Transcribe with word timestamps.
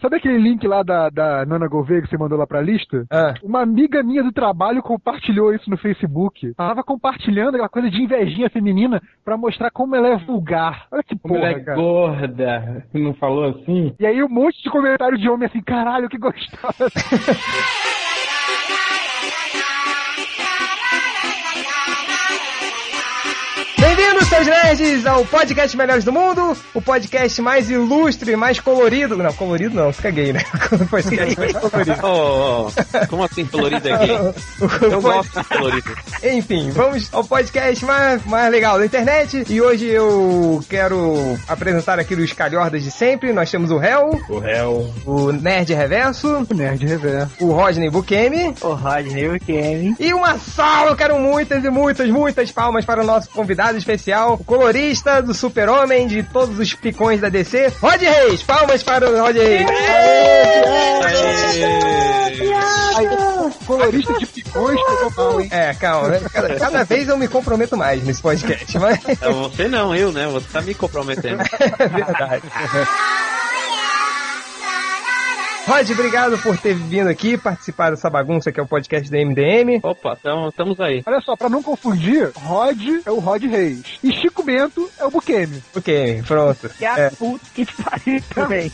Sabe 0.00 0.16
aquele 0.16 0.38
link 0.38 0.66
lá 0.66 0.82
da, 0.82 1.08
da 1.10 1.44
Nana 1.44 1.66
Gouveia 1.66 2.00
que 2.02 2.08
você 2.08 2.16
mandou 2.16 2.38
lá 2.38 2.46
pra 2.46 2.60
lista? 2.60 3.04
Ah. 3.10 3.34
Uma 3.42 3.62
amiga 3.62 4.02
minha 4.02 4.22
do 4.22 4.30
trabalho 4.32 4.82
compartilhou 4.82 5.52
isso 5.52 5.68
no 5.68 5.76
Facebook. 5.76 6.52
Ela 6.58 6.68
tava 6.68 6.84
compartilhando 6.84 7.54
aquela 7.54 7.68
coisa 7.68 7.90
de 7.90 8.00
invejinha 8.02 8.48
feminina 8.48 9.02
pra 9.24 9.36
mostrar 9.36 9.70
como 9.70 9.96
ela 9.96 10.08
é 10.08 10.16
vulgar. 10.16 10.86
Olha 10.92 11.02
que 11.02 11.18
Como 11.18 11.36
ela 11.36 11.48
porra, 11.48 11.60
é 11.60 11.64
cara. 11.64 11.76
gorda. 11.76 12.86
Não 12.94 13.14
falou 13.14 13.44
assim? 13.48 13.94
E 13.98 14.06
aí 14.06 14.22
um 14.22 14.28
monte 14.28 14.62
de 14.62 14.70
comentário 14.70 15.18
de 15.18 15.28
homem 15.28 15.46
assim, 15.46 15.60
caralho, 15.60 16.08
que 16.08 16.18
gostosa. 16.18 16.88
seus 24.38 24.46
nerds, 24.46 25.06
ao 25.06 25.24
podcast 25.24 25.76
Melhores 25.76 26.04
do 26.04 26.12
Mundo, 26.12 26.56
o 26.72 26.80
podcast 26.80 27.42
mais 27.42 27.68
ilustre, 27.70 28.36
mais 28.36 28.60
colorido. 28.60 29.16
Não, 29.16 29.32
colorido 29.32 29.74
não, 29.74 29.92
fica 29.92 30.10
gay, 30.10 30.32
né? 30.32 30.44
O 30.70 30.86
podcast 30.86 31.38
mais 31.38 31.52
colorido. 31.54 31.96
Oh, 32.04 32.68
oh, 32.68 33.06
como 33.08 33.24
assim 33.24 33.44
colorido 33.46 33.92
aqui? 33.92 34.10
Eu 34.84 35.00
gosto 35.02 35.40
de 35.40 35.44
colorido. 35.48 35.96
Enfim, 36.22 36.70
vamos 36.70 37.08
ao 37.12 37.24
podcast 37.24 37.84
mais, 37.84 38.24
mais 38.26 38.50
legal 38.52 38.78
da 38.78 38.86
internet. 38.86 39.44
E 39.48 39.60
hoje 39.60 39.86
eu 39.86 40.62
quero 40.68 41.36
apresentar 41.48 41.98
aqui 41.98 42.14
os 42.14 42.32
calhordas 42.32 42.82
de 42.82 42.90
sempre. 42.90 43.32
Nós 43.32 43.50
temos 43.50 43.70
o 43.70 43.82
Hel, 43.82 44.20
O 44.28 44.38
réu. 44.38 44.92
o 45.06 45.32
Nerd 45.32 45.72
Reverso, 45.74 46.46
O 46.50 46.54
Nerd 46.54 46.84
Reverso. 46.86 47.32
o 47.40 47.52
Rodney 47.52 47.90
Bukemi 47.90 48.54
O 48.60 48.74
Rodney, 48.74 49.38
Kevin. 49.40 49.96
e 49.98 50.12
uma 50.12 50.38
salva, 50.38 50.90
eu 50.90 50.96
quero 50.96 51.18
muitas 51.18 51.64
e 51.64 51.70
muitas, 51.70 52.08
muitas 52.10 52.50
palmas 52.50 52.84
para 52.84 53.02
o 53.02 53.06
nosso 53.06 53.30
convidado 53.30 53.78
especial, 53.78 54.27
o 54.34 54.38
colorista 54.38 55.22
do 55.22 55.34
super-homem 55.34 56.06
de 56.06 56.22
todos 56.22 56.58
os 56.58 56.74
picões 56.74 57.20
da 57.20 57.28
DC, 57.28 57.72
Rod 57.80 58.00
Reis. 58.00 58.42
Palmas 58.42 58.82
para 58.82 59.08
o 59.08 59.20
Rod 59.20 59.36
Reis. 59.36 59.66
Colorista 63.66 64.14
de 64.14 64.26
picões 64.26 64.80
pegou 64.80 65.12
mal, 65.16 65.40
hein? 65.40 65.48
É, 65.50 65.74
calma. 65.74 66.18
Cada, 66.32 66.56
cada 66.56 66.84
vez 66.84 67.08
eu 67.08 67.16
me 67.16 67.28
comprometo 67.28 67.76
mais 67.76 68.02
nesse 68.02 68.20
podcast, 68.22 68.78
mas 68.78 68.98
É, 69.06 69.14
Você 69.32 69.68
não, 69.68 69.94
eu, 69.94 70.12
né? 70.12 70.26
Você 70.28 70.46
tá 70.52 70.60
me 70.62 70.74
comprometendo. 70.74 71.42
é 71.78 71.88
verdade. 71.88 72.42
Rod, 75.68 75.90
obrigado 75.90 76.38
por 76.38 76.56
ter 76.56 76.74
vindo 76.74 77.08
aqui 77.10 77.36
participar 77.36 77.90
dessa 77.90 78.08
bagunça 78.08 78.50
que 78.50 78.58
é 78.58 78.62
o 78.62 78.66
podcast 78.66 79.10
da 79.10 79.18
MDM. 79.18 79.80
Opa, 79.82 80.16
então 80.18 80.48
estamos 80.48 80.80
aí. 80.80 81.02
Olha 81.06 81.20
só, 81.20 81.36
pra 81.36 81.50
não 81.50 81.62
confundir, 81.62 82.30
Rod 82.34 82.80
é 83.04 83.10
o 83.10 83.18
Rod 83.18 83.42
Reis. 83.44 83.82
E 84.02 84.10
Chico 84.10 84.42
Bento 84.42 84.88
é 84.98 85.04
o 85.04 85.10
Bukemi. 85.10 85.62
Ok, 85.76 86.22
pronto. 86.26 86.70
Que 86.70 86.86
a 86.86 86.98
É. 86.98 87.10
puta 87.10 87.44
que 87.54 87.66
pariu 87.82 88.22
também. 88.34 88.72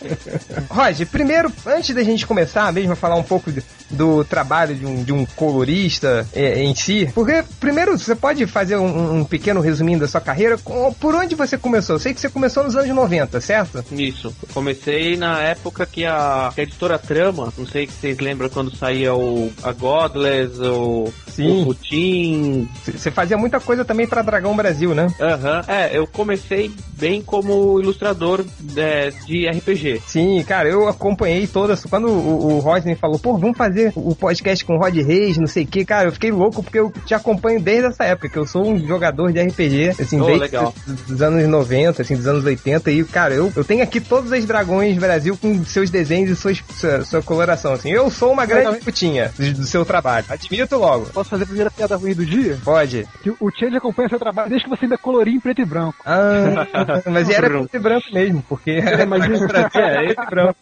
Rod, 0.70 1.02
primeiro, 1.10 1.52
antes 1.66 1.94
da 1.94 2.02
gente 2.02 2.26
começar 2.26 2.72
mesmo 2.72 2.94
a 2.94 2.96
falar 2.96 3.16
um 3.16 3.22
pouco 3.22 3.52
de- 3.52 3.62
do 3.90 4.24
trabalho 4.24 4.74
de 4.74 4.86
um, 4.86 5.04
de 5.04 5.12
um 5.12 5.26
colorista 5.36 6.26
é, 6.32 6.62
em 6.62 6.74
si, 6.74 7.10
porque 7.14 7.44
primeiro 7.60 7.98
você 7.98 8.16
pode 8.16 8.46
fazer 8.46 8.76
um, 8.78 9.18
um 9.18 9.24
pequeno 9.24 9.60
resuminho 9.60 9.98
da 9.98 10.08
sua 10.08 10.20
carreira, 10.20 10.56
com- 10.56 10.94
por 10.94 11.14
onde 11.14 11.34
você 11.34 11.58
começou? 11.58 11.96
Eu 11.96 12.00
sei 12.00 12.14
que 12.14 12.20
você 12.22 12.30
começou 12.30 12.64
nos 12.64 12.74
anos 12.74 12.88
90, 12.88 13.38
certo? 13.42 13.84
Isso. 13.92 14.34
Comecei 14.54 15.14
na 15.18 15.38
época 15.42 15.84
que 15.84 16.06
a, 16.06 16.21
a 16.22 16.52
editora 16.56 16.98
Trama, 16.98 17.52
não 17.56 17.66
sei 17.66 17.86
se 17.86 17.92
vocês 17.94 18.18
lembram 18.18 18.48
quando 18.48 18.74
saía 18.74 19.14
o 19.14 19.52
a 19.62 19.72
Godless, 19.72 20.58
o, 20.60 21.12
Sim. 21.28 21.62
o 21.62 21.66
Putin. 21.66 22.68
Você 22.84 23.10
fazia 23.10 23.36
muita 23.36 23.60
coisa 23.60 23.84
também 23.84 24.06
pra 24.06 24.22
Dragão 24.22 24.56
Brasil, 24.56 24.94
né? 24.94 25.12
Aham. 25.20 25.62
É, 25.66 25.96
eu 25.96 26.06
comecei 26.06 26.70
bem 27.02 27.20
como 27.20 27.80
ilustrador 27.80 28.44
é, 28.76 29.10
de 29.26 29.48
RPG. 29.48 30.02
Sim, 30.06 30.44
cara, 30.46 30.68
eu 30.68 30.86
acompanhei 30.86 31.48
todas. 31.48 31.84
Quando 31.84 32.06
o, 32.06 32.54
o 32.54 32.58
Rodney 32.60 32.94
falou, 32.94 33.18
pô, 33.18 33.36
vamos 33.36 33.58
fazer 33.58 33.92
o 33.96 34.14
podcast 34.14 34.64
com 34.64 34.76
o 34.76 34.78
Rod 34.78 34.94
Reis, 34.94 35.36
não 35.36 35.48
sei 35.48 35.64
o 35.64 35.66
que, 35.66 35.84
cara, 35.84 36.06
eu 36.06 36.12
fiquei 36.12 36.30
louco 36.30 36.62
porque 36.62 36.78
eu 36.78 36.92
te 37.04 37.12
acompanho 37.12 37.60
desde 37.60 37.88
essa 37.88 38.04
época, 38.04 38.28
que 38.28 38.38
eu 38.38 38.46
sou 38.46 38.64
um 38.64 38.78
jogador 38.86 39.32
de 39.32 39.40
RPG, 39.42 40.00
assim, 40.00 40.20
Oh, 40.20 40.26
desde 40.26 40.42
legal. 40.42 40.72
dos, 40.86 41.20
anos 41.20 41.48
90, 41.48 42.02
assim, 42.02 42.14
dos 42.14 42.28
anos 42.28 42.44
80, 42.44 42.92
e, 42.92 43.02
cara, 43.02 43.34
eu, 43.34 43.52
eu 43.56 43.64
tenho 43.64 43.82
aqui 43.82 44.00
todos 44.00 44.30
os 44.30 44.44
dragões 44.44 44.96
Brasil 44.96 45.36
com 45.36 45.64
seus 45.64 45.90
desenhos 45.90 46.30
e 46.30 46.36
suas, 46.36 46.62
sua, 46.70 47.04
sua 47.04 47.22
coloração, 47.22 47.72
assim. 47.72 47.90
Eu 47.90 48.08
sou 48.10 48.32
uma 48.32 48.46
grande 48.46 48.78
putinha 48.78 49.32
do, 49.36 49.54
do 49.54 49.66
seu 49.66 49.84
trabalho. 49.84 50.24
Admito 50.28 50.76
logo. 50.76 51.06
Posso 51.06 51.30
fazer 51.30 51.42
a 51.42 51.46
primeira 51.46 51.70
piada 51.70 51.96
ruim 51.96 52.14
do 52.14 52.24
dia? 52.24 52.58
Pode. 52.62 53.08
Que 53.24 53.30
o 53.30 53.50
Change 53.58 53.76
acompanha 53.76 54.08
seu 54.08 54.20
trabalho 54.20 54.50
desde 54.50 54.64
que 54.68 54.70
você 54.70 54.84
ainda 54.84 54.98
coloria 54.98 55.34
em 55.34 55.40
preto 55.40 55.62
e 55.62 55.64
branco. 55.64 55.96
Ah, 56.06 56.66
mas 57.06 57.28
era 57.30 57.48
preto 57.48 57.68
e 57.74 57.78
branco 57.78 58.06
mesmo, 58.12 58.42
porque 58.48 58.70
era 58.72 59.06
mas 59.06 59.24
isso- 59.24 59.44
é, 59.44 60.14
branco. 60.30 60.56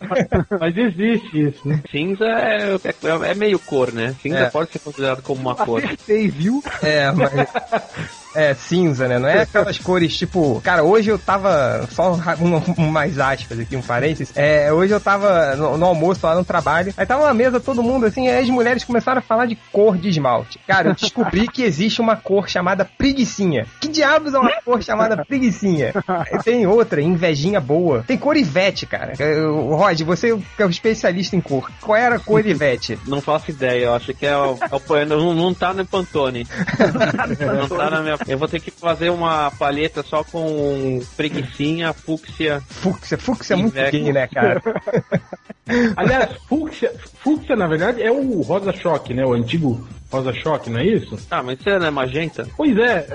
Mas 0.61 0.77
existe 0.77 1.49
isso, 1.49 1.69
né? 1.69 1.81
Cinza 1.91 2.25
é, 2.25 2.75
é, 2.75 3.31
é 3.31 3.35
meio 3.35 3.59
cor, 3.59 3.93
né? 3.93 4.15
Cinza 4.23 4.39
É. 4.39 4.51
pode 4.51 4.71
ser 4.73 4.79
considerado 4.81 5.23
como 5.23 5.41
uma 5.41 5.55
cor. 5.55 5.83
Acertei, 5.85 6.29
viu? 6.29 6.63
É, 6.83 7.11
mas. 7.13 7.33
É, 8.35 8.55
cinza, 8.55 9.09
né? 9.09 9.19
Não 9.19 9.29
é 9.29 9.43
aquelas 9.43 9.79
cores 9.79 10.17
tipo. 10.17 10.61
Cara, 10.63 10.83
hoje 10.83 11.11
eu 11.11 11.19
tava. 11.19 11.87
Só 11.91 12.15
um, 12.15 12.83
um 12.83 12.89
mais 12.89 13.19
aspas 13.19 13.59
aqui, 13.59 13.77
um 13.77 13.83
parênteses. 13.83 14.33
É, 14.37 14.73
hoje 14.73 14.93
eu 14.93 15.01
tava 15.01 15.57
no, 15.57 15.77
no 15.77 15.87
almoço 15.87 16.27
lá 16.27 16.35
no 16.35 16.45
trabalho. 16.45 16.95
Aí 16.97 17.07
tava 17.07 17.27
na 17.27 17.35
mesa 17.35 17.59
todo 17.59 17.83
mundo 17.83 18.07
assim. 18.07 18.29
Aí 18.29 18.43
as 18.43 18.49
mulheres 18.49 18.85
começaram 18.85 19.19
a 19.19 19.23
falar 19.23 19.47
de 19.47 19.57
cor 19.73 19.97
de 19.97 20.09
esmalte. 20.09 20.59
Cara, 20.67 20.91
eu 20.91 20.95
descobri 20.95 21.49
que 21.49 21.63
existe 21.63 22.01
uma 22.01 22.17
cor 22.17 22.49
chamada 22.49 22.85
preguiçinha. 22.85 23.67
Que 23.81 23.89
diabos 23.89 24.35
é 24.35 24.39
uma 24.39 24.63
cor 24.65 24.83
chamada 24.83 25.25
preguicinha? 25.25 25.93
Aí 26.07 26.43
Tem 26.43 26.67
outra, 26.67 27.03
invejinha 27.03 27.61
boa. 27.61 28.05
Tem 28.07 28.17
cor 28.17 28.37
Ivete, 28.37 28.87
cara. 28.87 29.15
O 29.51 29.75
Rod, 29.75 30.01
você 30.03 30.37
que 30.57 30.63
é 30.63 30.67
o 30.67 30.71
especialista 30.71 31.37
em 31.37 31.41
cor. 31.41 31.71
Qual 31.81 31.97
era 31.97 32.17
a 32.17 32.21
cor 32.21 32.45
Ivete? 32.47 32.99
Não 33.07 33.21
faço 33.21 33.51
ideia, 33.51 33.87
eu 33.87 33.95
acho 33.95 34.15
que 34.15 34.27
é 34.27 34.37
o, 34.37 34.57
é 34.61 34.77
o 34.77 35.05
não, 35.07 35.35
não 35.35 35.55
tá 35.55 35.73
no 35.73 35.85
Pantone. 35.85 36.47
não 37.59 37.69
tá 37.69 37.91
na 37.91 38.01
minha. 38.01 38.20
Eu 38.27 38.39
vou 38.39 38.49
ter 38.49 38.61
que 38.61 38.71
fazer 38.71 39.11
uma 39.11 39.51
palheta 39.53 40.03
só 40.03 40.23
com 40.25 41.01
preguiçinha, 41.17 41.93
fúcsia. 41.93 42.61
Fúcsia. 42.69 43.19
Fúcsia 43.19 43.55
é 43.55 43.57
muito 43.57 43.75
gay, 43.75 44.13
né, 44.13 44.27
cara? 44.27 44.63
Aliás, 45.97 46.37
fúcsia, 46.49 46.93
fúcsia, 47.23 47.55
na 47.55 47.67
verdade, 47.67 48.03
é 48.03 48.11
o 48.11 48.43
rosa 48.43 48.73
choque, 48.73 49.15
né? 49.15 49.25
O 49.25 49.33
antigo 49.33 49.87
rosa 50.11 50.33
choque, 50.35 50.69
não 50.71 50.81
é 50.81 50.85
isso? 50.87 51.17
Ah, 51.31 51.43
mas 51.43 51.59
você 51.61 51.79
não 51.79 51.87
é 51.87 51.91
magenta? 51.91 52.47
Pois 52.57 52.77
é. 52.77 53.07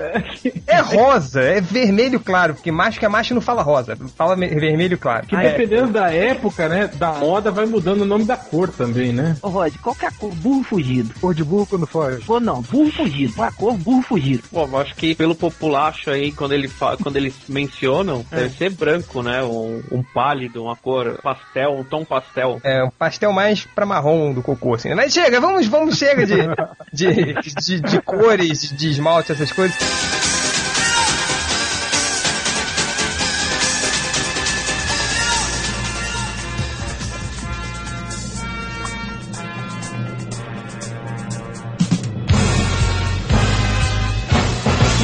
é 0.67 0.75
É 0.77 0.79
rosa, 0.79 1.41
é 1.41 1.59
vermelho 1.61 2.19
claro, 2.19 2.53
porque 2.53 2.71
macho 2.71 2.99
que 2.99 3.05
é 3.05 3.09
macho 3.09 3.33
não 3.33 3.41
fala 3.41 3.61
rosa, 3.61 3.97
fala 4.15 4.35
me- 4.35 4.47
vermelho 4.47 4.97
claro. 4.97 5.25
Que 5.27 5.35
É, 5.35 5.51
dependendo 5.51 5.91
da 5.91 6.11
época, 6.13 6.67
né? 6.69 6.89
Da 6.95 7.13
moda 7.13 7.51
vai 7.51 7.65
mudando 7.65 8.01
o 8.01 8.05
nome 8.05 8.23
da 8.25 8.37
cor 8.37 8.69
também, 8.69 9.11
né? 9.13 9.35
Ô, 9.41 9.49
Rod, 9.49 9.73
qual 9.81 9.95
que 9.95 10.05
é 10.05 10.07
a 10.07 10.11
cor? 10.11 10.33
Burro 10.35 10.63
fugido. 10.63 11.13
Cor 11.19 11.33
de 11.33 11.43
burro 11.43 11.65
quando 11.65 11.85
foge. 11.87 12.23
Ou 12.27 12.39
não, 12.39 12.61
burro 12.61 12.91
fugido. 12.91 13.33
Qual 13.33 13.47
a 13.47 13.51
cor? 13.51 13.73
Burro 13.77 14.01
fugido. 14.01 14.43
Pô, 14.51 14.63
eu 14.65 14.77
acho 14.79 14.95
que 14.95 15.15
pelo 15.15 15.35
populacho 15.35 16.09
aí, 16.09 16.31
quando, 16.31 16.53
ele 16.53 16.67
fa... 16.67 16.97
quando 16.97 17.17
eles 17.17 17.35
mencionam, 17.49 18.25
É. 18.31 18.35
deve 18.37 18.57
ser 18.57 18.69
branco, 18.71 19.21
né? 19.21 19.43
Um, 19.43 19.81
um 19.91 20.03
pálido, 20.03 20.63
uma 20.63 20.75
cor 20.75 21.19
pastel, 21.21 21.73
um 21.77 21.83
tom 21.83 22.03
pastel. 22.05 22.59
é 22.63 22.83
um 22.83 22.89
pastel 22.89 23.31
mais 23.33 23.65
pra 23.65 23.85
marrom 23.85 24.33
do 24.33 24.41
cocô, 24.41 24.75
assim. 24.75 24.93
Mas 24.93 25.13
chega, 25.13 25.39
vamos, 25.39 25.67
vamos, 25.67 25.97
chega 25.97 26.25
de, 26.25 26.35
de, 26.95 27.33
de, 27.33 27.79
de 27.81 28.01
cores, 28.01 28.71
de, 28.75 28.89
esmalte, 28.89 29.33
essas 29.33 29.51
coisas. 29.51 30.34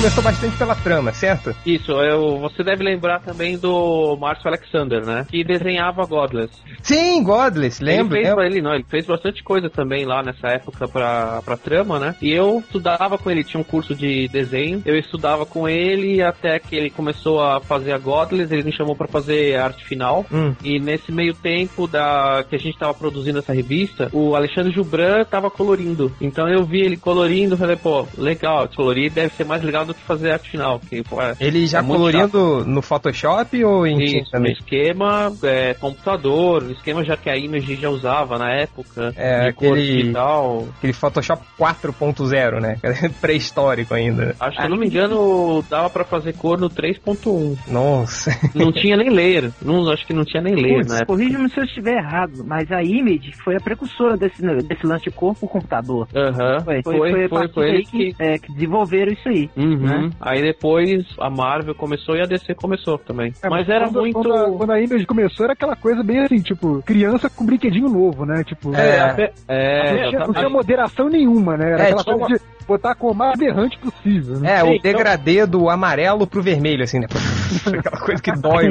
Começou 0.02 0.24
bastante 0.24 0.58
pela 0.58 0.74
trama, 0.74 1.14
certo? 1.14 1.56
Isso, 1.64 1.92
eu, 1.92 2.40
você 2.40 2.64
deve 2.64 2.84
lembrar 2.84 3.20
também 3.20 3.56
do 3.56 4.18
Márcio 4.20 4.48
Alexander, 4.48 5.06
né? 5.06 5.28
Que 5.30 5.44
desenhava 5.44 6.04
Godless. 6.08 6.52
Sim, 6.82 7.22
Godless, 7.24 7.84
lembro. 7.84 8.18
Ele 8.18 8.24
fez, 8.24 8.36
lembro. 8.36 8.44
ele, 8.44 8.62
não, 8.64 8.74
ele 8.74 8.86
fez 8.90 9.06
bastante 9.06 9.44
coisa 9.44 9.70
também 9.70 10.04
lá 10.04 10.24
nessa 10.24 10.48
época 10.48 10.88
pra, 10.88 11.44
pra 11.46 11.56
trama, 11.56 12.00
né? 12.00 12.16
E 12.20 12.32
eu 12.32 12.62
estudava 12.62 13.16
com 13.16 13.30
ele, 13.30 13.44
tinha 13.44 13.62
um 13.62 13.64
curso 13.64 13.94
de 13.94 14.28
desenho, 14.30 14.82
eu 14.88 14.98
estudava 14.98 15.46
com 15.46 15.70
ele 15.70 16.20
até 16.24 16.58
que 16.58 16.76
ele 16.76 16.90
começou 16.90 17.40
a 17.40 17.60
fazer 17.60 17.92
a 17.92 18.00
Godless, 18.00 18.52
ele 18.52 18.64
me 18.64 18.76
chamou 18.76 18.96
pra 18.96 19.08
fazer 19.08 19.56
a 19.56 19.66
arte 19.66 19.86
final. 19.86 20.26
Hum. 20.34 20.56
E 20.64 20.80
nesse 20.80 21.12
meio 21.12 21.36
tempo 21.36 21.86
da 21.86 22.44
que 22.50 22.56
a 22.56 22.60
gente 22.60 22.76
tava 22.76 22.96
produzindo 22.96 23.38
essa 23.38 23.54
revista, 23.54 24.10
o 24.12 24.36
Alexandre 24.36 24.74
Jubran 24.74 25.24
tava 25.26 25.52
colorindo. 25.52 26.12
Então 26.20 26.50
eu 26.50 26.66
vi 26.66 26.82
ele 26.82 26.98
colorindo, 26.98 27.56
falei, 27.56 27.76
pô, 27.76 28.08
legal, 28.18 28.68
colorir 28.76 29.12
deve 29.12 29.36
ser 29.36 29.44
mais 29.44 29.62
legal 29.62 29.86
do 29.86 29.91
do 29.92 29.96
que 29.96 30.02
fazer 30.04 30.32
arte 30.32 30.50
final. 30.52 30.80
Que, 30.80 31.00
é, 31.00 31.36
Ele 31.40 31.68
já 31.68 31.80
é 31.80 31.84
colorindo 31.84 32.66
no 32.66 32.82
Photoshop 32.82 33.64
ou 33.64 33.86
em 33.86 34.02
Isso, 34.04 34.32
também? 34.32 34.54
esquema 34.54 35.32
é, 35.44 35.74
computador, 35.76 36.64
esquema 36.72 37.04
já 37.04 37.16
que 37.18 37.30
a 37.30 37.38
Image 37.38 37.76
já 37.76 37.90
usava 37.90 38.38
na 38.38 38.52
época, 38.52 39.14
É, 39.16 39.48
de 39.50 39.54
cor 39.54 39.74
aquele- 39.74 39.98
digital. 40.02 40.68
Aquele 40.78 40.94
Photoshop 40.94 41.44
4.0, 41.58 42.60
né? 42.62 42.78
Pré-histórico 43.22 43.94
ainda. 43.94 44.36
Acho 44.40 44.56
que, 44.56 44.62
se 44.62 44.68
eu 44.68 44.70
não 44.70 44.78
me 44.78 44.88
engano, 44.88 45.64
dava 45.70 45.90
pra 45.90 46.04
fazer 46.04 46.34
cor 46.34 46.60
no 46.60 46.70
3.1. 46.70 47.58
Nossa. 47.68 48.32
Não 48.56 48.72
tinha 48.72 48.96
nem 48.98 49.10
layer. 49.10 49.52
Não, 49.62 49.90
acho 49.92 50.06
que 50.06 50.14
não 50.14 50.24
tinha 50.26 50.42
nem 50.42 50.56
layer 50.56 50.82
época. 50.82 51.06
corrija-me 51.06 51.50
se 51.50 51.60
eu 51.60 51.64
estiver 51.64 51.98
errado, 51.98 52.44
mas 52.46 52.72
a 52.72 52.84
Image 52.84 53.32
foi 53.44 53.56
a 53.56 53.60
precursora 53.60 54.18
desse, 54.18 54.42
desse 54.42 54.86
lance 54.86 55.06
de 55.06 55.12
cor 55.12 55.36
pro 55.36 55.48
computador. 55.48 56.08
Aham, 56.16 56.62
Foi, 56.64 56.82
foi, 56.84 56.98
foi, 56.98 57.28
foi, 57.30 57.46
a 57.46 57.50
foi, 57.50 57.70
eles 57.70 57.90
que, 57.90 58.14
que... 58.14 58.24
é, 58.24 58.38
que 58.38 58.52
desenvolveram 58.54 59.12
isso 59.14 59.28
aí. 59.30 59.50
Uhum. 59.56 59.81
Né? 59.82 60.10
Aí 60.20 60.42
depois 60.42 61.06
a 61.20 61.30
Marvel 61.30 61.76
começou 61.76 62.16
e 62.16 62.22
a 62.22 62.26
DC 62.26 62.54
começou 62.56 62.98
também. 62.98 63.34
É, 63.42 63.50
mas 63.50 63.68
era 63.70 63.86
quando, 63.86 64.00
muito. 64.00 64.14
Quando 64.14 64.34
a, 64.34 64.58
quando 64.58 64.72
a 64.72 64.82
Image 64.82 65.06
começou, 65.06 65.44
era 65.46 65.54
aquela 65.54 65.76
coisa 65.76 66.04
bem 66.04 66.20
assim, 66.20 66.40
tipo, 66.42 66.82
criança 66.86 67.30
com 67.30 67.46
brinquedinho 67.46 67.90
novo, 67.90 68.26
né? 68.26 68.44
Tipo, 68.44 68.74
É, 68.76 69.00
até- 69.00 69.34
É, 69.48 70.02
não, 70.04 70.10
tinha, 70.10 70.20
não 70.28 70.34
tinha 70.34 70.50
moderação 70.50 71.10
nenhuma, 71.10 71.58
né? 71.58 71.72
Era 71.74 71.84
É, 71.84 71.92
aquela 71.92 72.04
coisa 72.04 72.26
de 72.28 72.42
botar 72.72 72.92
a 72.92 72.96
cor 72.96 73.14
mais 73.14 73.34
aberrante 73.34 73.78
possível, 73.78 74.40
né? 74.40 74.54
É, 74.54 74.60
Sim, 74.62 74.68
o 74.68 74.74
então- 74.76 74.92
degradê 74.92 75.46
do 75.46 75.70
amarelo 75.70 76.26
pro 76.28 76.42
vermelho, 76.42 76.84
assim, 76.84 77.00
né? 77.00 77.08
Aquela 77.78 77.98
coisa 78.00 78.22
que 78.22 78.32
dói. 78.40 78.68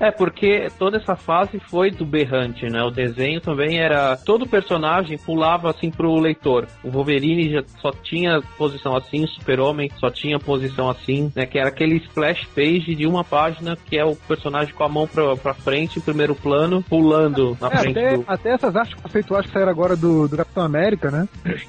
É, 0.00 0.10
porque 0.10 0.68
toda 0.78 0.96
essa 0.96 1.14
fase 1.16 1.58
foi 1.70 1.90
do 1.90 2.04
berrante, 2.04 2.66
né? 2.68 2.82
O 2.82 2.90
desenho 2.90 3.40
também 3.40 3.78
era. 3.78 4.16
Todo 4.16 4.46
personagem 4.46 5.16
pulava 5.18 5.70
assim 5.70 5.90
pro 5.90 6.14
leitor. 6.18 6.66
O 6.82 6.90
Wolverine 6.90 7.50
já 7.50 7.62
só 7.80 7.90
tinha 7.90 8.40
posição 8.58 8.96
assim, 8.96 9.24
o 9.24 9.28
Super-Homem 9.28 9.90
só 9.98 10.10
tinha 10.10 10.38
posição 10.38 10.88
assim, 10.90 11.30
né? 11.34 11.46
Que 11.46 11.58
era 11.58 11.68
aquele 11.68 11.96
splash 11.96 12.46
page 12.54 12.94
de 12.94 13.06
uma 13.06 13.22
página 13.24 13.76
que 13.86 13.96
é 13.96 14.04
o 14.04 14.16
personagem 14.16 14.74
com 14.74 14.84
a 14.84 14.88
mão 14.88 15.06
pra, 15.06 15.36
pra 15.36 15.54
frente, 15.54 15.98
em 15.98 16.02
primeiro 16.02 16.34
plano, 16.34 16.82
pulando 16.82 17.56
na 17.60 17.68
É, 17.68 17.76
frente 17.78 17.98
até, 17.98 18.16
do. 18.16 18.24
até 18.26 18.50
essas 18.50 18.76
artes 18.76 18.94
conceituais 19.00 19.46
que 19.46 19.52
saíram 19.52 19.70
agora 19.70 19.94
do, 19.96 20.26
do 20.28 20.36
Capitão 20.36 20.62
América, 20.64 21.10
né? 21.10 21.28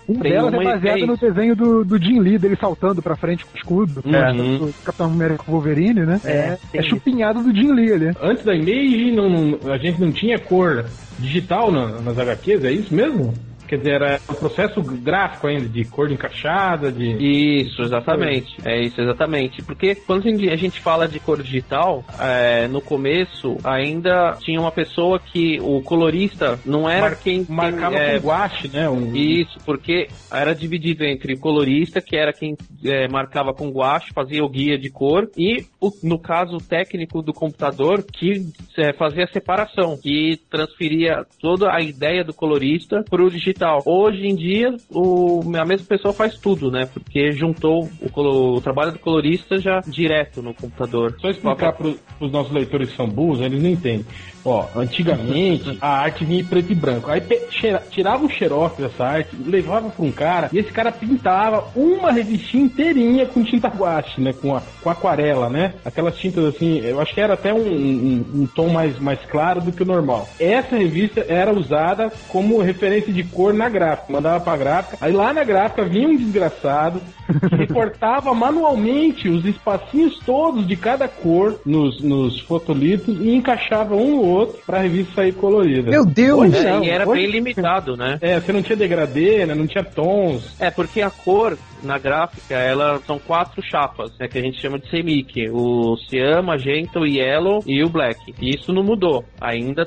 Um 0.10 0.20
Tem 0.20 0.32
delas 0.32 0.54
é 0.54 0.64
baseado 0.64 1.04
é 1.04 1.06
no 1.06 1.18
desenho 1.18 1.56
do, 1.56 1.75
do 1.84 1.98
Jim 2.02 2.20
Lee, 2.20 2.38
dele 2.38 2.56
saltando 2.60 3.02
pra 3.02 3.16
frente 3.16 3.44
com 3.46 3.54
o 3.54 3.58
escudo. 3.58 4.02
Uhum. 4.06 4.58
Do 4.68 4.74
Capitão 4.84 5.08
América 5.08 5.44
com 5.44 5.52
o 5.52 5.56
Wolverine, 5.56 6.06
né? 6.06 6.22
É, 6.24 6.32
É, 6.36 6.58
é 6.76 6.82
chupinhado 6.84 7.42
do 7.44 7.54
Jim 7.56 7.72
Lee 7.74 7.92
ali. 7.92 8.12
Antes 8.22 8.46
da 8.46 8.56
Image, 8.56 9.12
não, 9.12 9.30
não- 9.30 9.72
a 9.74 9.78
gente 9.78 10.00
não 10.00 10.12
tinha 10.12 10.38
cor 10.40 10.86
digital 11.20 11.72
na- 11.72 12.00
nas 12.02 12.18
HQs, 12.18 12.64
é 12.64 12.72
isso 12.72 12.94
mesmo? 12.94 13.34
Quer 13.68 13.78
dizer, 13.78 13.96
era 14.02 14.20
um 14.30 14.34
processo 14.36 14.82
gráfico 14.82 15.48
ainda, 15.48 15.68
de 15.68 15.84
cor 15.86 16.12
encaixada, 16.12 16.92
de. 16.92 17.62
Isso, 17.62 17.82
exatamente. 17.82 18.56
É 18.66 18.80
isso, 18.82 19.00
exatamente. 19.02 19.62
Porque 19.64 19.96
quando 19.96 20.28
a 20.28 20.56
gente, 20.56 20.80
fala 20.82 21.08
de 21.08 21.20
cor 21.20 21.42
digital, 21.42 22.04
é, 22.20 22.68
no 22.68 22.82
começo 22.82 23.58
ainda 23.64 24.38
tinha 24.40 24.60
uma 24.60 24.72
pessoa 24.72 25.20
que 25.20 25.60
o 25.62 25.82
colorista 25.82 26.60
não 26.66 26.90
era 26.90 27.02
Mar- 27.10 27.20
quem, 27.20 27.46
quem 27.46 27.56
Marcava 27.56 27.96
é, 27.96 28.20
com 28.20 28.28
guache, 28.28 28.68
né? 28.68 28.90
Um, 28.90 29.16
Isso, 29.16 29.58
porque 29.66 30.08
era 30.32 30.54
dividido 30.54 31.04
entre 31.06 31.34
o 31.34 31.40
colorista, 31.40 32.02
que 32.02 32.16
era 32.16 32.32
quem 32.34 32.56
é, 32.84 33.08
marcava 33.08 33.54
com 33.54 33.70
guache, 33.70 34.12
fazia 34.14 34.44
o 34.44 34.50
guia 34.50 34.78
de 34.78 34.90
cor, 34.90 35.30
e 35.38 35.66
o- 35.80 35.92
no 36.04 36.20
caso 36.20 36.58
o 36.58 36.62
técnico 36.62 37.22
do 37.22 37.34
computador, 37.34 38.04
que 38.04 38.46
é, 38.78 38.94
fazia 38.94 39.24
a 39.24 39.28
separação, 39.28 39.98
que 40.02 40.40
transferia 40.50 41.26
toda 41.42 41.74
a 41.74 41.82
ideia 41.82 42.24
do 42.24 42.34
colorista 42.34 43.04
para 43.10 43.24
o 43.24 43.30
digital. 43.30 43.55
Hoje 43.86 44.28
em 44.28 44.36
dia, 44.36 44.76
o, 44.90 45.42
a 45.56 45.66
mesma 45.66 45.88
pessoa 45.88 46.14
faz 46.14 46.38
tudo, 46.38 46.70
né? 46.70 46.86
Porque 46.92 47.32
juntou 47.32 47.90
o, 48.02 48.56
o 48.56 48.62
trabalho 48.62 48.92
do 48.92 49.00
colorista 49.00 49.58
já 49.58 49.80
direto 49.82 50.42
no 50.42 50.54
computador. 50.54 51.16
Só 51.20 51.30
explicar 51.30 51.74
para 51.74 51.94
os 52.20 52.32
nossos 52.32 52.52
leitores 52.52 52.90
que 52.90 52.96
são 52.96 53.08
burros, 53.08 53.42
eles 53.42 53.62
não 53.62 53.70
entendem. 53.70 54.06
Ó, 54.46 54.66
antigamente 54.76 55.78
a 55.82 55.90
arte 56.02 56.24
vinha 56.24 56.42
em 56.42 56.46
preto 56.46 56.72
e 56.72 56.76
branco. 56.76 57.10
Aí 57.10 57.22
cheira- 57.50 57.82
tirava 57.90 58.26
o 58.26 58.30
xerox 58.30 58.78
dessa 58.78 59.04
arte, 59.04 59.36
levava 59.46 59.90
para 59.90 60.06
um 60.06 60.12
cara 60.12 60.50
e 60.54 60.60
esse 60.60 60.72
cara 60.72 60.92
pintava 60.92 61.66
uma 61.76 62.12
revistinha 62.12 62.64
inteirinha 62.66 63.26
com 63.26 63.44
tinta 63.44 63.68
guache, 63.68 64.22
né? 64.22 64.34
Com, 64.34 64.56
a, 64.56 64.62
com 64.84 64.90
aquarela, 64.90 65.50
né? 65.50 65.74
Aquelas 65.84 66.18
tintas 66.18 66.46
assim, 66.46 66.78
eu 66.80 67.02
acho 67.02 67.14
que 67.14 67.22
era 67.22 67.34
até 67.34 67.54
um, 67.54 67.58
um- 67.58 68.26
um 68.42 68.48
tom 68.48 68.70
mais, 68.70 69.00
mais 69.00 69.20
claro 69.26 69.62
do 69.62 69.72
que 69.72 69.84
o 69.84 69.86
normal. 69.86 70.30
Essa 70.40 70.76
revista 70.78 71.26
era 71.28 71.52
usada 71.54 72.12
como 72.30 72.62
referência 72.62 73.12
de 73.12 73.24
cor 73.24 73.54
na 73.54 73.68
gráfica. 73.70 74.14
Mandava 74.14 74.40
pra 74.44 74.58
gráfica. 74.58 74.98
Aí 75.02 75.12
lá 75.12 75.34
na 75.34 75.44
gráfica 75.44 75.84
vinha 75.84 76.08
um 76.08 76.16
desgraçado 76.16 77.02
que 77.50 77.56
recortava 77.58 78.34
manualmente 78.34 79.28
os 79.28 79.44
espacinhos 79.46 80.20
todos 80.26 80.68
de 80.68 80.76
cada 80.76 81.08
cor 81.08 81.60
nos, 81.66 82.02
nos 82.02 82.40
fotolitos 82.42 83.18
e 83.20 83.34
encaixava 83.34 83.96
um 83.96 84.16
no 84.18 84.22
outro 84.36 84.60
pra 84.66 84.80
revista 84.82 85.16
sair 85.16 85.34
colorida. 85.34 85.90
Meu 85.90 86.06
Deus! 86.06 86.40
Hoje 86.54 86.58
É, 86.68 86.80
e 86.80 86.90
era 86.90 87.08
hoje- 87.08 87.22
bem 87.22 87.32
limitado, 87.32 87.96
né? 87.96 88.18
É, 88.22 88.40
você 88.40 88.52
não 88.52 88.62
tinha 88.62 88.76
degradê, 88.76 89.46
né? 89.46 89.54
Não 89.56 89.68
tinha 89.68 89.84
tons. 89.84 90.56
É, 90.60 90.70
porque 90.70 91.02
a 91.02 91.10
cor 91.10 91.58
na 91.84 91.98
gráfica, 92.00 92.56
ela 92.56 93.00
são 93.06 93.20
quatro 93.20 93.62
chapas, 93.64 94.12
né, 94.20 94.28
que 94.28 94.38
a 94.38 94.42
gente 94.42 94.60
chama 94.60 94.80
de 94.80 94.90
semic. 94.90 95.50
O 95.52 95.96
cian, 96.10 96.42
magenta, 96.42 97.00
o 97.00 97.06
yellow 97.06 97.60
e 97.66 97.84
o 97.84 97.90
black. 97.90 98.34
E 98.42 98.50
isso 98.56 98.74
não 98.74 98.84
mudou. 98.84 99.24
Ainda, 99.40 99.86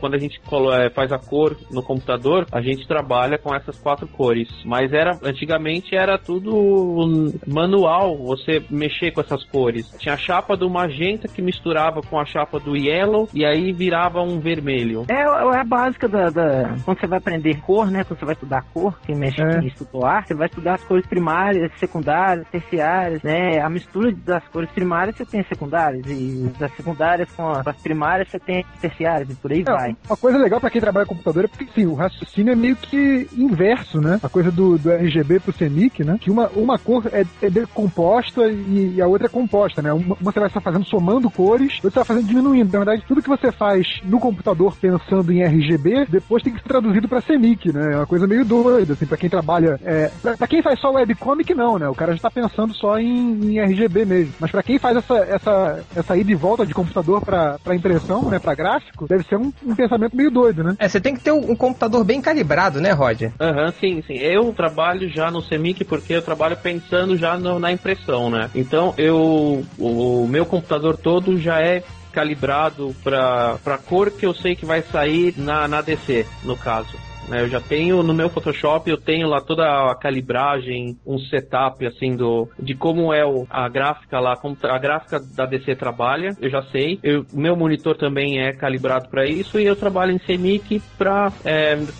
quando 0.00 0.14
a 0.14 0.18
gente 0.18 0.40
é, 0.80 0.90
faz 0.90 1.12
a 1.12 1.18
cor 1.18 1.56
no 1.70 1.82
computador, 1.82 2.46
a 2.50 2.62
gente 2.62 2.86
trabalha 2.88 3.36
com 3.36 3.54
essas 3.54 3.78
quatro 3.78 4.08
cores. 4.08 4.48
Mas 4.64 4.92
era, 4.92 5.18
antigamente 5.22 5.94
era 5.94 6.16
tudo 6.18 7.30
manual, 7.46 8.16
você 8.16 8.62
mexer 8.70 9.12
com 9.12 9.20
essas 9.20 9.44
cores. 9.44 9.88
Tinha 9.98 10.14
a 10.14 10.18
chapa 10.18 10.56
do 10.56 10.70
magenta 10.70 11.28
que 11.28 11.42
misturava 11.42 12.00
com 12.00 12.18
a 12.18 12.24
chapa 12.24 12.58
do 12.58 12.76
yellow 12.76 13.28
e 13.34 13.44
aí 13.44 13.72
virava 13.84 14.22
um 14.22 14.40
vermelho. 14.40 15.04
É, 15.08 15.20
é 15.22 15.60
a 15.60 15.64
básica 15.64 16.08
da, 16.08 16.30
da- 16.30 16.74
Quando 16.84 16.98
você 17.00 17.06
vai 17.06 17.18
aprender 17.18 17.60
cor, 17.60 17.90
né? 17.90 18.02
Quando 18.04 18.18
você 18.18 18.24
vai 18.24 18.34
estudar 18.34 18.62
cor, 18.72 18.98
quem 19.06 19.14
mexe 19.14 19.40
É. 19.42 19.58
em 19.58 19.66
estudou 19.66 20.04
arte, 20.06 20.28
você 20.28 20.34
vai 20.34 20.46
estudar 20.46 20.74
as 20.74 20.84
cores 20.84 21.06
primárias, 21.06 21.70
secundárias, 21.78 22.46
terciárias, 22.50 23.22
né? 23.22 23.60
A 23.60 23.68
mistura 23.68 24.12
das 24.12 24.42
cores 24.48 24.70
primárias 24.70 25.16
você 25.16 25.24
tem 25.26 25.40
as 25.40 25.48
secundárias, 25.48 26.02
e 26.06 26.50
das 26.58 26.74
secundárias 26.76 27.28
com 27.32 27.50
as 27.50 27.76
primárias 27.82 28.28
você 28.28 28.38
tem 28.38 28.64
as 28.74 28.80
terciárias, 28.80 29.28
e 29.30 29.34
por 29.34 29.52
aí 29.52 29.60
É, 29.60 29.64
vai. 29.64 29.96
uma 30.08 30.16
coisa 30.16 30.38
legal 30.38 30.60
pra 30.60 30.70
quem 30.70 30.80
trabalha 30.80 31.06
com 31.06 31.14
computador 31.14 31.44
é 31.44 31.48
porque, 31.48 31.66
sim, 31.74 31.86
o 31.86 31.94
raciocínio 31.94 32.52
é 32.52 32.56
meio 32.56 32.76
que 32.76 33.28
inverso, 33.36 34.00
né? 34.00 34.18
A 34.22 34.28
coisa 34.28 34.50
do, 34.50 34.78
do 34.78 34.90
RGB 34.90 35.40
pro 35.40 35.52
CMYK, 35.52 36.04
né? 36.04 36.16
Que 36.20 36.30
uma, 36.30 36.48
uma 36.56 36.78
cor 36.78 37.04
é, 37.12 37.24
é 37.42 37.50
decomposta 37.50 38.46
e, 38.48 38.94
e 38.96 39.02
a 39.02 39.06
outra 39.06 39.26
é 39.26 39.30
composta, 39.30 39.80
né? 39.82 39.92
Uma, 39.92 40.16
uma 40.20 40.32
você 40.32 40.38
vai 40.40 40.48
estar 40.48 40.60
fazendo 40.60 40.84
somando 40.86 41.30
cores, 41.30 41.74
outra 41.82 41.90
você 41.90 41.96
vai 41.96 42.04
fazendo 42.04 42.26
diminuindo. 42.28 42.72
Na 42.72 42.78
verdade, 42.78 43.04
tudo 43.06 43.22
que 43.22 43.28
você 43.28 43.50
faz 43.52 43.73
no 44.04 44.18
computador 44.20 44.76
pensando 44.80 45.32
em 45.32 45.42
RGB, 45.42 46.06
depois 46.08 46.42
tem 46.42 46.52
que 46.52 46.60
ser 46.60 46.68
traduzido 46.68 47.08
pra 47.08 47.22
CMYK, 47.22 47.72
né? 47.72 47.92
É 47.92 47.96
uma 47.96 48.06
coisa 48.06 48.26
meio 48.26 48.44
doida, 48.44 48.92
assim, 48.94 49.06
pra 49.06 49.16
quem 49.16 49.30
trabalha... 49.30 49.78
É, 49.84 50.08
pra, 50.20 50.36
pra 50.36 50.46
quem 50.46 50.62
faz 50.62 50.80
só 50.80 50.90
webcomic, 50.92 51.54
não, 51.54 51.78
né? 51.78 51.88
O 51.88 51.94
cara 51.94 52.12
já 52.14 52.22
tá 52.22 52.30
pensando 52.30 52.74
só 52.74 52.98
em, 52.98 53.52
em 53.52 53.58
RGB 53.60 54.04
mesmo. 54.04 54.34
Mas 54.40 54.50
pra 54.50 54.62
quem 54.62 54.78
faz 54.78 54.96
essa, 54.96 55.14
essa, 55.28 55.84
essa 55.94 56.16
ida 56.16 56.32
e 56.32 56.34
volta 56.34 56.66
de 56.66 56.74
computador 56.74 57.22
pra, 57.22 57.58
pra 57.62 57.74
impressão, 57.76 58.28
né? 58.28 58.38
Pra 58.38 58.54
gráfico, 58.54 59.06
deve 59.06 59.24
ser 59.24 59.36
um, 59.36 59.52
um 59.64 59.74
pensamento 59.74 60.16
meio 60.16 60.30
doido, 60.30 60.62
né? 60.64 60.74
É, 60.78 60.88
você 60.88 61.00
tem 61.00 61.14
que 61.14 61.20
ter 61.20 61.32
um 61.32 61.44
um 61.44 61.56
computador 61.56 62.02
bem 62.04 62.20
calibrado, 62.22 62.80
né, 62.80 62.90
Roger? 62.92 63.30
Aham, 63.38 63.70
sim, 63.78 64.02
sim. 64.06 64.14
Eu 64.14 64.52
trabalho 64.54 65.08
já 65.10 65.30
no 65.30 65.42
CEMIC 65.42 65.84
porque 65.84 66.14
eu 66.14 66.22
trabalho 66.22 66.56
pensando 66.56 67.16
já 67.18 67.36
no- 67.38 67.58
na 67.58 67.70
impressão, 67.70 68.30
né? 68.30 68.50
Então 68.54 68.94
eu 68.96 69.62
o 69.78 70.26
meu 70.26 70.46
computador 70.46 70.96
todo 70.96 71.36
já 71.38 71.60
é 71.60 71.82
calibrado 72.14 72.94
para 73.02 73.58
para 73.64 73.76
cor 73.76 74.10
que 74.10 74.24
eu 74.24 74.32
sei 74.32 74.54
que 74.54 74.64
vai 74.64 74.82
sair 74.82 75.34
na, 75.36 75.66
na 75.66 75.82
DC, 75.82 76.24
no 76.44 76.56
caso. 76.56 76.96
Né? 77.28 77.42
Eu 77.42 77.48
já 77.48 77.60
tenho 77.60 78.02
no 78.02 78.14
meu 78.14 78.28
Photoshop, 78.28 78.88
eu 78.90 78.96
tenho 78.96 79.28
lá 79.28 79.40
toda 79.40 79.64
a 79.90 79.94
calibragem, 79.94 80.96
um 81.06 81.18
setup 81.18 81.86
assim 81.86 82.16
do 82.16 82.48
de 82.58 82.74
como 82.74 83.12
é 83.12 83.24
o, 83.24 83.46
a 83.50 83.68
gráfica 83.68 84.18
lá, 84.20 84.36
como 84.36 84.56
a 84.62 84.78
gráfica 84.78 85.18
da 85.20 85.46
DC 85.46 85.74
trabalha, 85.76 86.36
eu 86.40 86.50
já 86.50 86.62
sei. 86.70 86.98
O 87.32 87.38
meu 87.40 87.56
monitor 87.56 87.96
também 87.96 88.40
é 88.40 88.52
calibrado 88.52 89.08
para 89.08 89.24
isso 89.26 89.58
e 89.58 89.66
eu 89.66 89.76
trabalho 89.76 90.12
em 90.12 90.18
CMYK 90.18 90.82
para 90.98 91.32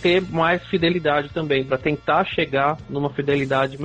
ter 0.02 0.23
mais 0.31 0.62
fidelidade 0.66 1.28
também, 1.31 1.64
para 1.64 1.78
tentar 1.78 2.25
chegar 2.25 2.76
numa 2.88 3.11
fidelidade 3.11 3.76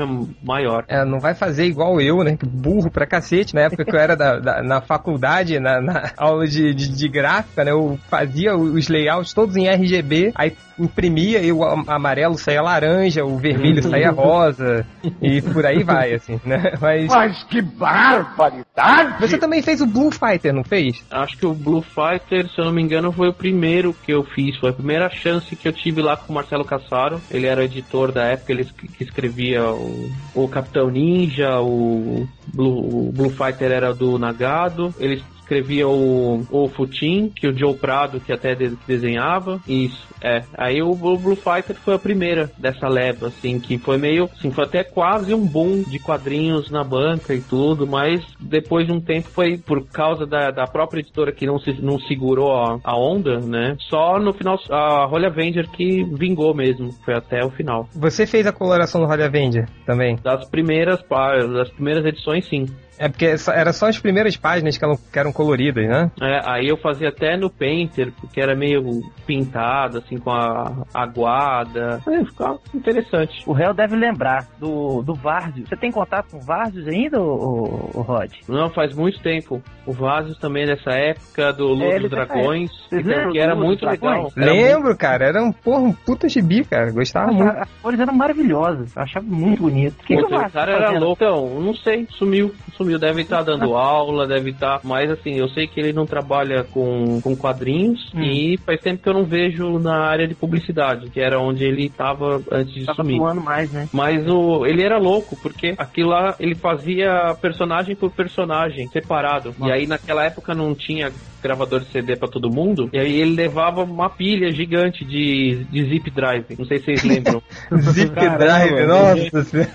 maior. 0.43 0.83
É, 0.87 1.03
não 1.05 1.19
vai 1.19 1.33
fazer 1.35 1.65
igual 1.65 1.99
eu, 2.01 2.23
né? 2.23 2.37
Burro 2.43 2.89
pra 2.91 3.05
cacete. 3.05 3.53
Na 3.53 3.61
época 3.61 3.85
que 3.85 3.95
eu 3.95 3.99
era 3.99 4.15
da- 4.15 4.39
da- 4.39 4.63
na 4.63 4.81
faculdade, 4.81 5.59
na, 5.59 5.81
na 5.81 6.11
aula 6.17 6.45
de, 6.47 6.73
de, 6.73 6.89
de 6.95 7.07
gráfica, 7.09 7.63
né? 7.63 7.71
Eu 7.71 7.97
fazia 8.09 8.55
os 8.55 8.87
layouts 8.87 9.33
todos 9.33 9.55
em 9.55 9.67
RGB, 9.67 10.31
aí 10.35 10.55
imprimia 10.77 11.28
e 11.37 11.51
o 11.51 11.63
am- 11.63 11.83
amarelo 11.87 12.37
saía 12.37 12.61
laranja, 12.61 13.23
o 13.25 13.37
vermelho 13.37 13.81
saía 13.83 14.11
rosa 14.11 14.85
e 15.21 15.41
por 15.41 15.65
aí 15.65 15.83
vai, 15.83 16.13
assim, 16.13 16.39
né? 16.45 16.73
Mas 16.81 17.07
Mas 17.07 17.43
que 17.43 17.61
barbaridade! 17.61 19.15
você 19.19 19.37
também 19.37 19.61
fez 19.61 19.81
o 19.81 19.85
Blue 19.85 20.11
Fighter, 20.11 20.53
não 20.53 20.63
fez? 20.63 21.03
Acho 21.11 21.37
que 21.37 21.45
o 21.45 21.53
Blue 21.53 21.81
Fighter, 21.81 22.47
se 22.49 22.59
eu 22.59 22.65
não 22.65 22.71
me 22.71 22.81
engano, 22.81 23.11
foi 23.11 23.29
o 23.29 23.33
primeiro 23.33 23.93
que 23.93 24.11
eu 24.13 24.23
fiz. 24.23 24.57
Foi 24.57 24.69
a 24.69 24.73
primeira 24.73 25.09
chance 25.09 25.55
que 25.55 25.67
eu 25.67 25.73
tive 25.73 26.01
lá 26.01 26.15
com 26.17 26.31
o 26.31 26.35
Marcelo 26.35 26.65
Cassaro. 26.65 27.21
Ele 27.31 27.47
era 27.47 27.63
editor 27.63 28.11
da 28.11 28.23
época, 28.23 28.51
ele 28.51 28.65
que 28.65 29.03
escrevia 29.03 29.63
o, 29.71 30.11
o 30.35 30.47
Capitão 30.47 30.89
Ninja, 30.89 31.59
o 31.59 32.27
Blue, 32.53 33.07
o 33.09 33.11
Blue 33.11 33.29
Fighter 33.29 33.71
era 33.71 33.93
do 33.93 34.17
Nagado. 34.17 34.93
Ele 34.99 35.21
escrevia 35.49 35.87
o, 35.87 36.45
o 36.51 36.67
Futin, 36.69 37.31
que 37.35 37.47
o 37.47 37.57
Joe 37.57 37.73
Prado, 37.73 38.19
que 38.19 38.31
até 38.31 38.53
de- 38.53 38.77
desenhava. 38.87 39.59
Isso, 39.67 40.07
é. 40.21 40.43
Aí 40.55 40.81
o 40.81 40.93
Blue 40.93 41.17
Blue 41.17 41.35
Fighter 41.35 41.75
foi 41.75 41.95
a 41.95 41.99
primeira 41.99 42.51
dessa 42.57 42.87
leva, 42.87 43.27
assim, 43.27 43.59
que 43.59 43.79
foi 43.79 43.97
meio, 43.97 44.25
assim, 44.25 44.51
foi 44.51 44.65
até 44.65 44.83
quase 44.83 45.33
um 45.33 45.45
boom 45.45 45.81
de 45.81 45.97
quadrinhos 45.97 46.69
na 46.69 46.83
banca 46.83 47.33
e 47.33 47.41
tudo, 47.41 47.87
mas 47.87 48.21
depois 48.39 48.85
de 48.85 48.93
um 48.93 49.01
tempo 49.01 49.29
foi 49.29 49.57
por 49.57 49.87
causa 49.87 50.25
da, 50.25 50.51
da 50.51 50.65
própria 50.67 50.99
editora 50.99 51.31
que 51.31 51.47
não, 51.47 51.57
se, 51.57 51.73
não 51.81 51.99
segurou 51.99 52.53
a, 52.53 52.79
a 52.83 52.97
onda, 52.97 53.39
né? 53.39 53.75
Só 53.79 54.19
no 54.19 54.33
final, 54.33 54.59
a 54.69 55.07
Holy 55.07 55.25
Avenger 55.25 55.67
que 55.71 56.03
vingou 56.13 56.53
mesmo, 56.53 56.91
foi 57.03 57.15
até 57.15 57.43
o 57.43 57.49
final. 57.49 57.87
Você 57.95 58.27
fez 58.27 58.45
a 58.45 58.51
coloração 58.51 59.01
do 59.01 59.07
Holly 59.07 59.23
Avenger 59.23 59.67
também? 59.85 60.17
Das 60.21 60.47
primeiras, 60.47 60.99
das 61.09 61.69
primeiras 61.71 62.05
edições, 62.05 62.45
sim. 62.47 62.65
É 62.99 63.07
porque 63.07 63.33
era 63.47 63.71
só 63.71 63.87
as 63.87 63.97
primeiras 63.97 64.35
páginas 64.35 64.77
que 64.77 64.83
eram, 64.83 64.97
que 64.97 65.17
eram 65.17 65.31
coloridas, 65.31 65.87
né? 65.87 66.11
É, 66.21 66.41
aí 66.43 66.67
eu 66.67 66.75
fazia 66.75 67.07
até 67.07 67.37
no 67.37 67.49
Painter, 67.49 68.11
porque 68.19 68.41
era 68.41 68.53
meio 68.55 69.01
pintado, 69.25 69.99
assim, 69.99 70.17
com 70.17 70.29
a 70.31 70.83
aguada. 70.93 72.01
É, 72.05 72.25
ficava 72.25 72.59
interessante. 72.73 73.41
O 73.47 73.53
réu 73.53 73.73
deve 73.73 73.95
lembrar 73.95 74.47
do, 74.59 75.01
do 75.01 75.13
Varzios. 75.13 75.69
Você 75.69 75.77
tem 75.77 75.91
contato 75.91 76.31
com 76.31 76.37
o 76.37 76.41
Varzios 76.41 76.87
ainda, 76.87 77.21
o, 77.21 77.89
o, 77.93 78.01
Rod? 78.01 78.31
Não, 78.49 78.69
faz 78.69 78.93
muito 78.93 79.21
tempo. 79.21 79.61
O 79.85 79.93
Vasos 79.93 80.37
também 80.37 80.63
é 80.63 80.75
dessa 80.75 80.91
época, 80.91 81.53
do 81.53 81.67
Luz 81.69 81.95
É, 81.95 81.99
dos 81.99 82.09
Dragões, 82.09 82.69
Vocês 82.89 83.05
lembram 83.05 83.31
que 83.31 83.39
era 83.39 83.55
muito 83.55 83.85
legal. 83.85 84.11
Era 84.13 84.21
muito- 84.21 84.39
Lembro, 84.39 84.97
cara. 84.97 85.25
Era 85.25 85.41
um, 85.41 85.51
porra, 85.51 85.81
um 85.81 85.93
puta 85.93 86.27
gibi, 86.27 86.65
cara. 86.65 86.91
Gostava 86.91 87.31
muito. 87.31 87.49
As, 87.49 87.61
as 87.61 87.69
cores 87.81 87.99
eram 87.99 88.13
maravilhosas. 88.13 88.95
Eu 88.95 89.01
achava 89.01 89.25
muito 89.25 89.61
bonito. 89.61 89.95
O 90.01 90.05
que, 90.05 90.15
que 90.17 90.23
o 90.23 90.49
cara 90.51 90.71
era 90.71 90.91
louco. 90.99 91.23
Então, 91.23 91.59
não 91.61 91.73
sei, 91.73 92.05
sumiu. 92.11 92.53
Sumiu. 92.75 92.88
Deve 92.97 93.21
estar 93.21 93.43
dando 93.43 93.75
aula, 93.77 94.25
deve 94.27 94.51
estar. 94.51 94.79
Mas 94.83 95.11
assim, 95.11 95.35
eu 95.37 95.47
sei 95.49 95.67
que 95.67 95.79
ele 95.79 95.93
não 95.93 96.05
trabalha 96.05 96.63
com, 96.63 97.19
com 97.21 97.35
quadrinhos 97.35 98.09
Hum. 98.15 98.21
e 98.21 98.57
faz 98.65 98.79
tempo 98.81 99.03
que 99.03 99.09
eu 99.09 99.13
não 99.13 99.23
vejo 99.25 99.77
na 99.79 100.05
área 100.05 100.27
de 100.27 100.33
publicidade, 100.33 101.09
que 101.09 101.19
era 101.19 101.39
onde 101.39 101.63
ele 101.63 101.85
estava 101.85 102.41
antes 102.51 102.73
de 102.73 102.85
Tava 102.85 103.03
sumir. 103.03 103.15
atuando 103.19 103.41
mais, 103.41 103.71
né? 103.71 103.87
Mas 103.93 104.25
o, 104.27 104.65
ele 104.65 104.81
era 104.83 104.97
louco, 104.97 105.37
porque 105.41 105.75
aquilo 105.77 106.09
lá 106.09 106.35
ele 106.39 106.55
fazia 106.55 107.35
personagem 107.41 107.95
por 107.95 108.11
personagem, 108.11 108.87
separado. 108.87 109.53
E 109.61 109.71
aí 109.71 109.85
naquela 109.85 110.23
época 110.25 110.53
não 110.55 110.73
tinha 110.73 111.11
gravador 111.41 111.79
de 111.81 111.87
CD 111.91 112.15
pra 112.15 112.27
todo 112.27 112.49
mundo. 112.53 112.89
E 112.91 112.99
aí 112.99 113.21
ele 113.21 113.33
levava 113.35 113.83
uma 113.83 114.09
pilha 114.09 114.51
gigante 114.51 115.05
de, 115.05 115.65
de 115.71 115.83
zip 115.85 116.09
drive. 116.11 116.45
Não 116.57 116.65
sei 116.65 116.79
se 116.79 116.85
vocês 116.85 117.03
lembram. 117.03 117.41
Zip 117.91 118.13
Caramba, 118.13 118.37
Drive, 118.37 118.85
nossa 118.85 119.43
senhora. 119.45 119.71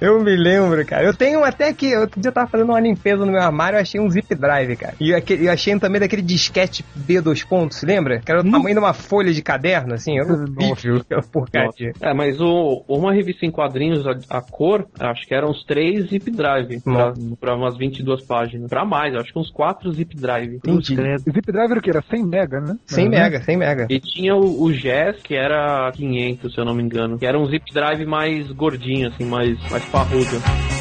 Eu 0.00 0.20
me 0.22 0.36
lembro, 0.36 0.84
cara. 0.84 1.04
Eu 1.04 1.14
tenho 1.14 1.42
até 1.44 1.72
que. 1.72 1.96
Outro 1.96 2.20
dia 2.24 2.28
eu 2.30 2.32
tava 2.34 2.46
fazendo 2.48 2.70
uma 2.70 2.80
limpeza 2.80 3.24
no 3.24 3.32
meu 3.32 3.40
armário, 3.40 3.76
eu 3.76 3.82
achei 3.82 4.00
um 4.00 4.08
Zip 4.10 4.34
Drive, 4.34 4.76
cara. 4.76 4.94
E 5.00 5.14
aquele, 5.14 5.46
eu 5.48 5.52
achei 5.52 5.78
também 5.78 6.00
daquele 6.00 6.22
disquete 6.22 6.84
B 6.94 7.20
dois 7.20 7.42
pontos, 7.44 7.82
lembra? 7.82 8.20
Que 8.20 8.30
era 8.30 8.40
o 8.40 8.50
tamanho 8.50 8.74
de 8.74 8.78
uma 8.78 8.92
folha 8.94 9.32
de 9.32 9.42
caderno, 9.42 9.94
assim. 9.94 10.18
Era 10.18 10.32
horrível 10.32 10.96
aquela 10.96 11.22
porcaria. 11.22 11.92
É, 12.00 12.12
mas 12.14 12.40
o, 12.40 12.84
uma 12.88 13.12
revista 13.12 13.44
em 13.46 13.50
quadrinhos, 13.50 14.06
a, 14.06 14.38
a 14.38 14.40
cor, 14.42 14.86
acho 14.98 15.26
que 15.26 15.34
eram 15.34 15.50
uns 15.50 15.64
três 15.64 16.08
zip 16.08 16.30
drive. 16.30 16.80
Pra, 16.82 17.12
pra 17.40 17.54
umas 17.56 17.76
22 17.76 18.22
páginas. 18.22 18.68
Pra 18.68 18.84
mais, 18.84 19.14
acho 19.14 19.32
que 19.32 19.38
uns 19.38 19.50
quatro 19.50 19.92
zip 19.92 20.16
drive. 20.16 20.56
Entendi. 20.56 20.94
O 20.94 21.32
Zip 21.32 21.52
Drive 21.52 21.70
era 21.70 21.78
o 21.80 21.82
que? 21.82 21.90
Era 21.90 22.02
100 22.02 22.24
mega, 22.26 22.60
né? 22.60 22.76
100 22.86 23.04
Uhum. 23.04 23.10
mega, 23.10 23.42
100 23.42 23.56
mega. 23.56 23.86
E 23.90 24.00
tinha 24.00 24.34
o, 24.34 24.62
o 24.64 24.72
Jazz, 24.72 25.16
que 25.22 25.34
era 25.34 25.90
500, 25.92 26.52
se 26.52 26.60
eu 26.60 26.64
não 26.64 26.74
me 26.74 26.82
engano. 26.82 27.18
Que 27.18 27.26
era 27.26 27.38
um 27.38 27.46
zip 27.46 27.72
drive 27.72 28.04
mais 28.06 28.50
gordinho, 28.52 29.08
assim, 29.08 29.24
mais, 29.24 29.58
mais 29.70 29.84
parrudo. 29.86 30.73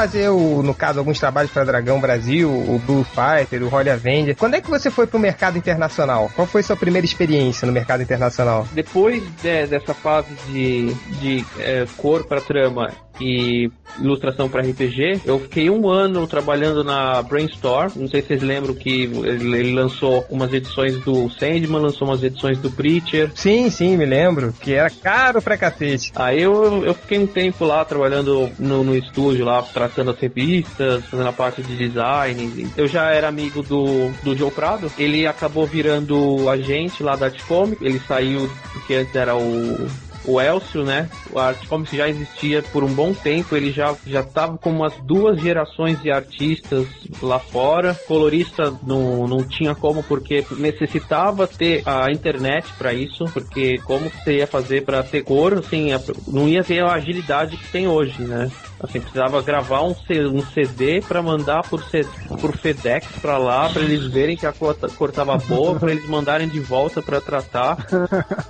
Fazer, 0.00 0.30
o, 0.30 0.62
no 0.62 0.72
caso, 0.74 0.98
alguns 0.98 1.18
trabalhos 1.18 1.50
para 1.50 1.62
Dragão 1.62 2.00
Brasil, 2.00 2.48
o 2.50 2.80
Blue 2.86 3.04
Fighter, 3.04 3.62
o 3.62 3.68
Holly 3.68 3.90
Avenger, 3.90 4.34
quando 4.34 4.54
é 4.54 4.60
que 4.60 4.70
você 4.70 4.90
foi 4.90 5.06
pro 5.06 5.18
mercado 5.18 5.58
internacional? 5.58 6.30
Qual 6.34 6.46
foi 6.46 6.62
sua 6.62 6.74
primeira 6.76 7.04
experiência 7.04 7.66
no 7.66 7.72
mercado 7.72 8.02
internacional? 8.02 8.66
Depois 8.72 9.22
de- 9.42 9.66
dessa 9.66 9.92
fase 9.92 10.28
de, 10.48 10.94
de 11.20 11.44
é, 11.58 11.86
cor 11.98 12.24
para 12.24 12.40
trama 12.40 12.90
e 13.20 13.70
ilustração 13.98 14.48
para 14.48 14.62
RPG, 14.62 15.22
eu 15.24 15.38
fiquei 15.40 15.68
um 15.68 15.88
ano 15.88 16.26
trabalhando 16.26 16.82
na 16.84 17.22
Brainstorm. 17.22 17.92
Não 17.96 18.08
sei 18.08 18.22
se 18.22 18.28
vocês 18.28 18.42
lembram 18.42 18.74
que 18.74 19.04
ele, 19.04 19.56
ele 19.56 19.72
lançou 19.72 20.24
umas 20.30 20.52
edições 20.52 20.98
do 21.00 21.28
Sandman, 21.30 21.82
lançou 21.82 22.08
umas 22.08 22.22
edições 22.22 22.58
do 22.58 22.70
Preacher. 22.70 23.30
Sim, 23.34 23.68
sim, 23.70 23.96
me 23.96 24.06
lembro, 24.06 24.52
que 24.60 24.74
era 24.74 24.90
caro 24.90 25.42
pra 25.42 25.56
cacete. 25.56 26.12
Aí 26.14 26.42
eu, 26.42 26.84
eu 26.84 26.94
fiquei 26.94 27.18
um 27.18 27.26
tempo 27.26 27.64
lá 27.64 27.84
trabalhando 27.84 28.50
no, 28.58 28.84
no 28.84 28.96
estúdio 28.96 29.44
lá, 29.44 29.62
tratando 29.62 30.10
as 30.10 30.18
revistas, 30.18 31.04
fazendo 31.06 31.28
a 31.28 31.32
parte 31.32 31.62
de 31.62 31.76
design. 31.76 32.70
Eu 32.76 32.86
já 32.86 33.10
era 33.10 33.28
amigo 33.28 33.62
do, 33.62 34.10
do 34.22 34.36
Joe 34.36 34.50
Prado. 34.50 34.90
Ele 34.98 35.26
acabou 35.26 35.66
virando 35.66 36.48
agente 36.48 37.02
lá 37.02 37.16
da 37.16 37.26
Art 37.26 37.40
Comics. 37.46 37.82
Ele 37.82 38.00
saiu 38.00 38.50
porque 38.72 38.94
antes 38.94 39.14
era 39.14 39.36
o 39.36 39.88
o 40.24 40.40
Elcio, 40.40 40.84
né? 40.84 41.08
O 41.30 41.38
Art 41.38 41.66
Comics 41.66 41.96
já 41.96 42.08
existia 42.08 42.62
por 42.62 42.84
um 42.84 42.92
bom 42.92 43.12
tempo, 43.12 43.56
ele 43.56 43.72
já 43.72 43.96
já 44.06 44.22
tava 44.22 44.58
com 44.58 44.70
umas 44.70 44.94
duas 45.02 45.40
gerações 45.40 46.00
de 46.00 46.10
artistas 46.10 46.86
lá 47.22 47.38
fora. 47.38 47.98
Colorista 48.06 48.72
não, 48.82 49.26
não 49.26 49.38
tinha 49.44 49.74
como 49.74 50.02
porque 50.02 50.44
necessitava 50.58 51.46
ter 51.46 51.82
a 51.86 52.10
internet 52.10 52.72
para 52.76 52.92
isso, 52.92 53.24
porque 53.32 53.78
como 53.78 54.10
você 54.10 54.38
ia 54.38 54.46
fazer 54.46 54.84
para 54.84 55.02
ter 55.02 55.22
cor, 55.22 55.54
assim, 55.58 55.88
não 56.28 56.48
ia 56.48 56.62
ter 56.62 56.82
a 56.82 56.92
agilidade 56.92 57.56
que 57.56 57.70
tem 57.70 57.86
hoje, 57.86 58.22
né? 58.22 58.50
Assim, 58.82 59.00
precisava 59.00 59.42
gravar 59.42 59.82
um, 59.82 59.94
um 60.32 60.42
CD 60.54 61.02
para 61.06 61.22
mandar 61.22 61.62
por, 61.68 61.82
C- 61.84 62.06
por 62.40 62.56
FedEx 62.56 63.06
para 63.20 63.36
lá, 63.36 63.68
para 63.68 63.82
eles 63.82 64.06
verem 64.06 64.36
que 64.36 64.46
a 64.46 64.52
cor, 64.52 64.74
ta- 64.74 64.88
cor 64.88 65.12
tava 65.12 65.36
boa, 65.36 65.78
para 65.78 65.90
eles 65.90 66.08
mandarem 66.08 66.48
de 66.48 66.60
volta 66.60 67.02
para 67.02 67.20
tratar. 67.20 67.76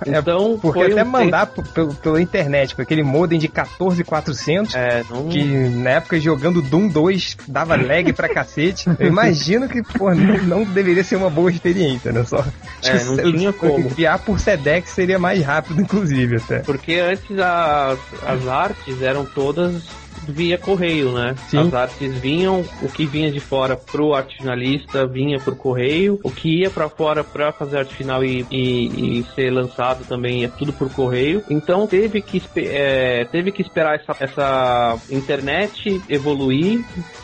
Então, 0.05 0.57
Porque 0.59 0.79
foi 0.83 0.91
até 0.91 1.03
um 1.03 1.07
mandar 1.07 1.47
p- 1.47 1.61
pelo, 1.73 1.93
pela 1.95 2.21
internet, 2.21 2.75
com 2.75 2.81
aquele 2.81 3.03
modem 3.03 3.37
de 3.39 3.47
14400, 3.47 4.73
É, 4.75 5.03
não... 5.09 5.27
que 5.29 5.43
na 5.43 5.91
época 5.91 6.19
jogando 6.19 6.61
Doom 6.61 6.87
2 6.87 7.37
dava 7.47 7.75
lag 7.75 8.11
pra 8.13 8.27
cacete. 8.29 8.89
Eu 8.99 9.07
imagino 9.07 9.67
que, 9.69 9.81
pô, 9.83 10.13
não, 10.13 10.37
não 10.43 10.63
deveria 10.63 11.03
ser 11.03 11.15
uma 11.17 11.29
boa 11.29 11.51
experiência, 11.51 12.11
né? 12.11 12.23
Só. 12.25 12.43
É, 12.83 13.03
não 13.03 13.15
tinha 13.31 13.53
como. 13.53 13.79
Enviar 13.79 14.19
por 14.19 14.39
Sedex 14.39 14.89
seria 14.89 15.19
mais 15.19 15.43
rápido, 15.43 15.81
inclusive, 15.81 16.37
até. 16.37 16.59
Porque 16.59 16.95
antes 16.95 17.37
as, 17.39 17.99
as 18.25 18.47
artes 18.47 19.01
eram 19.01 19.25
todas 19.25 19.83
via 20.27 20.57
correio, 20.57 21.11
né? 21.11 21.35
Sim. 21.49 21.59
As 21.59 21.73
artes 21.73 22.17
vinham, 22.17 22.63
o 22.81 22.89
que 22.89 23.05
vinha 23.05 23.31
de 23.31 23.39
fora 23.39 23.75
pro 23.75 24.13
arte 24.13 24.37
finalista 24.37 25.05
vinha 25.05 25.39
por 25.39 25.55
correio, 25.55 26.19
o 26.23 26.31
que 26.31 26.61
ia 26.61 26.69
pra 26.69 26.89
fora 26.89 27.23
pra 27.23 27.51
fazer 27.51 27.79
arte 27.79 27.95
final 27.95 28.23
e, 28.23 28.45
e, 28.51 29.19
e 29.19 29.25
ser 29.35 29.51
lançado 29.51 30.05
também 30.05 30.41
ia 30.41 30.49
tudo 30.49 30.73
por 30.73 30.91
correio. 30.91 31.43
Então 31.49 31.87
teve 31.87 32.21
que, 32.21 32.41
é, 32.57 33.25
teve 33.25 33.51
que 33.51 33.61
esperar 33.61 33.95
essa, 33.95 34.15
essa 34.19 34.99
internet 35.09 36.01
evoluir, 36.09 36.83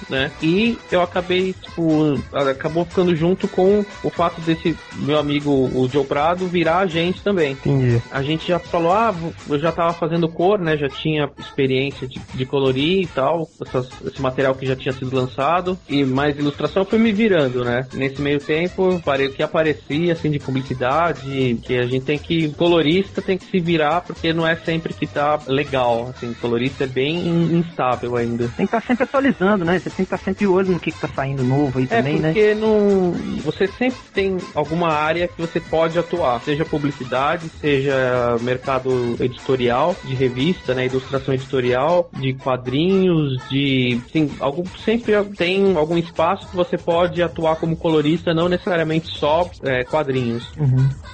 né? 0.09 0.31
E 0.41 0.77
eu 0.91 1.01
acabei, 1.01 1.53
tipo, 1.53 2.19
acabou 2.33 2.85
ficando 2.85 3.15
junto 3.15 3.47
com 3.47 3.85
o 4.03 4.09
fato 4.09 4.41
desse 4.41 4.77
meu 4.95 5.19
amigo, 5.19 5.51
o 5.51 5.87
Joe 5.91 6.05
Prado, 6.05 6.47
virar 6.47 6.79
agente 6.79 7.21
também 7.21 7.51
Entendi. 7.51 8.01
a 8.11 8.21
gente 8.21 8.47
já 8.47 8.59
falou, 8.59 8.91
ah, 8.91 9.13
eu 9.49 9.59
já 9.59 9.71
tava 9.71 9.93
fazendo 9.93 10.29
cor, 10.29 10.59
né? 10.59 10.77
Já 10.77 10.89
tinha 10.89 11.29
experiência 11.37 12.07
de, 12.07 12.19
de 12.33 12.45
colorir 12.45 12.86
e 13.03 13.07
tal, 13.07 13.47
essas- 13.65 13.89
esse 14.05 14.21
material 14.21 14.55
que 14.55 14.65
já 14.65 14.75
tinha 14.75 14.93
sido 14.93 15.15
lançado. 15.15 15.77
E 15.89 16.03
mais 16.03 16.37
ilustração 16.37 16.83
eu 16.83 16.85
fui 16.89 16.99
me 16.99 17.11
virando, 17.11 17.63
né? 17.63 17.85
Nesse 17.93 18.21
meio 18.21 18.39
tempo, 18.39 19.01
parei 19.03 19.27
o 19.27 19.33
que 19.33 19.43
aparecia, 19.43 20.13
assim, 20.13 20.29
de 20.31 20.39
publicidade, 20.39 21.59
que 21.63 21.77
a 21.77 21.85
gente 21.85 22.05
tem 22.05 22.17
que. 22.17 22.49
Colorista 22.53 23.21
tem 23.21 23.37
que 23.37 23.45
se 23.45 23.59
virar, 23.59 24.01
porque 24.01 24.33
não 24.33 24.47
é 24.47 24.55
sempre 24.55 24.93
que 24.93 25.05
tá 25.07 25.39
legal. 25.47 26.09
Assim, 26.15 26.33
colorista 26.35 26.83
é 26.83 26.87
bem 26.87 27.17
in- 27.27 27.57
instável 27.59 28.15
ainda. 28.15 28.45
Tem 28.55 28.65
que 28.65 28.75
estar 28.75 28.81
sempre 28.81 29.03
atualizando, 29.03 29.65
né? 29.65 29.79
Você 29.79 29.89
tem 29.89 29.97
que 29.97 30.01
estar 30.03 30.17
sempre 30.17 30.39
de 30.39 30.47
olho 30.47 30.71
no 30.71 30.79
que, 30.79 30.91
que 30.91 30.99
tá 30.99 31.07
saindo 31.07 31.43
novo 31.43 31.79
aí 31.79 31.85
É 31.85 31.87
também, 31.97 32.19
né? 32.19 32.29
porque 32.29 32.53
não, 32.55 33.11
você 33.43 33.67
sempre 33.67 33.99
tem 34.13 34.37
alguma 34.55 34.89
área 34.89 35.27
que 35.27 35.39
você 35.39 35.59
pode 35.59 35.97
atuar, 35.97 36.39
seja 36.41 36.63
publicidade, 36.65 37.49
seja 37.59 38.37
mercado 38.41 39.15
editorial 39.19 39.95
de 40.03 40.13
revista, 40.15 40.73
né, 40.73 40.85
ilustração 40.85 41.33
editorial, 41.33 42.09
de 42.19 42.33
quadrinhos 42.33 42.76
quadrinhos, 42.77 43.47
de. 43.49 43.99
Sim, 44.11 44.31
algum, 44.39 44.63
sempre 44.83 45.13
tem 45.35 45.75
algum 45.75 45.97
espaço 45.97 46.47
que 46.47 46.55
você 46.55 46.77
pode 46.77 47.21
atuar 47.21 47.55
como 47.57 47.75
colorista, 47.75 48.33
não 48.33 48.47
necessariamente 48.47 49.07
só 49.07 49.49
é, 49.63 49.83
quadrinhos. 49.83 50.47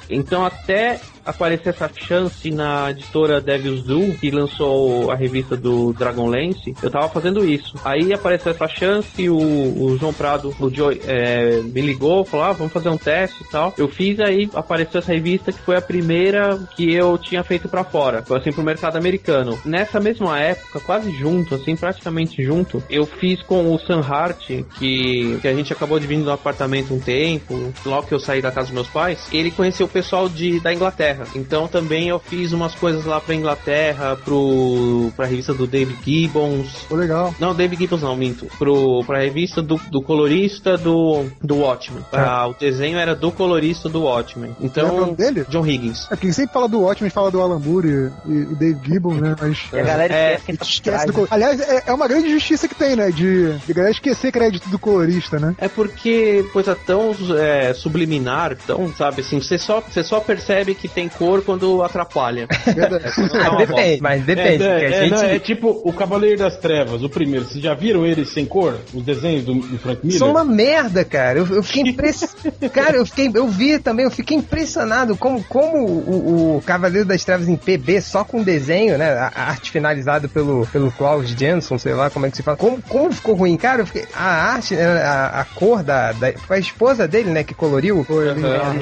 Então 0.10 0.46
até 0.46 1.00
aparecer 1.26 1.70
essa 1.70 1.90
chance 1.94 2.50
na 2.52 2.92
editora 2.92 3.42
Devil's 3.42 3.84
Do, 3.84 4.14
que 4.18 4.32
lançou 4.32 5.12
a 5.12 5.16
revista 5.16 5.56
do 5.56 5.94
Dragonlance, 5.94 6.76
eu 6.82 6.90
tava 6.90 7.10
fazendo 7.10 7.46
isso. 7.46 7.76
Aí 7.84 8.14
apareceu 8.14 8.52
essa 8.52 8.68
chance, 8.68 9.30
o, 9.30 9.38
o 9.38 9.98
João 9.98 10.14
Prado, 10.14 10.54
o 10.60 10.70
Joey, 10.70 11.02
é, 11.06 11.62
me 11.62 11.82
ligou, 11.82 12.26
falou, 12.26 12.46
ah, 12.46 12.52
vamos 12.52 12.74
fazer 12.74 12.90
um 12.90 12.98
teste 12.98 13.44
e 13.44 13.48
tal. 13.50 13.74
Eu 13.78 13.88
fiz, 13.88 14.20
aí 14.20 14.50
apareceu 14.54 15.00
essa 15.00 15.14
revista 15.14 15.52
que 15.52 15.60
foi 15.60 15.78
a 15.78 15.82
primeira 15.82 16.58
que 16.76 16.94
eu 16.94 17.18
tinha 17.18 17.44
feito 17.44 17.68
pra 17.68 17.84
fora, 17.84 18.24
foi 18.24 18.38
assim 18.38 18.52
pro 18.52 18.64
mercado 18.64 18.98
americano. 18.98 19.58
Nessa 19.66 20.00
mesma 20.00 20.40
época, 20.40 20.80
quase 20.80 21.12
junto, 21.12 21.56
assim, 21.56 21.76
praticamente 21.76 22.44
junto, 22.44 22.84
eu 22.90 23.06
fiz 23.06 23.42
com 23.42 23.74
o 23.74 23.80
Sam 23.80 24.02
Hart, 24.02 24.48
que, 24.78 25.38
que 25.42 25.48
a 25.48 25.54
gente 25.54 25.72
acabou 25.72 26.00
dividindo 26.00 26.26
no 26.26 26.32
apartamento 26.32 26.94
um 26.94 27.00
tempo, 27.00 27.74
logo 27.86 28.08
que 28.08 28.14
eu 28.14 28.20
saí 28.20 28.42
da 28.42 28.52
casa 28.52 28.68
dos 28.68 28.74
meus 28.74 28.88
pais, 28.88 29.28
ele 29.32 29.52
conheceu 29.52 29.86
o 29.86 29.90
pessoal 29.90 30.28
de, 30.28 30.60
da 30.60 30.74
Inglaterra. 30.74 31.13
Então 31.36 31.68
também 31.68 32.10
eu 32.10 32.20
fiz 32.20 32.52
umas 32.52 32.76
coisas 32.76 33.06
lá 33.06 33.20
pra 33.20 33.36
Inglaterra, 33.36 34.18
pro, 34.24 35.12
pra 35.16 35.26
revista 35.26 35.54
do 35.54 35.66
David 35.68 35.98
Gibbons. 36.04 36.86
Pô, 36.90 36.96
legal. 36.96 37.34
Não, 37.40 37.54
David 37.54 37.82
Gibbons 37.82 38.02
não, 38.02 38.16
minto. 38.16 38.46
Pro, 38.58 39.04
pra 39.06 39.20
revista 39.20 39.62
do, 39.62 39.80
do 39.90 40.02
colorista 40.02 40.78
do, 40.78 41.26
do 41.42 41.58
Watchmen. 41.58 42.04
Ah, 42.12 42.48
o 42.48 42.54
desenho 42.54 42.98
era 42.98 43.16
do 43.16 43.32
colorista 43.32 43.90
do 43.90 44.04
Watchmen. 44.04 44.56
Lembra 44.60 44.64
o 44.64 44.66
Então, 44.66 44.98
nome 45.00 45.16
dele? 45.16 45.46
John 45.50 45.66
Higgins. 45.66 46.08
É, 46.12 46.18
quem 46.18 46.32
sempre 46.32 46.54
fala 46.54 46.68
do 46.68 46.82
Watchmen 46.82 47.10
fala 47.10 47.32
do 47.32 47.42
Alan 47.42 47.60
Moore 47.60 48.12
e, 48.26 48.32
e 48.32 48.46
Dave 48.56 48.80
Gibbon, 48.84 49.14
né? 49.16 49.36
Mas. 49.40 49.60
E 49.72 49.80
a 49.80 49.84
galera 49.84 50.14
É, 50.14 50.36
esquece 50.36 50.58
por 50.58 50.66
Esquece 50.66 51.06
do 51.08 51.28
Aliás, 51.30 51.60
é, 51.62 51.84
é 51.88 51.94
uma 51.94 52.08
grande 52.08 52.30
justiça 52.32 52.68
que 52.68 52.76
tem, 52.76 52.96
né? 52.96 53.12
De, 53.12 53.58
de 53.58 53.74
galera 53.74 53.92
esquecer 53.94 54.32
crédito 54.32 54.70
do 54.70 54.80
colorista, 54.80 55.40
né? 55.40 55.56
É 55.58 55.68
porque 55.68 56.46
coisa 56.54 56.76
tão 56.76 57.16
é, 57.38 57.74
subliminar, 57.74 58.56
tão, 58.66 58.92
sabe, 58.94 59.22
assim, 59.22 59.42
você 59.42 59.58
só, 59.58 59.82
você 59.82 60.04
só 60.04 60.20
percebe 60.20 60.76
que 60.76 60.88
tem 60.88 61.03
cor 61.10 61.44
quando 61.44 61.84
atrapalha. 61.84 62.48
Verdade. 62.66 63.04
Dá 63.04 63.48
Ah, 63.48 63.56
depende, 63.56 64.02
mas 64.02 64.24
depende. 64.24 64.64
é, 64.64 65.06
é, 65.06 65.10
não, 65.10 65.18
gente... 65.18 65.32
é 65.32 65.40
tipo 65.40 65.82
o 65.84 65.94
Cavaleiro 65.94 66.38
das 66.38 66.58
Trevas, 66.58 67.04
o 67.04 67.10
primeiro. 67.10 67.46
Vocês 67.46 67.64
já 67.64 67.74
viram 67.74 68.06
ele 68.06 68.26
sem 68.26 68.46
cor? 68.46 68.78
Os 68.94 69.04
desenhos 69.04 69.44
do, 69.44 69.56
do 69.56 69.78
Frank 69.78 70.00
Miller? 70.04 70.20
São 70.20 70.32
uma 70.32 70.44
merda, 70.44 71.04
cara. 71.04 71.40
Eu, 71.40 71.48
eu 71.48 71.64
fiquei 71.64 71.84
impressionado. 71.84 72.70
cara, 72.72 72.98
eu 72.98 73.06
fiquei. 73.06 73.32
Eu 73.34 73.48
vi 73.48 73.80
também, 73.80 74.06
eu 74.06 74.12
fiquei 74.12 74.38
impressionado 74.38 75.16
como, 75.16 75.44
como 75.44 75.78
o, 75.78 76.58
o 76.58 76.62
Cavaleiro 76.62 77.08
das 77.08 77.24
Trevas 77.24 77.48
em 77.48 77.56
PB, 77.56 78.02
só 78.02 78.24
com 78.24 78.44
desenho, 78.44 78.98
né? 78.98 79.12
A 79.12 79.50
arte 79.50 79.72
finalizada 79.72 80.28
pelo, 80.28 80.66
pelo 80.68 80.92
Klaus 80.92 81.30
Jensen, 81.30 81.78
sei 81.78 81.94
lá 81.94 82.10
como 82.10 82.26
é 82.26 82.30
que 82.30 82.38
se 82.38 82.44
fala. 82.44 82.58
Como, 82.58 82.82
como 82.82 83.12
ficou 83.12 83.36
ruim, 83.36 83.58
cara? 83.58 83.82
Eu 83.82 83.86
fiquei, 83.86 84.06
a 84.14 84.54
arte, 84.54 84.76
né, 84.76 84.86
a, 84.86 85.42
a 85.42 85.46
cor 85.46 85.84
da, 85.84 86.12
da. 86.12 86.34
Foi 86.34 86.58
a 86.58 86.60
esposa 86.60 87.08
dele, 87.08 87.30
né, 87.30 87.44
que 87.44 87.54
coloriu. 87.54 88.04
Foi 88.04 88.34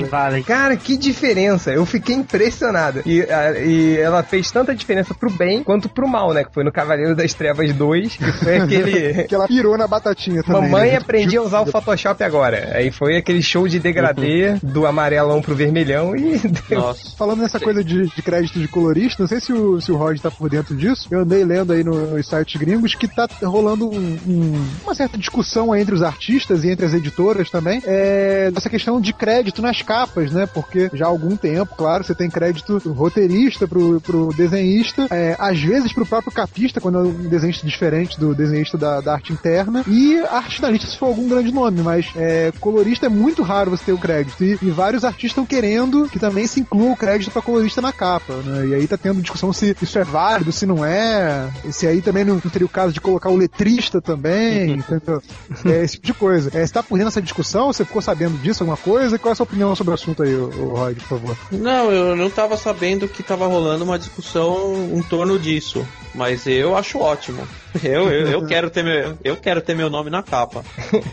vale. 0.09 0.43
Cara, 0.43 0.75
que 0.75 0.97
diferença! 0.97 1.71
Eu 1.71 1.85
fiquei 1.85 2.10
impressionado. 2.13 3.01
E, 3.05 3.21
a- 3.23 3.59
e 3.59 3.97
ela 3.97 4.23
fez 4.23 4.51
tanta 4.51 4.73
diferença 4.75 5.13
pro 5.13 5.29
bem 5.29 5.63
quanto 5.63 5.89
pro 5.89 6.07
mal, 6.07 6.33
né? 6.33 6.43
Que 6.43 6.53
foi 6.53 6.63
no 6.63 6.71
Cavaleiro 6.71 7.15
das 7.15 7.33
Trevas 7.33 7.71
2, 7.73 8.15
que 8.17 8.31
foi 8.33 8.57
aquele. 8.59 9.23
Que 9.25 9.35
ela 9.35 9.47
pirou 9.47 9.77
na 9.77 9.87
batatinha 9.87 10.43
também. 10.43 10.61
Mamãe 10.63 10.91
né? 10.91 10.97
aprendi 10.97 11.37
a 11.37 11.41
usar 11.41 11.61
o 11.61 11.65
Photoshop 11.65 12.23
agora. 12.23 12.71
Aí 12.75 12.91
foi 12.91 13.17
aquele 13.17 13.41
show 13.41 13.67
de 13.67 13.79
degradê 13.79 14.55
do 14.63 14.85
amarelão 14.85 15.41
pro 15.41 15.55
vermelhão 15.55 16.15
e 16.15 16.37
deu. 16.69 16.79
Nossa. 16.79 17.11
Falando 17.17 17.41
nessa 17.41 17.59
coisa 17.59 17.83
de, 17.83 18.07
de 18.07 18.21
crédito 18.21 18.59
de 18.59 18.67
colorista, 18.67 19.21
não 19.23 19.27
sei 19.27 19.39
se 19.39 19.53
o, 19.53 19.79
se 19.81 19.91
o 19.91 19.95
Rod 19.97 20.19
tá 20.19 20.31
por 20.31 20.49
dentro 20.49 20.75
disso. 20.75 21.07
Eu 21.11 21.21
andei 21.21 21.43
lendo 21.43 21.73
aí 21.73 21.83
no- 21.83 22.07
nos 22.15 22.27
sites 22.27 22.59
gringos 22.59 22.95
que 22.95 23.07
tá 23.07 23.27
rolando 23.43 23.89
um- 23.89 24.19
um- 24.27 24.65
uma 24.83 24.95
certa 24.95 25.17
discussão 25.17 25.71
aí 25.73 25.81
entre 25.81 25.95
os 25.95 26.01
artistas 26.03 26.63
e 26.63 26.69
entre 26.69 26.85
as 26.85 26.93
editoras 26.93 27.49
também 27.49 27.81
é, 27.85 28.49
dessa 28.51 28.69
questão 28.69 28.99
de 29.01 29.13
crédito 29.13 29.61
nas 29.61 29.81
capas, 29.81 30.31
né? 30.31 30.47
Porque 30.53 30.89
já 30.93 31.05
há 31.05 31.09
algum 31.09 31.35
tempo, 31.35 31.75
claro, 31.75 32.00
você 32.03 32.15
tem 32.15 32.29
crédito 32.29 32.79
do 32.79 32.93
roteirista 32.93 33.67
pro, 33.67 33.99
pro 34.01 34.33
desenhista, 34.35 35.07
é, 35.09 35.35
às 35.39 35.59
vezes 35.59 35.93
pro 35.93 36.05
próprio 36.05 36.31
capista, 36.31 36.81
quando 36.81 36.97
é 36.97 37.01
um 37.01 37.29
desenhista 37.29 37.65
diferente 37.65 38.19
do 38.19 38.33
desenhista 38.33 38.77
da, 38.77 39.01
da 39.01 39.13
arte 39.13 39.33
interna, 39.33 39.83
e 39.87 40.19
arte 40.29 40.55
finalista 40.55 40.87
se 40.87 40.97
for 40.97 41.07
algum 41.07 41.27
grande 41.27 41.51
nome, 41.51 41.81
mas 41.81 42.09
é, 42.15 42.51
colorista 42.59 43.05
é 43.05 43.09
muito 43.09 43.43
raro 43.43 43.71
você 43.71 43.85
ter 43.85 43.93
o 43.93 43.97
crédito. 43.97 44.43
E, 44.43 44.57
e 44.61 44.69
vários 44.71 45.03
artistas 45.03 45.31
estão 45.31 45.45
querendo 45.45 46.07
que 46.09 46.19
também 46.19 46.47
se 46.47 46.59
inclua 46.59 46.91
o 46.91 46.97
crédito 46.97 47.31
pra 47.31 47.41
colorista 47.41 47.81
na 47.81 47.91
capa, 47.91 48.33
né? 48.37 48.67
E 48.67 48.75
aí 48.75 48.87
tá 48.87 48.97
tendo 48.97 49.21
discussão 49.21 49.51
se 49.53 49.75
isso 49.81 49.99
é 49.99 50.03
válido, 50.03 50.51
se 50.51 50.65
não 50.65 50.85
é, 50.85 51.49
se 51.71 51.87
aí 51.87 52.01
também 52.01 52.25
não, 52.25 52.35
não 52.35 52.41
teria 52.41 52.65
o 52.65 52.69
caso 52.69 52.93
de 52.93 53.01
colocar 53.01 53.29
o 53.29 53.37
letrista 53.37 54.01
também, 54.01 54.73
entendeu? 54.79 55.21
É, 55.65 55.83
esse 55.83 55.95
tipo 55.95 56.07
de 56.07 56.13
coisa. 56.13 56.49
É, 56.53 56.65
você 56.65 56.73
tá 56.73 56.83
por 56.83 56.97
dentro 56.97 57.09
dessa 57.09 57.21
discussão? 57.21 57.71
Você 57.71 57.85
ficou 57.85 58.01
sabendo 58.01 58.37
disso, 58.37 58.63
alguma 58.63 58.77
coisa? 58.77 59.17
Qual 59.17 59.31
é 59.31 59.33
a 59.33 59.35
sua 59.35 59.43
opinião 59.43 59.75
sobre 59.75 59.91
o 59.91 59.93
assunto 59.93 60.23
aí, 60.23 60.35
o, 60.35 60.47
o 60.47 60.75
Rod, 60.75 60.97
por 60.97 61.07
favor? 61.07 61.37
Não, 61.51 61.90
eu 61.91 62.15
não 62.15 62.29
tava 62.29 62.57
sabendo 62.57 63.07
que 63.07 63.21
tava 63.23 63.47
rolando 63.47 63.83
uma 63.83 63.97
discussão 63.99 64.89
em 64.93 65.01
torno 65.03 65.37
disso. 65.39 65.85
Mas 66.13 66.45
eu 66.45 66.75
acho 66.75 66.99
ótimo. 66.99 67.47
Eu, 67.81 68.11
eu, 68.11 68.27
eu 68.27 68.45
quero 68.45 68.69
ter 68.69 68.83
meu, 68.83 69.17
eu 69.23 69.37
quero 69.37 69.61
ter 69.61 69.73
meu 69.73 69.89
nome 69.89 70.09
na 70.09 70.21
capa. 70.21 70.61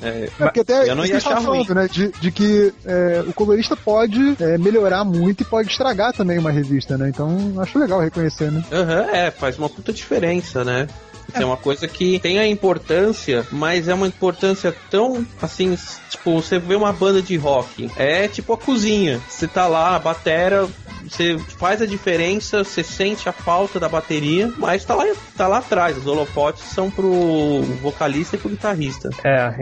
É, 0.02 0.28
É, 0.38 0.44
porque 0.44 0.60
até 0.60 0.90
eu 0.90 0.96
não 0.96 1.06
ia 1.06 1.20
tava 1.20 1.36
achar 1.36 1.46
ruim. 1.48 1.64
falando, 1.64 1.74
né? 1.82 1.88
De, 1.88 2.08
de 2.20 2.32
que 2.32 2.72
é, 2.84 3.22
o 3.28 3.32
colorista 3.32 3.76
pode 3.76 4.36
é, 4.40 4.58
melhorar 4.58 5.04
muito 5.04 5.42
e 5.42 5.44
pode 5.44 5.70
estragar 5.70 6.12
também 6.12 6.36
uma 6.36 6.50
revista, 6.50 6.98
né? 6.98 7.08
Então 7.08 7.54
acho 7.58 7.78
legal 7.78 8.00
reconhecer, 8.00 8.50
né? 8.50 8.64
Aham, 8.72 9.06
é, 9.12 9.30
faz 9.30 9.56
uma 9.56 9.68
puta 9.68 9.92
diferença, 9.92 10.64
né? 10.64 10.88
É 11.34 11.44
uma 11.44 11.56
coisa 11.56 11.86
que 11.86 12.18
tem 12.20 12.38
a 12.38 12.46
importância, 12.46 13.46
mas 13.52 13.88
é 13.88 13.94
uma 13.94 14.06
importância 14.06 14.74
tão 14.90 15.24
assim, 15.42 15.76
tipo, 16.10 16.40
você 16.40 16.58
vê 16.58 16.74
uma 16.74 16.92
banda 16.92 17.20
de 17.20 17.36
rock, 17.36 17.90
é 17.96 18.26
tipo 18.28 18.52
a 18.52 18.58
cozinha. 18.58 19.20
Você 19.28 19.46
tá 19.46 19.66
lá, 19.66 19.94
a 19.94 19.98
batera, 19.98 20.66
você 21.08 21.38
faz 21.58 21.80
a 21.82 21.86
diferença, 21.86 22.64
você 22.64 22.82
sente 22.82 23.28
a 23.28 23.32
falta 23.32 23.78
da 23.78 23.88
bateria, 23.88 24.52
mas 24.56 24.84
tá 24.84 24.94
lá, 24.94 25.04
tá 25.36 25.46
lá 25.46 25.58
atrás. 25.58 25.96
Os 25.98 26.06
holofotes 26.06 26.62
são 26.64 26.90
pro 26.90 27.62
vocalista 27.82 28.36
e 28.36 28.38
pro 28.38 28.48
guitarrista. 28.50 29.10
É, 29.24 29.54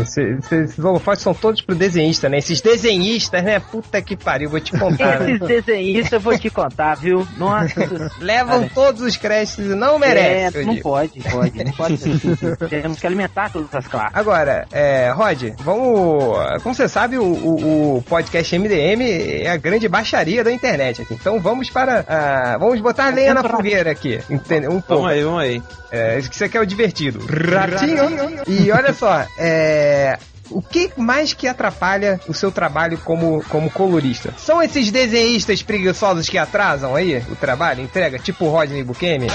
e 0.00 0.04
se- 0.06 0.38
se- 0.42 0.62
esses 0.62 0.78
holofotes 0.78 1.22
são 1.22 1.34
todos 1.34 1.60
pro 1.60 1.74
desenhista, 1.74 2.28
né? 2.28 2.38
Esses 2.38 2.60
desenhistas, 2.60 3.42
né? 3.42 3.58
Puta 3.60 4.00
que 4.00 4.16
pariu, 4.16 4.48
vou 4.50 4.60
te 4.60 4.72
contar. 4.78 5.20
né? 5.20 5.32
Esses 5.32 5.46
desenhistas 5.48 6.12
eu 6.12 6.20
vou 6.20 6.38
te 6.38 6.50
contar, 6.50 6.94
viu? 6.94 7.26
Nossa, 7.36 7.80
Levam 8.20 8.60
Cara. 8.60 8.70
todos 8.74 9.02
os 9.02 9.16
créditos 9.16 9.66
e 9.66 9.74
não 9.74 9.98
merecem. 9.98 10.60
é, 10.60 10.64
não 10.66 10.74
digo. 10.74 10.82
Pode, 11.08 11.20
pode, 11.30 11.64
não 11.64 11.72
pode 11.72 11.96
ser 11.96 12.10
assim. 12.10 12.36
Temos 12.68 12.98
que 12.98 13.06
alimentar 13.06 13.50
todas 13.50 13.74
as 13.74 13.86
classes. 13.86 14.10
Agora, 14.14 14.66
é, 14.72 15.10
Rod, 15.14 15.42
vamos. 15.60 16.62
Como 16.62 16.74
você 16.74 16.88
sabe, 16.88 17.18
o, 17.18 17.24
o- 17.24 17.96
o 17.98 18.02
podcast 18.02 18.58
MDM 18.58 19.02
é 19.44 19.50
a 19.50 19.56
grande 19.56 19.88
baixaria 19.88 20.42
da 20.44 20.52
internet. 20.52 21.02
aqui. 21.02 21.14
Então 21.14 21.40
vamos 21.40 21.70
para. 21.70 22.04
ah, 22.08 22.56
vamos 22.58 22.80
botar 22.80 23.08
lenha 23.14 23.34
na 23.34 23.42
fogueira 23.42 23.90
aqui. 23.90 24.20
Entendeu? 24.30 24.70
Um 24.70 24.80
pouco. 24.80 25.02
Vamos 25.02 25.10
aí, 25.16 25.24
vamos 25.24 25.40
aí. 25.40 25.62
É, 25.92 26.18
isso 26.18 26.30
que 26.30 26.36
você 26.36 26.48
quer 26.48 26.58
é 26.58 26.60
o 26.60 26.66
divertido. 26.66 27.18
Ratinho. 27.26 28.04
E 28.46 28.70
olha 28.70 28.92
só, 28.92 29.24
é. 29.38 30.18
O 30.52 30.60
que 30.60 30.90
mais 30.96 31.32
que 31.32 31.46
atrapalha 31.46 32.18
o 32.26 32.34
seu 32.34 32.50
trabalho 32.50 32.98
como, 33.04 33.40
como 33.48 33.70
colorista? 33.70 34.34
São 34.36 34.60
esses 34.60 34.90
desenhistas 34.90 35.62
preguiçosos 35.62 36.28
que 36.28 36.36
atrasam 36.36 36.96
aí 36.96 37.22
o 37.30 37.36
trabalho, 37.36 37.80
entrega, 37.80 38.18
tipo 38.18 38.46
o 38.46 38.50
Rodney 38.50 38.82
Bukemi? 38.82 39.28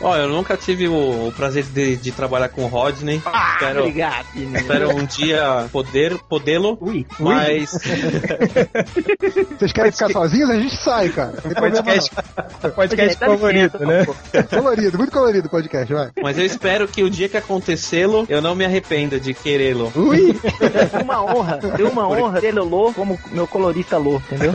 Ó, 0.00 0.16
eu 0.16 0.28
nunca 0.28 0.56
tive 0.56 0.88
o, 0.88 1.28
o 1.28 1.32
prazer 1.36 1.64
de, 1.64 1.96
de 1.96 2.12
trabalhar 2.12 2.48
com 2.48 2.64
o 2.64 2.66
Rodney. 2.66 3.20
Ah, 3.26 3.52
espero, 3.54 3.80
obrigado, 3.80 4.26
espero 4.54 4.90
um 4.96 5.04
dia 5.04 5.66
poder 5.72 6.18
podê-lo. 6.28 6.76
Ui, 6.80 7.06
Mas 7.18 7.70
Vocês 9.58 9.72
querem 9.72 9.92
ficar 9.92 10.10
sozinhos? 10.10 10.50
A 10.50 10.58
gente 10.60 10.76
sai, 10.76 11.08
cara. 11.10 11.32
Podcast, 11.58 12.10
podcast 12.74 13.18
colorido, 13.18 13.78
né? 13.80 14.06
não. 14.06 14.42
Colorido, 14.44 14.98
muito 14.98 15.12
colorido 15.12 15.46
o 15.46 15.50
podcast, 15.50 15.92
vai. 15.92 16.10
Mas 16.22 16.38
eu 16.38 16.44
espero 16.44 16.86
que 16.88 17.02
o 17.02 17.10
dia 17.10 17.28
que 17.28 17.36
acontecê-lo, 17.36 18.26
eu 18.28 18.40
não 18.42 18.54
me 18.54 18.64
arrependa 18.64 19.18
de 19.18 19.32
querê-lo. 19.34 19.92
Ui! 19.94 20.34
Foi 20.90 21.02
uma 21.02 21.22
honra, 21.24 21.60
foi 21.60 21.84
uma 21.84 22.08
honra 22.08 22.40
ter 22.40 22.54
Lô 22.56 22.92
como 22.92 23.18
meu 23.30 23.46
colorista 23.46 23.96
Lô, 23.98 24.16
entendeu? 24.16 24.54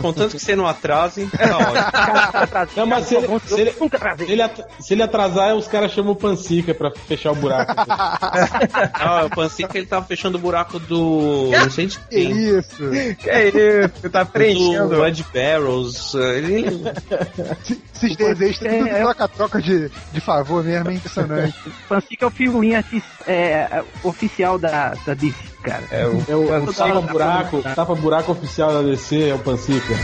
Contanto 0.00 0.36
que 0.36 0.42
você 0.42 0.54
não 0.54 0.66
atrase, 0.66 1.26
tá 1.26 1.56
ótimo. 1.58 2.46
Tá. 2.50 2.68
Não, 2.76 2.86
mas 2.86 3.06
se 3.06 3.16
ele- 3.16 3.28
se 3.46 3.60
ele- 3.60 3.74
nunca 3.80 4.16
Se 4.16 4.24
ele, 4.30 4.42
se 4.78 4.94
ele 4.94 5.02
atrasar, 5.02 5.54
os 5.54 5.66
caras 5.66 5.92
chamam 5.92 6.12
o 6.12 6.16
Pansica 6.16 6.74
pra 6.74 6.90
fechar 6.90 7.32
o 7.32 7.36
buraco. 7.36 7.72
Ah, 8.94 9.24
o 9.26 9.30
Pansica 9.30 9.76
ele 9.78 9.86
tava 9.86 10.04
fechando 10.06 10.36
o 10.38 10.40
buraco 10.40 10.78
do. 10.78 11.50
Não 11.50 11.70
sei 11.70 11.86
de 11.86 11.98
Que 11.98 12.04
quem. 12.08 12.30
isso? 12.58 12.90
Que 13.18 13.30
é 13.30 13.48
isso? 13.48 14.10
Tá 14.10 14.22
Do 14.24 14.30
preenchendo. 14.30 15.06
Ed 15.06 15.24
Barrows. 15.32 16.14
Ele... 16.14 16.64
Esses 17.94 18.16
desenhos 18.16 18.58
tem 18.58 18.78
tudo 18.78 18.88
É, 18.88 18.98
é. 19.00 19.02
troca-troca 19.02 19.60
de, 19.62 19.90
de 20.12 20.20
favor 20.20 20.62
mesmo, 20.64 20.90
é 20.90 20.94
impressionante. 20.94 21.54
Pansica 21.88 22.24
é 22.24 22.28
o 22.28 22.30
figurinha 22.30 22.84
é, 23.26 23.82
oficial 24.02 24.58
da, 24.58 24.94
da 25.06 25.14
DC, 25.14 25.34
cara. 25.62 25.84
É 25.90 26.06
o, 26.06 26.24
É 26.28 26.34
o, 26.36 26.44
o 26.44 26.48
Pansica. 26.66 26.84
tapa 26.86 27.00
buraco, 27.00 27.62
tapa 27.74 27.94
buraco 27.94 28.32
oficial 28.32 28.72
da 28.72 28.82
DC, 28.82 29.28
é 29.30 29.34
o 29.34 29.38
Pansica. 29.38 29.94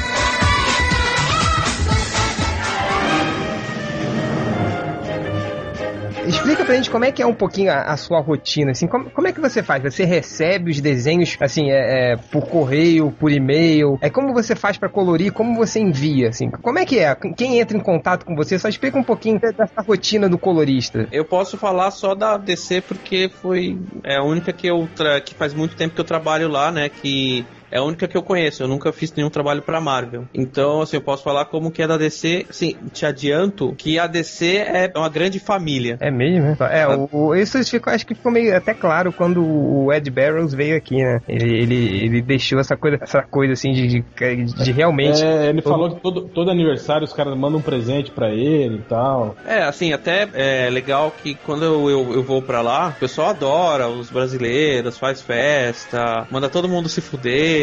Explica 6.56 6.64
pra 6.64 6.74
gente 6.74 6.90
como 6.90 7.04
é 7.04 7.12
que 7.12 7.22
é 7.22 7.26
um 7.26 7.34
pouquinho 7.34 7.70
a, 7.70 7.82
a 7.82 7.96
sua 7.96 8.20
rotina, 8.20 8.70
assim, 8.70 8.86
como, 8.86 9.10
como, 9.10 9.28
é 9.28 9.32
que 9.32 9.40
você 9.40 9.62
faz? 9.62 9.82
Você 9.82 10.04
recebe 10.04 10.70
os 10.70 10.80
desenhos, 10.80 11.36
assim, 11.40 11.70
é, 11.70 12.12
é 12.12 12.16
por 12.16 12.46
correio, 12.46 13.10
por 13.10 13.30
e-mail? 13.30 13.98
É 14.00 14.08
como 14.08 14.32
você 14.32 14.56
faz 14.56 14.78
para 14.78 14.88
colorir, 14.88 15.32
como 15.32 15.54
você 15.56 15.80
envia, 15.80 16.28
assim? 16.28 16.50
Como 16.50 16.78
é 16.78 16.84
que 16.84 16.98
é? 16.98 17.14
Quem 17.36 17.58
entra 17.58 17.76
em 17.76 17.80
contato 17.80 18.24
com 18.24 18.34
você? 18.34 18.58
Só 18.58 18.68
explica 18.68 18.98
um 18.98 19.02
pouquinho 19.02 19.38
dessa 19.38 19.82
rotina 19.82 20.28
do 20.28 20.38
colorista. 20.38 21.06
Eu 21.12 21.24
posso 21.24 21.58
falar 21.58 21.90
só 21.90 22.14
da 22.14 22.36
DC 22.36 22.80
porque 22.82 23.28
foi 23.28 23.78
é 24.02 24.16
a 24.16 24.22
única 24.22 24.52
que 24.52 24.66
eu 24.66 24.88
que 25.24 25.34
faz 25.34 25.52
muito 25.52 25.76
tempo 25.76 25.94
que 25.94 26.00
eu 26.00 26.04
trabalho 26.04 26.48
lá, 26.48 26.70
né, 26.70 26.88
que 26.88 27.44
é 27.70 27.78
a 27.78 27.82
única 27.82 28.06
que 28.06 28.16
eu 28.16 28.22
conheço. 28.22 28.62
Eu 28.62 28.68
nunca 28.68 28.92
fiz 28.92 29.12
nenhum 29.12 29.30
trabalho 29.30 29.62
pra 29.62 29.80
Marvel. 29.80 30.24
Então, 30.34 30.80
assim, 30.82 30.96
eu 30.96 31.00
posso 31.00 31.22
falar 31.22 31.46
como 31.46 31.70
que 31.70 31.82
é 31.82 31.86
da 31.86 31.96
DC. 31.96 32.46
Sim, 32.50 32.76
te 32.92 33.04
adianto 33.04 33.74
que 33.76 33.98
a 33.98 34.06
DC 34.06 34.56
é 34.56 34.92
uma 34.96 35.08
grande 35.08 35.38
família. 35.38 35.96
É 36.00 36.10
mesmo? 36.10 36.56
É, 36.60 36.80
é 36.80 36.88
o, 36.88 37.08
o, 37.10 37.34
isso 37.34 37.62
ficou, 37.64 37.92
acho 37.92 38.06
que 38.06 38.14
ficou 38.14 38.30
meio 38.32 38.56
até 38.56 38.74
claro 38.74 39.12
quando 39.12 39.44
o 39.44 39.92
Ed 39.92 40.10
Barrows 40.10 40.54
veio 40.54 40.76
aqui, 40.76 40.96
né? 40.96 41.20
Ele, 41.28 41.62
ele, 41.62 42.04
ele 42.04 42.22
deixou 42.22 42.58
essa 42.58 42.76
coisa, 42.76 42.98
essa 43.00 43.22
coisa 43.22 43.52
assim 43.52 43.72
de, 43.72 43.86
de, 43.86 44.04
de 44.44 44.72
realmente. 44.72 45.22
É, 45.22 45.48
ele 45.48 45.62
todo... 45.62 45.72
falou 45.72 45.94
que 45.94 46.00
todo, 46.00 46.22
todo 46.28 46.50
aniversário 46.50 47.04
os 47.04 47.12
caras 47.12 47.36
mandam 47.36 47.58
um 47.58 47.62
presente 47.62 48.10
pra 48.10 48.30
ele 48.30 48.76
e 48.76 48.82
tal. 48.88 49.36
É, 49.46 49.62
assim, 49.62 49.92
até 49.92 50.28
é 50.34 50.70
legal 50.70 51.12
que 51.22 51.34
quando 51.34 51.64
eu, 51.64 51.90
eu, 51.90 52.14
eu 52.14 52.22
vou 52.22 52.42
pra 52.42 52.60
lá, 52.60 52.88
o 52.96 53.00
pessoal 53.00 53.30
adora 53.30 53.88
os 53.88 54.10
brasileiros, 54.10 54.98
faz 54.98 55.20
festa, 55.20 56.26
manda 56.30 56.48
todo 56.48 56.68
mundo 56.68 56.88
se 56.88 57.00
fuder 57.00 57.55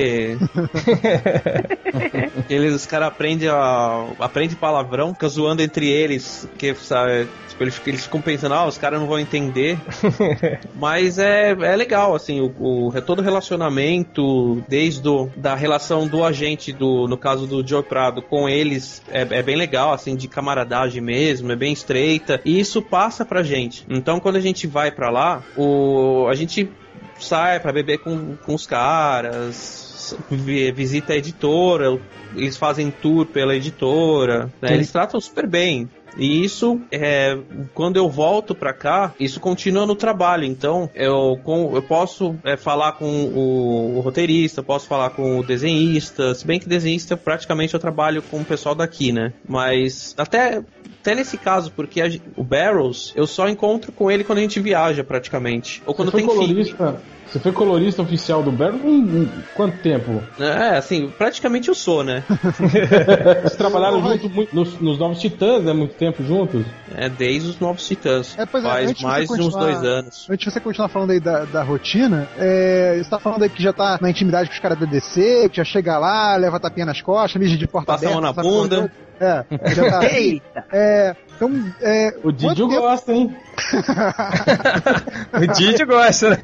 eles, 2.49 2.73
os 2.73 2.86
caras 2.86 3.08
aprendem 3.10 3.49
a, 3.49 4.08
aprende 4.19 4.56
palavrão, 4.56 5.13
fica 5.13 5.27
zoando 5.27 5.62
entre 5.62 5.89
eles, 5.89 6.47
que 6.58 6.73
sabe, 6.75 7.27
tipo, 7.49 7.63
eles, 7.63 7.82
eles 7.86 8.03
ficam 8.03 8.21
pensando, 8.21 8.56
ah, 8.56 8.65
os 8.65 8.77
caras 8.77 8.99
não 8.99 9.08
vão 9.08 9.19
entender. 9.19 9.77
Mas 10.75 11.17
é, 11.17 11.51
é 11.51 11.75
legal, 11.75 12.15
assim, 12.15 12.41
o, 12.41 12.88
o, 12.88 13.01
todo 13.01 13.21
relacionamento, 13.21 14.63
desde 14.67 15.01
do, 15.01 15.29
da 15.36 15.56
relação 15.56 16.08
do 16.08 16.23
agente, 16.23 16.71
do, 16.71 17.08
no 17.08 17.17
caso 17.17 17.47
do 17.47 17.65
Joe 17.65 17.84
Prado, 17.84 18.21
com 18.21 18.47
eles, 18.49 19.01
é, 19.12 19.21
é 19.21 19.43
bem 19.43 19.56
legal, 19.56 19.93
assim, 19.93 20.15
de 20.15 20.27
camaradagem 20.27 21.01
mesmo, 21.01 21.51
é 21.51 21.56
bem 21.56 21.73
estreita, 21.73 22.41
e 22.43 22.60
isso 22.60 22.82
passa 22.82 23.25
pra 23.25 23.43
gente. 23.43 23.86
Então, 23.89 24.19
quando 24.19 24.36
a 24.36 24.41
gente 24.41 24.67
vai 24.67 24.91
pra 24.91 25.10
lá, 25.10 25.43
o, 25.56 26.27
a 26.29 26.36
gente 26.36 26.69
sai 27.19 27.60
para 27.60 27.71
beber 27.71 27.99
com, 27.99 28.36
com 28.36 28.53
os 28.53 28.65
caras, 28.65 29.83
visita 30.30 31.13
a 31.13 31.16
editora, 31.16 32.00
eles 32.36 32.58
fazem 32.58 32.92
tour 32.92 33.26
pela 33.26 33.56
editora, 33.56 34.52
né? 34.62 34.74
eles 34.74 34.92
tratam 34.92 35.20
super 35.20 35.48
bem. 35.48 35.89
E 36.18 36.44
isso, 36.44 36.80
é, 36.92 37.38
quando 37.74 37.98
eu 37.98 38.10
volto 38.10 38.54
para 38.54 38.74
cá, 38.74 39.13
isso 39.20 39.39
continua 39.39 39.86
no 39.86 39.96
trabalho. 39.96 40.44
Então, 40.44 40.89
eu, 40.94 41.39
com, 41.44 41.76
eu 41.76 41.82
posso 41.82 42.36
é, 42.44 42.56
falar 42.56 42.94
com 42.94 43.06
o, 43.06 43.98
o, 43.98 44.00
roteirista, 44.02 44.62
posso 44.62 44.88
falar 44.88 45.12
com 45.12 45.39
o 45.39 45.44
desenhista. 45.44 46.36
Se 46.36 46.46
bem 46.46 46.60
que 46.60 46.70
desenhista, 46.70 47.18
praticamente 47.18 47.74
eu 47.74 47.80
trabalho 47.80 48.22
com 48.22 48.42
o 48.42 48.46
pessoal 48.46 48.76
daqui, 48.76 49.12
né? 49.12 49.34
Mas 49.48 50.13
até, 50.18 50.63
até 51.04 51.13
nesse 51.13 51.38
caso, 51.38 51.70
porque 51.76 52.02
a, 52.02 52.06
o 52.38 52.44
Barrels, 52.46 53.12
eu 53.13 53.28
só 53.28 53.50
encontro 53.50 53.92
com 53.92 54.10
ele 54.10 54.24
quando 54.24 54.38
a 54.38 54.42
gente 54.42 54.62
viaja, 54.62 55.04
praticamente. 55.04 55.84
Ou 55.86 55.94
quando 55.94 56.10
Você 56.10 56.18
tem 56.18 56.26
colorista, 56.26 57.02
você 57.28 57.39
foi 57.39 57.52
colorista 57.52 58.02
oficial 58.02 58.42
do 58.42 58.52
Barrel 58.52 58.80
em, 58.86 59.30
quanto 59.54 59.78
tempo? 59.80 60.24
É, 60.39 60.78
assim, 60.78 61.12
praticamente 61.18 61.68
eu 61.68 61.76
sou, 61.76 62.06
né? 62.06 62.24
Vocês 63.42 63.58
trabalharam 63.58 64.02
junto 64.02 64.30
muito, 64.30 64.56
nos, 64.56 64.80
nos, 64.80 64.98
Novos 64.98 65.20
Titãs, 65.20 65.62
né? 65.62 65.74
Muito 65.74 65.96
tempo 65.96 66.24
juntos? 66.24 66.66
É, 66.96 67.10
desde 67.10 67.50
os 67.50 67.60
Novos 67.60 67.86
Titãs. 67.86 68.38
É, 68.38 68.46
pois 68.46 68.63
é, 68.63 68.70
Faz 68.70 69.02
mais 69.02 69.28
de 69.28 69.42
uns 69.42 69.54
dois 69.54 69.84
anos. 69.84 70.28
Antes 70.30 70.46
de 70.46 70.54
você 70.54 70.60
continuar 70.62 70.88
falando 70.88 71.12
aí 71.12 71.20
da, 71.20 71.44
da 71.44 71.63
rotina, 71.63 72.30
é, 72.38 73.02
você 73.04 73.10
tá 73.10 73.20
falando 73.20 73.44
aí 73.44 73.50
que 73.50 73.62
já 73.62 73.74
tá 73.74 73.98
na 74.00 74.10
intimidade 74.10 74.48
com 74.48 74.54
os 74.56 74.62
caras 74.62 74.80
da 74.80 74.86
DC, 74.86 75.50
que 75.50 75.58
já 75.58 75.66
chega 75.66 75.98
lá, 75.98 76.38
leva 76.38 76.62
tapinha 76.62 76.86
nas 76.86 77.02
costas, 77.02 77.42
mija 77.42 77.58
de 77.58 77.68
porta 77.68 77.88
Passa 77.88 78.06
aberta. 78.06 78.22
Passa 78.22 78.39
a 78.39 78.44
mão 78.44 78.62
na 78.62 78.78
bunda. 78.78 78.92
É, 79.19 79.45
já 79.73 79.89
tá. 79.89 80.06
Eita! 80.06 80.65
É, 80.71 81.15
então, 81.36 81.73
é, 81.82 82.15
o 82.23 82.32
Didio 82.32 82.67
tempo... 82.67 82.82
gosta, 82.82 83.13
hein? 83.13 83.36
o 85.34 85.47
Didio 85.54 85.88
gosta, 85.88 86.30
né? 86.32 86.38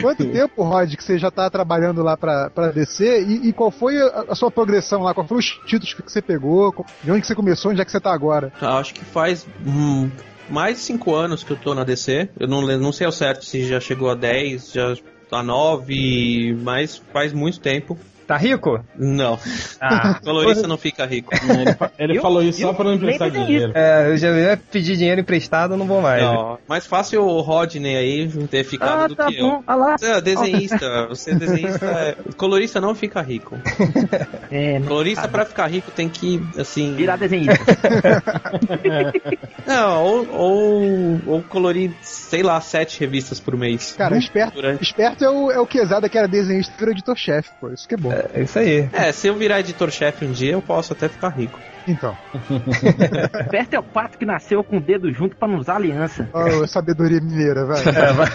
Quanto 0.00 0.24
tempo, 0.30 0.62
Rod, 0.62 0.94
que 0.94 1.02
você 1.02 1.18
já 1.18 1.30
tá 1.30 1.48
trabalhando 1.50 2.02
lá 2.02 2.16
pra, 2.16 2.50
pra 2.50 2.68
DC 2.68 3.22
e, 3.22 3.48
e 3.48 3.52
qual 3.52 3.70
foi 3.70 4.00
a, 4.00 4.24
a, 4.28 4.34
sua 4.34 4.50
progressão 4.50 5.02
lá? 5.02 5.14
Qual 5.14 5.26
foram 5.26 5.40
os 5.40 5.46
títulos 5.66 5.94
que 5.94 6.02
você 6.02 6.22
pegou? 6.22 6.84
De 7.02 7.10
onde 7.10 7.22
que 7.22 7.26
você 7.26 7.34
começou? 7.34 7.70
Onde 7.70 7.80
é 7.80 7.84
que 7.84 7.90
você 7.90 8.00
tá 8.00 8.12
agora? 8.12 8.52
Ah, 8.60 8.78
acho 8.78 8.94
que 8.94 9.04
faz 9.04 9.46
hum, 9.66 10.10
mais 10.48 10.76
de 10.76 10.82
5 10.82 11.14
anos 11.14 11.42
que 11.42 11.50
eu 11.52 11.56
tô 11.56 11.74
na 11.74 11.84
DC. 11.84 12.28
Eu 12.38 12.48
não, 12.48 12.62
não 12.62 12.92
sei 12.92 13.06
ao 13.06 13.12
certo 13.12 13.44
se 13.44 13.64
já 13.64 13.80
chegou 13.80 14.10
a 14.10 14.14
10, 14.14 14.72
já 14.72 14.94
a 15.30 15.42
9, 15.42 16.58
mas 16.62 17.00
faz 17.12 17.32
muito 17.32 17.60
tempo. 17.60 17.96
Tá 18.30 18.36
rico? 18.36 18.80
Não. 18.96 19.36
Ah. 19.80 20.20
Colorista 20.22 20.68
não 20.68 20.78
fica 20.78 21.04
rico. 21.04 21.32
Ele, 21.34 22.12
ele 22.12 22.20
falou 22.20 22.40
isso 22.40 22.60
só 22.60 22.72
pra 22.72 22.84
não 22.84 22.94
emprestar 22.94 23.28
dinheiro. 23.28 23.72
É, 23.74 24.08
eu 24.08 24.16
já 24.16 24.30
ia 24.30 24.56
pedir 24.56 24.96
dinheiro 24.96 25.20
emprestado, 25.20 25.76
não 25.76 25.84
vou 25.84 26.00
mais. 26.00 26.22
Não, 26.22 26.56
mais 26.68 26.86
fácil 26.86 27.24
o 27.24 27.40
Rodney 27.40 27.96
aí 27.96 28.28
ter 28.46 28.62
ficado 28.62 29.02
ah, 29.02 29.06
do 29.08 29.16
tá 29.16 29.26
que 29.26 29.40
bom. 29.40 29.56
eu. 29.56 29.64
Ah 29.66 29.74
lá. 29.74 29.98
Você 29.98 30.06
é 30.06 30.20
desenhista, 30.20 31.08
você 31.08 31.32
é 31.32 31.34
desenhista. 31.34 31.86
É... 31.86 32.16
Colorista 32.36 32.80
não 32.80 32.94
fica 32.94 33.20
rico. 33.20 33.58
É, 34.52 34.80
não 34.80 34.88
Colorista 34.88 35.28
pra 35.28 35.44
ficar 35.44 35.68
rico 35.68 35.92
tem 35.92 36.08
que, 36.08 36.42
assim. 36.58 36.94
Virar 36.94 37.16
desenhista. 37.16 37.54
não, 39.64 40.04
ou, 40.04 40.28
ou, 40.32 41.20
ou 41.26 41.42
colorir, 41.42 41.92
sei 42.02 42.42
lá, 42.42 42.60
sete 42.60 42.98
revistas 42.98 43.38
por 43.38 43.56
mês. 43.56 43.94
Cara, 43.96 44.18
esperto, 44.18 44.54
durante... 44.54 44.82
esperto 44.82 45.24
é 45.24 45.30
o, 45.30 45.52
é 45.52 45.60
o 45.60 45.66
Quesada 45.66 46.08
que 46.08 46.18
era 46.18 46.26
desenhista 46.26 46.72
e 46.74 46.78
virou 46.78 46.92
editor-chefe, 46.92 47.50
pô. 47.60 47.68
Isso 47.68 47.86
que 47.86 47.94
é 47.94 47.98
bom. 47.98 48.10
É 48.32 48.42
isso 48.42 48.58
aí. 48.58 48.88
É, 48.92 49.12
se 49.12 49.26
eu 49.26 49.36
virar 49.36 49.60
editor-chefe 49.60 50.24
um 50.24 50.30
dia, 50.32 50.52
eu 50.52 50.62
posso 50.62 50.92
até 50.92 51.08
ficar 51.08 51.30
rico. 51.30 51.60
Então. 51.86 52.16
Perto 53.50 53.74
é 53.74 53.78
o 53.78 53.82
pato 53.82 54.18
que 54.18 54.24
nasceu 54.24 54.62
com 54.62 54.78
o 54.78 54.80
dedo 54.80 55.12
junto 55.12 55.36
para 55.36 55.48
não 55.48 55.58
usar 55.58 55.76
aliança. 55.76 56.28
Oh, 56.32 56.66
sabedoria 56.66 57.20
mineira, 57.20 57.66
vai. 57.66 57.80
É, 57.90 58.12
vai. 58.12 58.28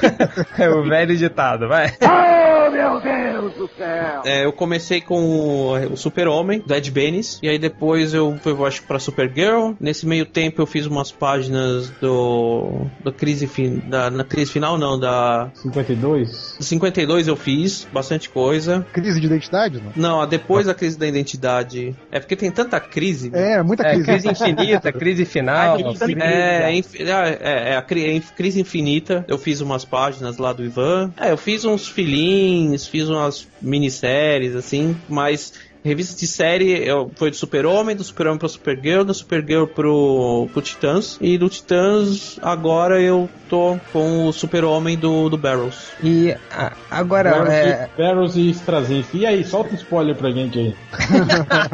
é 0.59 0.69
o 0.69 0.83
velho 0.83 1.15
ditado, 1.15 1.67
vai. 1.67 1.87
Oh, 2.01 2.71
meu 2.71 2.99
Deus 2.99 3.53
do 3.53 3.69
céu! 3.77 4.21
É, 4.25 4.45
eu 4.45 4.51
comecei 4.51 5.01
com 5.01 5.23
o, 5.23 5.93
o 5.93 5.97
Super-Homem, 5.97 6.61
do 6.65 6.73
Ed 6.73 6.91
Benes, 6.91 7.39
e 7.41 7.49
aí 7.49 7.57
depois 7.57 8.13
eu 8.13 8.37
fui, 8.41 8.51
eu 8.51 8.65
acho, 8.65 8.83
pra 8.83 8.99
Supergirl. 8.99 9.73
Nesse 9.79 10.05
meio 10.05 10.25
tempo 10.25 10.61
eu 10.61 10.65
fiz 10.65 10.85
umas 10.85 11.11
páginas 11.11 11.89
do. 12.01 12.85
da 13.03 13.11
crise, 13.11 13.47
fin, 13.47 13.81
da, 13.87 14.09
na 14.09 14.23
crise 14.23 14.51
final, 14.51 14.77
não, 14.77 14.99
da. 14.99 15.49
52? 15.53 16.57
52 16.59 17.27
eu 17.27 17.35
fiz, 17.35 17.87
bastante 17.91 18.29
coisa. 18.29 18.85
Crise 18.91 19.19
de 19.19 19.27
identidade, 19.27 19.81
não? 19.81 20.19
Não, 20.19 20.27
depois 20.27 20.65
da 20.65 20.73
crise 20.73 20.97
da 20.97 21.07
identidade. 21.07 21.95
É 22.11 22.19
porque 22.19 22.35
tem 22.35 22.51
tanta 22.51 22.79
crise 22.79 23.29
é, 23.35 23.63
muita 23.63 23.83
crise. 23.83 24.01
É, 24.01 24.05
crise 24.05 24.29
infinita, 24.31 24.91
crise 24.91 25.25
final. 25.25 25.77
é, 25.77 26.71
é, 26.71 26.79
é, 26.79 27.69
é, 27.71 27.77
a 27.77 27.81
crise 27.81 28.61
infinita. 28.61 29.25
Eu 29.27 29.37
fiz 29.37 29.61
umas 29.61 29.83
páginas 29.83 30.37
lá 30.37 30.53
do 30.53 30.63
Ivan. 30.63 31.11
É, 31.17 31.31
eu 31.31 31.37
fiz 31.37 31.65
uns 31.65 31.87
filins, 31.87 32.87
fiz 32.87 33.09
umas 33.09 33.47
minisséries, 33.61 34.55
assim, 34.55 34.95
mas 35.09 35.53
revista 35.85 36.19
de 36.19 36.25
série 36.25 36.83
eu, 36.83 37.11
foi 37.15 37.29
do 37.29 37.35
Super-Homem, 37.35 37.95
do 37.95 38.03
Super-Homem 38.03 38.39
pro 38.39 38.49
Supergirl, 38.49 39.03
do 39.03 39.13
Supergirl 39.13 39.65
pro, 39.65 40.49
pro 40.51 40.61
Titãs. 40.61 41.19
E 41.21 41.37
do 41.37 41.47
Titãs, 41.47 42.39
agora 42.41 42.99
eu 42.99 43.29
tô 43.47 43.77
com 43.93 44.25
o 44.25 44.33
Super-Homem 44.33 44.97
do, 44.97 45.29
do 45.29 45.37
Barrels. 45.37 45.91
E 46.03 46.35
a, 46.51 46.73
agora. 46.89 47.29
Barrels, 47.29 47.49
é... 47.53 47.89
e, 47.93 47.97
Barrels 48.01 48.35
e 48.35 48.49
Straczynski. 48.49 49.19
E 49.19 49.25
aí, 49.27 49.43
solta 49.43 49.73
um 49.73 49.75
spoiler 49.75 50.15
pra 50.15 50.31
gente 50.31 50.57
aí. 50.57 50.75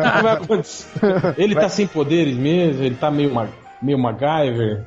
Ele 1.37 1.55
tá 1.55 1.69
sem 1.69 1.87
poderes 1.87 2.35
mesmo? 2.35 2.83
Ele 2.83 2.95
tá 2.95 3.09
meio 3.09 3.31
meio 3.81 3.97
MacGyver. 3.97 4.83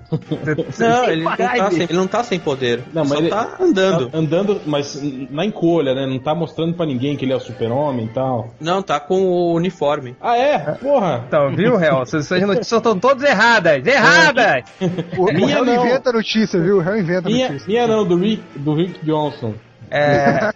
Não, 0.79 1.05
ele 1.11 1.25
não, 1.25 1.37
tá 1.37 1.71
sem, 1.71 1.83
ele 1.83 1.93
não 1.93 2.07
tá 2.07 2.25
sem 2.25 2.39
poder. 2.39 2.83
Não, 2.93 3.05
mas 3.05 3.19
ele 3.19 3.29
tá 3.29 3.57
andando. 3.61 4.11
Tá 4.11 4.19
andando, 4.19 4.61
mas 4.67 5.03
na 5.31 5.45
encolha, 5.45 5.95
né? 5.95 6.07
Não 6.07 6.19
tá 6.19 6.35
mostrando 6.35 6.75
pra 6.75 6.87
ninguém 6.87 7.17
que 7.17 7.25
ele 7.25 7.33
é 7.33 7.37
o 7.37 7.41
super-homem 7.41 8.07
e 8.07 8.09
tal. 8.09 8.55
Não, 8.61 8.83
tá 8.83 9.01
com 9.01 9.23
o 9.23 9.55
uniforme. 9.55 10.17
Ah, 10.21 10.37
é? 10.37 10.59
Porra! 10.59 11.25
Então, 11.27 11.51
viu, 11.55 11.81
Hel? 11.81 12.03
Essas 12.03 12.31
notícias 12.31 12.73
estão 12.73 12.99
todas 12.99 13.23
erradas! 13.29 13.85
Erradas! 13.87 14.65
O, 15.17 15.33
minha 15.33 15.61
o 15.61 15.65
não. 15.65 15.87
inventa 15.87 16.13
notícia, 16.13 16.61
viu? 16.61 16.79
O 16.79 16.83
Hel 16.83 16.99
inventa 16.99 17.29
minha, 17.29 17.49
notícia. 17.49 17.69
Minha 17.69 17.87
não, 17.87 18.05
do 18.05 18.17
Rick, 18.17 18.43
do 18.57 18.75
Rick 18.75 19.05
Johnson. 19.05 19.55
É. 19.91 20.51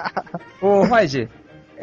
Ô, 0.60 0.84
Roger. 0.84 1.28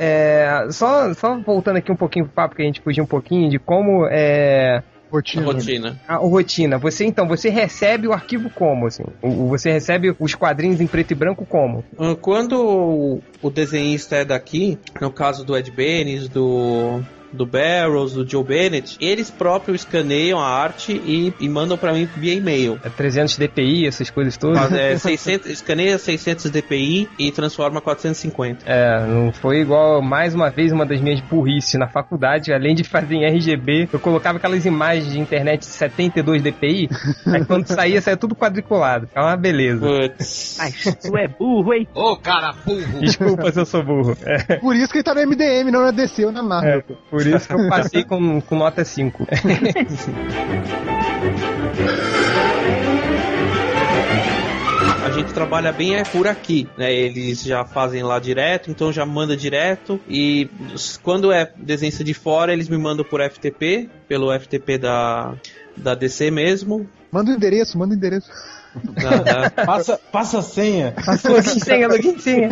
É, 0.01 0.67
só, 0.71 1.13
só 1.13 1.37
voltando 1.39 1.77
aqui 1.77 1.91
um 1.91 1.95
pouquinho 1.95 2.25
pro 2.25 2.33
papo 2.33 2.55
que 2.55 2.61
a 2.61 2.65
gente 2.65 2.79
fugiu 2.79 3.03
um 3.03 3.07
pouquinho 3.07 3.49
de 3.49 3.59
como 3.59 4.07
é, 4.09 4.81
Rotina. 5.11 5.45
rotina. 5.45 5.99
A, 6.07 6.15
a 6.15 6.17
rotina. 6.17 6.77
Você 6.77 7.05
então, 7.05 7.27
você 7.27 7.49
recebe 7.49 8.07
o 8.07 8.13
arquivo 8.13 8.49
como, 8.49 8.87
assim? 8.87 9.03
O, 9.21 9.47
você 9.47 9.71
recebe 9.71 10.15
os 10.19 10.35
quadrinhos 10.35 10.79
em 10.79 10.87
preto 10.87 11.11
e 11.11 11.15
branco 11.15 11.45
como? 11.45 11.83
Ah, 11.97 12.15
quando 12.19 12.53
o, 12.53 13.21
o 13.41 13.49
desenhista 13.49 14.17
é 14.17 14.25
daqui, 14.25 14.77
no 15.01 15.11
caso 15.11 15.43
do 15.43 15.57
Ed 15.57 15.71
Benes, 15.71 16.29
do 16.29 17.01
do 17.31 17.45
Barrows, 17.45 18.13
do 18.13 18.27
Joe 18.27 18.43
Bennett, 18.43 18.97
eles 18.99 19.29
próprios 19.29 19.81
escaneiam 19.81 20.39
a 20.39 20.47
arte 20.47 20.93
e, 20.93 21.33
e 21.39 21.49
mandam 21.49 21.77
pra 21.77 21.93
mim 21.93 22.07
via 22.17 22.33
e-mail. 22.33 22.79
É 22.83 22.89
300 22.89 23.37
dpi, 23.37 23.87
essas 23.87 24.09
coisas 24.09 24.37
todas. 24.37 24.71
É, 24.71 24.97
600, 24.97 25.49
escaneia 25.49 25.97
600 25.97 26.49
dpi 26.49 27.09
e 27.17 27.31
transforma 27.31 27.81
450. 27.81 28.65
É, 28.65 29.05
não 29.07 29.31
foi 29.31 29.61
igual 29.61 30.01
mais 30.01 30.33
uma 30.33 30.49
vez 30.49 30.71
uma 30.71 30.85
das 30.85 31.01
minhas 31.01 31.19
burrice 31.21 31.77
na 31.77 31.87
faculdade, 31.87 32.53
além 32.53 32.75
de 32.75 32.83
fazer 32.83 33.15
em 33.15 33.25
RGB, 33.25 33.89
eu 33.91 33.99
colocava 33.99 34.37
aquelas 34.37 34.65
imagens 34.65 35.11
de 35.11 35.19
internet 35.19 35.59
de 35.61 35.65
72 35.67 36.41
dpi, 36.41 36.89
aí 37.27 37.45
quando 37.45 37.67
saía, 37.67 38.01
saía 38.01 38.17
tudo 38.17 38.35
quadriculado. 38.35 39.07
É 39.13 39.19
uma 39.21 39.35
beleza. 39.37 39.85
Putz. 39.85 40.57
Mas 40.59 40.97
tu 41.01 41.17
é 41.17 41.27
burro, 41.27 41.73
hein? 41.73 41.87
Ô, 41.93 42.15
cara 42.17 42.53
burro! 42.65 42.99
Desculpa 42.99 43.51
se 43.51 43.59
eu 43.59 43.65
sou 43.65 43.83
burro. 43.83 44.17
É, 44.23 44.57
Por 44.57 44.75
isso 44.75 44.91
que 44.91 44.97
ele 44.97 45.03
tá 45.03 45.13
no 45.13 45.21
MDM, 45.21 45.71
não 45.71 45.81
na 45.83 45.91
DC 45.91 46.25
ou 46.25 46.31
na 46.31 46.41
Marvel. 46.43 46.79
é, 46.79 46.83
por 47.19 47.27
isso 47.27 47.47
que 47.47 47.53
eu 47.53 47.67
passei 47.67 48.03
com, 48.03 48.41
com 48.41 48.55
nota 48.55 48.83
5. 48.85 49.27
A 55.03 55.11
gente 55.11 55.33
trabalha 55.33 55.71
bem 55.71 55.95
é 55.95 56.03
por 56.03 56.27
aqui, 56.27 56.67
né? 56.77 56.93
Eles 56.93 57.41
já 57.41 57.65
fazem 57.65 58.03
lá 58.03 58.19
direto, 58.19 58.69
então 58.69 58.93
já 58.93 59.05
manda 59.05 59.35
direto. 59.35 59.99
E 60.07 60.49
quando 61.01 61.31
é 61.31 61.51
desenho 61.57 61.91
de 61.91 62.13
fora, 62.13 62.53
eles 62.53 62.69
me 62.69 62.77
mandam 62.77 63.03
por 63.03 63.19
FTP, 63.21 63.89
pelo 64.07 64.31
FTP 64.39 64.77
da, 64.77 65.35
da 65.75 65.95
DC 65.95 66.29
mesmo. 66.31 66.87
Manda 67.11 67.31
o 67.31 67.33
endereço, 67.33 67.77
manda 67.77 67.93
o 67.93 67.97
endereço. 67.97 68.29
Passa, 69.65 69.99
passa 70.11 70.39
a 70.39 70.41
senha. 70.41 70.93
login 71.25 71.59
senha, 71.59 71.87
login 71.87 72.19
senha. 72.19 72.49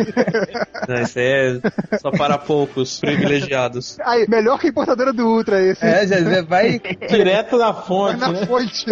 Não, 0.88 1.02
isso 1.02 1.18
é 1.18 1.60
só 2.00 2.10
para 2.10 2.36
poucos 2.38 2.98
privilegiados. 2.98 3.98
Aí, 4.00 4.26
melhor 4.28 4.58
que 4.58 4.66
a 4.66 4.70
importadora 4.70 5.12
do 5.12 5.26
Ultra 5.26 5.60
esse. 5.62 5.84
É, 5.84 6.06
já, 6.06 6.20
já 6.20 6.42
vai. 6.42 6.80
Direto 7.08 7.56
na 7.56 7.70
Vai 7.70 7.82
fonte, 7.86 8.18
na 8.20 8.28
né? 8.32 8.46
fonte. 8.46 8.84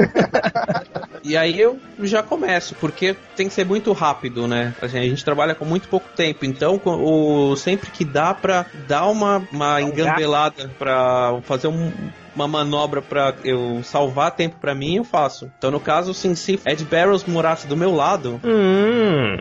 E 1.24 1.36
aí 1.36 1.60
eu 1.60 1.78
já 2.00 2.22
começo, 2.22 2.74
porque 2.80 3.16
tem 3.34 3.48
que 3.48 3.54
ser 3.54 3.64
muito 3.66 3.92
rápido, 3.92 4.46
né? 4.46 4.74
Assim, 4.80 4.98
a 4.98 5.02
gente 5.02 5.24
trabalha 5.24 5.54
com 5.54 5.64
muito 5.64 5.88
pouco 5.88 6.06
tempo, 6.16 6.44
então 6.44 6.80
o, 6.84 7.56
sempre 7.56 7.90
que 7.90 8.04
dá 8.04 8.32
pra 8.32 8.66
dar 8.86 9.06
uma, 9.08 9.42
uma 9.52 9.80
engambelada, 9.82 10.70
pra 10.78 11.38
fazer 11.42 11.66
um- 11.68 11.90
uma 12.36 12.46
manobra 12.46 13.02
pra 13.02 13.34
eu 13.42 13.80
salvar 13.82 14.30
tempo 14.30 14.56
pra 14.60 14.74
mim, 14.74 14.96
eu 14.96 15.04
faço. 15.04 15.50
Então 15.58 15.70
no 15.70 15.80
caso, 15.80 16.10
assim, 16.12 16.34
se 16.34 16.60
Ed 16.66 16.84
Barrows 16.84 17.24
morasse 17.24 17.66
do 17.66 17.76
meu 17.76 17.94
lado, 17.94 18.40
Hum. 18.44 19.38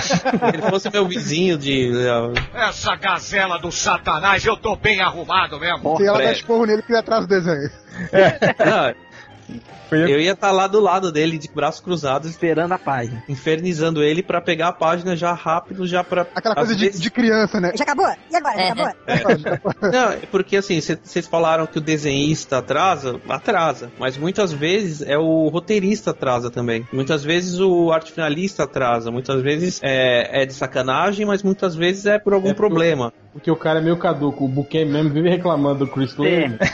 se 0.00 0.14
ele 0.52 0.62
fosse 0.68 0.90
meu 0.90 1.06
vizinho 1.06 1.56
de... 1.56 1.90
Essa 2.52 2.94
gazela 2.96 3.58
do 3.58 3.70
satanás, 3.72 4.44
eu 4.44 4.56
tô 4.56 4.76
bem 4.76 5.00
arrumado 5.00 5.58
mesmo. 5.58 5.96
Se 5.96 6.06
ela 6.06 6.18
dá 6.18 6.32
esporro 6.32 6.66
nele 6.66 6.82
que 6.82 6.90
ele 6.92 6.98
atrasa 6.98 7.24
o 7.24 7.28
desenho. 7.28 7.70
Não, 8.58 8.94
Foi 9.07 9.07
eu- 9.90 10.20
ia 10.20 10.32
estar 10.32 10.50
lá 10.52 10.66
do 10.66 10.80
lado 10.80 11.10
dele, 11.12 11.38
de 11.38 11.48
braços 11.48 11.80
cruzados, 11.80 12.28
Esperando 12.30 12.72
a 12.72 12.78
página. 12.78 13.22
infernizando 13.28 14.02
ele 14.02 14.22
pra 14.22 14.40
pegar 14.40 14.68
a 14.68 14.72
página 14.72 15.16
já 15.16 15.32
rápido, 15.32 15.86
já 15.86 16.02
pra... 16.04 16.26
Aquela 16.34 16.54
coisa 16.54 16.74
de, 16.76 16.90
de 16.90 17.10
criança, 17.10 17.60
né? 17.60 17.72
Já 17.76 17.84
acabou? 17.84 18.06
E 18.30 18.36
agora? 18.36 18.56
Já 18.58 18.72
acabou? 18.72 19.74
Não, 19.92 20.12
é 20.12 20.16
porque 20.30 20.56
assim, 20.56 20.80
vocês 20.80 21.26
falaram 21.26 21.66
que 21.66 21.78
o 21.78 21.80
desenhista 21.80 22.58
atrasa, 22.58 23.20
atrasa. 23.28 23.90
Mas 23.98 24.16
muitas 24.16 24.52
vezes 24.52 25.02
é 25.02 25.16
o 25.16 25.48
roteirista 25.48 26.10
atrasa 26.10 26.50
também. 26.50 26.86
Muitas 26.92 27.24
vezes 27.24 27.58
o 27.58 27.90
arte 27.92 28.12
finalista 28.12 28.64
atrasa. 28.64 29.10
Muitas 29.10 29.40
vezes 29.42 29.80
é, 29.82 30.42
é 30.42 30.46
de 30.46 30.52
sacanagem, 30.52 31.24
mas 31.26 31.42
muitas 31.42 31.74
vezes 31.74 32.06
é 32.06 32.18
por 32.18 32.32
algum 32.34 32.50
É 32.50 32.54
problema. 32.54 33.12
Porque 33.32 33.50
o 33.50 33.56
cara 33.56 33.78
é 33.78 33.82
meio 33.82 33.96
caduco. 33.96 34.44
O 34.44 34.48
Buquem 34.48 34.84
mesmo 34.84 35.10
vive 35.10 35.28
reclamando 35.28 35.84
do 35.84 35.90
Chris 35.90 36.16
Lane. 36.16 36.58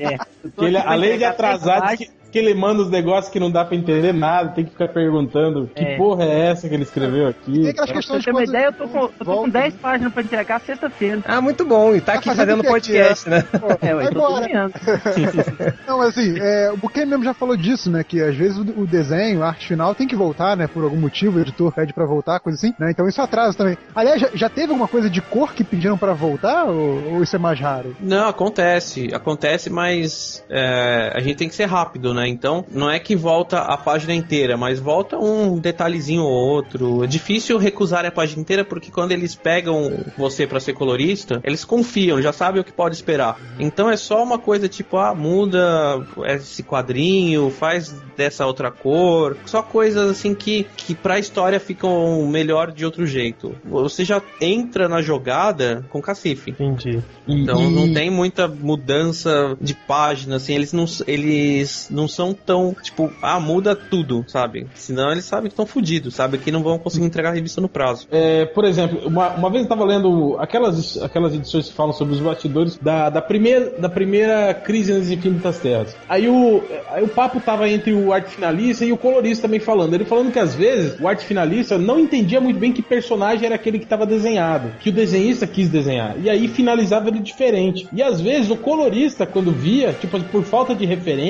É. 0.00 0.16
Que 0.56 0.64
ele, 0.64 0.76
além 0.78 1.18
de 1.18 1.24
atrasar, 1.24 1.51
diz 1.58 1.98
que, 1.98 2.10
que 2.32 2.38
ele 2.38 2.54
manda 2.54 2.82
os 2.82 2.90
negócios 2.90 3.30
que 3.32 3.38
não 3.38 3.50
dá 3.50 3.64
pra 3.64 3.76
entender 3.76 4.12
nada, 4.12 4.50
tem 4.50 4.64
que 4.64 4.70
ficar 4.70 4.88
perguntando 4.88 5.68
que 5.74 5.82
É. 5.84 5.96
porra 5.96 6.24
é 6.24 6.48
essa 6.50 6.66
que 6.68 6.74
ele 6.74 6.82
escreveu 6.82 7.28
aqui. 7.28 7.52
Tem 7.60 7.68
aquelas 7.70 7.90
Pra 7.90 7.98
questões 7.98 8.24
você 8.24 8.30
ter 8.30 8.36
uma 8.36 8.42
ideia, 8.44 8.66
eu 8.66 8.72
tô 8.72 8.88
com, 8.88 8.98
eu 8.98 9.08
tô 9.08 9.24
com 9.24 9.24
volta, 9.24 9.50
10 9.50 9.74
páginas 9.74 10.12
pra 10.12 10.22
entregar 10.22 10.60
sexta-feira. 10.60 11.20
Ah, 11.26 11.40
muito 11.42 11.64
bom. 11.64 11.94
E 11.94 12.00
tá 12.00 12.12
Tá 12.12 12.18
aqui 12.18 12.28
fazendo 12.28 12.48
fazendo 12.62 12.64
podcast, 12.64 13.28
né? 13.28 13.44
É, 13.82 13.92
eu 13.92 14.00
tô 14.10 14.18
embora. 14.18 14.46
ganhando. 14.48 14.72
Não, 15.86 15.98
mas 15.98 16.08
assim, 16.08 16.34
é, 16.38 16.70
o 16.72 16.76
Buquet 16.76 17.04
mesmo 17.06 17.24
já 17.24 17.34
falou 17.34 17.56
disso, 17.56 17.90
né? 17.90 18.02
Que 18.04 18.20
às 18.22 18.34
vezes 18.36 18.56
o, 18.58 18.62
o 18.80 18.86
desenho, 18.86 19.42
a 19.42 19.48
arte 19.48 19.68
final 19.68 19.94
tem 19.94 20.06
que 20.06 20.16
voltar, 20.16 20.56
né? 20.56 20.66
Por 20.66 20.84
algum 20.84 20.96
motivo, 20.96 21.38
o 21.38 21.40
editor 21.40 21.72
pede 21.72 21.92
pra 21.92 22.06
voltar, 22.06 22.40
coisa 22.40 22.56
assim, 22.58 22.74
né? 22.78 22.90
Então 22.90 23.06
isso 23.08 23.20
atrasa 23.20 23.56
também. 23.56 23.76
Aliás, 23.94 24.20
já, 24.20 24.28
já 24.34 24.48
teve 24.48 24.68
alguma 24.70 24.88
coisa 24.88 25.08
de 25.10 25.20
cor 25.20 25.52
que 25.52 25.64
pediram 25.64 25.98
pra 25.98 26.12
voltar? 26.14 26.64
Ou, 26.64 27.14
ou 27.14 27.22
isso 27.22 27.36
é 27.36 27.38
mais 27.38 27.58
raro? 27.60 27.94
Não, 28.00 28.28
acontece. 28.28 29.10
Acontece, 29.14 29.68
mas 29.70 30.44
é, 30.48 31.12
a 31.14 31.20
gente 31.20 31.41
tem 31.42 31.48
que 31.48 31.56
ser 31.56 31.64
rápido, 31.64 32.14
né? 32.14 32.28
Então, 32.28 32.64
não 32.70 32.88
é 32.88 33.00
que 33.00 33.16
volta 33.16 33.58
a 33.58 33.76
página 33.76 34.14
inteira, 34.14 34.56
mas 34.56 34.78
volta 34.78 35.18
um 35.18 35.58
detalhezinho 35.58 36.22
ou 36.22 36.30
outro. 36.30 37.02
É 37.02 37.06
difícil 37.08 37.58
recusar 37.58 38.06
a 38.06 38.12
página 38.12 38.40
inteira 38.40 38.64
porque 38.64 38.92
quando 38.92 39.10
eles 39.10 39.34
pegam 39.34 40.04
você 40.16 40.46
pra 40.46 40.60
ser 40.60 40.74
colorista, 40.74 41.40
eles 41.42 41.64
confiam, 41.64 42.22
já 42.22 42.32
sabem 42.32 42.60
o 42.60 42.64
que 42.64 42.72
pode 42.72 42.94
esperar. 42.94 43.40
Então 43.58 43.90
é 43.90 43.96
só 43.96 44.22
uma 44.22 44.38
coisa 44.38 44.68
tipo, 44.68 44.96
ah, 44.98 45.14
muda 45.14 46.06
esse 46.26 46.62
quadrinho, 46.62 47.50
faz 47.50 47.92
dessa 48.16 48.46
outra 48.46 48.70
cor. 48.70 49.36
Só 49.44 49.62
coisas 49.62 50.10
assim 50.10 50.36
que, 50.36 50.66
que 50.76 50.94
pra 50.94 51.18
história 51.18 51.58
ficam 51.58 52.24
melhor 52.28 52.70
de 52.70 52.84
outro 52.84 53.04
jeito. 53.04 53.56
Você 53.64 54.04
já 54.04 54.22
entra 54.40 54.88
na 54.88 55.02
jogada 55.02 55.84
com 55.90 56.00
cacife. 56.00 56.52
Entendi. 56.52 57.02
Então 57.26 57.68
não 57.68 57.92
tem 57.92 58.10
muita 58.10 58.46
mudança 58.46 59.56
de 59.60 59.74
página, 59.74 60.36
assim, 60.36 60.54
eles 60.54 60.72
não, 60.72 60.86
eles 61.32 61.88
não 61.90 62.06
são 62.08 62.34
tão, 62.34 62.74
tipo, 62.82 63.10
ah, 63.22 63.40
muda 63.40 63.74
tudo, 63.74 64.24
sabe? 64.28 64.66
Senão 64.74 65.10
eles 65.10 65.24
sabem 65.24 65.46
que 65.46 65.52
estão 65.52 65.66
fodidos, 65.66 66.14
sabe? 66.14 66.38
Que 66.38 66.50
não 66.50 66.62
vão 66.62 66.78
conseguir 66.78 67.06
entregar 67.06 67.30
a 67.30 67.34
revista 67.34 67.60
no 67.60 67.68
prazo. 67.68 68.06
É, 68.10 68.44
por 68.46 68.64
exemplo, 68.64 69.06
uma, 69.06 69.30
uma 69.30 69.50
vez 69.50 69.64
eu 69.64 69.68
tava 69.68 69.84
lendo 69.84 70.36
aquelas, 70.38 71.00
aquelas 71.02 71.34
edições 71.34 71.68
que 71.68 71.74
falam 71.74 71.92
sobre 71.92 72.14
os 72.14 72.20
bastidores 72.20 72.76
da, 72.76 73.10
da, 73.10 73.22
primeira, 73.22 73.78
da 73.78 73.88
primeira 73.88 74.54
crise 74.54 74.92
nas 74.92 75.10
Infinitas 75.10 75.58
Terras. 75.58 75.96
Aí 76.08 76.28
o, 76.28 76.62
aí 76.90 77.02
o 77.02 77.08
papo 77.08 77.40
tava 77.40 77.68
entre 77.68 77.92
o 77.92 78.12
arte 78.12 78.30
finalista 78.30 78.84
e 78.84 78.92
o 78.92 78.96
colorista 78.96 79.42
também 79.42 79.60
falando. 79.60 79.94
Ele 79.94 80.04
falando 80.04 80.32
que 80.32 80.38
às 80.38 80.54
vezes 80.54 80.98
o 81.00 81.08
arte 81.08 81.24
finalista 81.24 81.78
não 81.78 81.98
entendia 81.98 82.40
muito 82.40 82.58
bem 82.58 82.72
que 82.72 82.82
personagem 82.82 83.46
era 83.46 83.54
aquele 83.54 83.78
que 83.78 83.84
estava 83.84 84.06
desenhado, 84.06 84.72
que 84.80 84.90
o 84.90 84.92
desenhista 84.92 85.46
quis 85.46 85.68
desenhar. 85.68 86.16
E 86.22 86.28
aí 86.28 86.48
finalizava 86.48 87.08
ele 87.08 87.20
diferente. 87.20 87.88
E 87.92 88.02
às 88.02 88.20
vezes 88.20 88.50
o 88.50 88.56
colorista, 88.56 89.26
quando 89.26 89.52
via, 89.52 89.92
tipo, 89.92 90.20
por 90.24 90.44
falta 90.44 90.74
de 90.74 90.84
referência, 90.84 91.21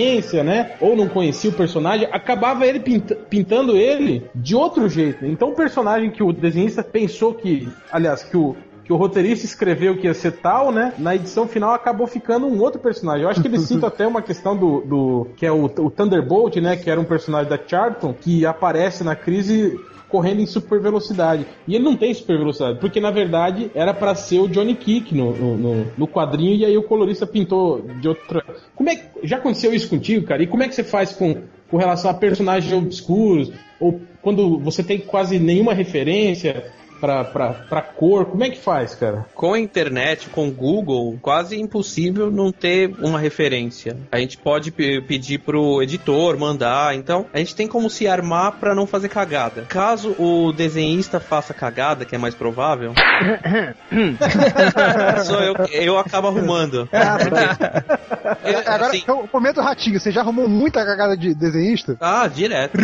né? 0.42 0.72
Ou 0.80 0.96
não 0.96 1.08
conhecia 1.08 1.50
o 1.50 1.54
personagem, 1.54 2.08
acabava 2.10 2.66
ele 2.66 2.80
pinta- 2.80 3.14
pintando 3.14 3.76
ele 3.76 4.24
de 4.34 4.54
outro 4.56 4.88
jeito. 4.88 5.26
Então 5.26 5.50
o 5.50 5.54
personagem 5.54 6.10
que 6.10 6.22
o 6.22 6.32
desenhista 6.32 6.82
pensou 6.82 7.34
que, 7.34 7.68
aliás, 7.90 8.22
que 8.22 8.36
o 8.36 8.56
que 8.84 8.92
o 8.92 8.96
roteirista 8.96 9.46
escreveu 9.46 9.96
que 9.96 10.08
ia 10.08 10.14
ser 10.14 10.32
tal, 10.32 10.72
né? 10.72 10.92
Na 10.98 11.14
edição 11.14 11.46
final 11.46 11.72
acabou 11.72 12.04
ficando 12.04 12.48
um 12.48 12.60
outro 12.60 12.80
personagem. 12.80 13.22
Eu 13.22 13.28
acho 13.28 13.40
que 13.40 13.46
ele 13.46 13.58
cita 13.62 13.86
até 13.86 14.04
uma 14.04 14.20
questão 14.20 14.56
do, 14.56 14.80
do 14.80 15.26
que 15.36 15.46
é 15.46 15.52
o, 15.52 15.66
o 15.66 15.88
Thunderbolt, 15.88 16.56
né? 16.56 16.76
Que 16.76 16.90
era 16.90 17.00
um 17.00 17.04
personagem 17.04 17.48
da 17.48 17.56
Charlton 17.64 18.12
que 18.12 18.44
aparece 18.44 19.04
na 19.04 19.14
crise 19.14 19.78
correndo 20.12 20.40
em 20.42 20.46
super 20.46 20.78
velocidade. 20.78 21.46
E 21.66 21.74
ele 21.74 21.82
não 21.82 21.96
tem 21.96 22.12
super 22.12 22.36
velocidade, 22.36 22.78
porque 22.78 23.00
na 23.00 23.10
verdade 23.10 23.70
era 23.74 23.94
pra 23.94 24.14
ser 24.14 24.40
o 24.40 24.46
Johnny 24.48 24.74
Kick 24.76 25.14
no, 25.14 25.32
no, 25.34 25.56
no- 25.56 25.86
no 25.96 26.06
quadrinho 26.06 26.54
e 26.54 26.64
aí 26.66 26.76
o 26.76 26.82
colorista 26.82 27.26
pintou 27.26 27.80
de 27.98 28.06
outra. 28.06 28.44
Como 28.76 28.90
é 28.90 28.96
que 28.96 29.26
já 29.26 29.38
aconteceu 29.38 29.72
isso 29.72 29.88
contigo, 29.88 30.26
cara? 30.26 30.42
E 30.42 30.46
como 30.46 30.62
é 30.62 30.68
que 30.68 30.74
você 30.74 30.84
faz 30.84 31.12
com, 31.14 31.34
com 31.70 31.76
relação 31.78 32.10
a 32.10 32.14
personagens 32.14 32.70
obscuros 32.72 33.50
ou 33.80 34.00
quando 34.20 34.58
você 34.58 34.82
tem 34.84 34.98
quase 34.98 35.38
nenhuma 35.38 35.72
referência 35.74 36.66
pra, 37.02 37.24
pra, 37.24 37.48
pra 37.68 37.82
cor? 37.82 38.26
Como 38.26 38.44
é 38.44 38.50
que 38.50 38.60
faz, 38.60 38.94
cara? 38.94 39.26
Com 39.34 39.54
a 39.54 39.58
internet, 39.58 40.28
com 40.28 40.46
o 40.46 40.52
Google, 40.52 41.18
quase 41.20 41.60
impossível 41.60 42.30
não 42.30 42.52
ter 42.52 42.94
uma 43.00 43.18
referência. 43.18 43.96
A 44.12 44.20
gente 44.20 44.38
pode 44.38 44.70
pe- 44.70 45.00
pedir 45.00 45.38
pro 45.40 45.82
editor 45.82 46.38
mandar, 46.38 46.94
então 46.94 47.26
a 47.34 47.38
gente 47.38 47.56
tem 47.56 47.66
como 47.66 47.90
se 47.90 48.06
armar 48.06 48.52
pra 48.52 48.72
não 48.72 48.86
fazer 48.86 49.08
cagada. 49.08 49.62
Caso 49.68 50.14
o 50.16 50.52
desenhista 50.52 51.18
faça 51.18 51.52
cagada, 51.52 52.04
que 52.04 52.14
é 52.14 52.18
mais 52.18 52.36
provável, 52.36 52.92
sou 55.26 55.40
eu, 55.40 55.54
eu 55.72 55.98
acabo 55.98 56.28
arrumando. 56.28 56.88
Porque, 56.88 58.52
eu, 58.52 58.58
Agora, 58.60 58.86
assim, 58.86 58.98
então, 58.98 59.28
momento 59.32 59.60
ratinho, 59.60 59.98
você 59.98 60.12
já 60.12 60.20
arrumou 60.20 60.48
muita 60.48 60.84
cagada 60.84 61.16
de 61.16 61.34
desenhista? 61.34 61.96
ah, 62.00 62.28
direto. 62.28 62.78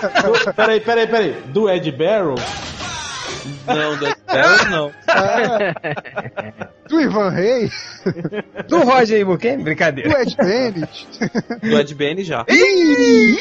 Do- 0.00 0.54
peraí, 0.54 0.80
peraí, 0.80 1.06
peraí. 1.06 1.32
Do 1.46 1.68
Ed 1.68 1.90
Barrow? 1.92 2.36
Não, 3.66 3.96
do 3.96 4.06
Barrows 4.26 4.70
não. 4.70 4.92
Do 6.88 7.00
Ivan 7.00 7.30
Rey? 7.30 7.70
Do 8.68 8.78
Roger? 8.80 9.24
Do 9.24 9.62
Brincadeira. 9.62 10.22
Ed 10.22 10.36
Bennett? 10.36 11.06
Do 11.62 11.78
Ed 11.78 11.94
Bene 11.94 12.24
já. 12.24 12.44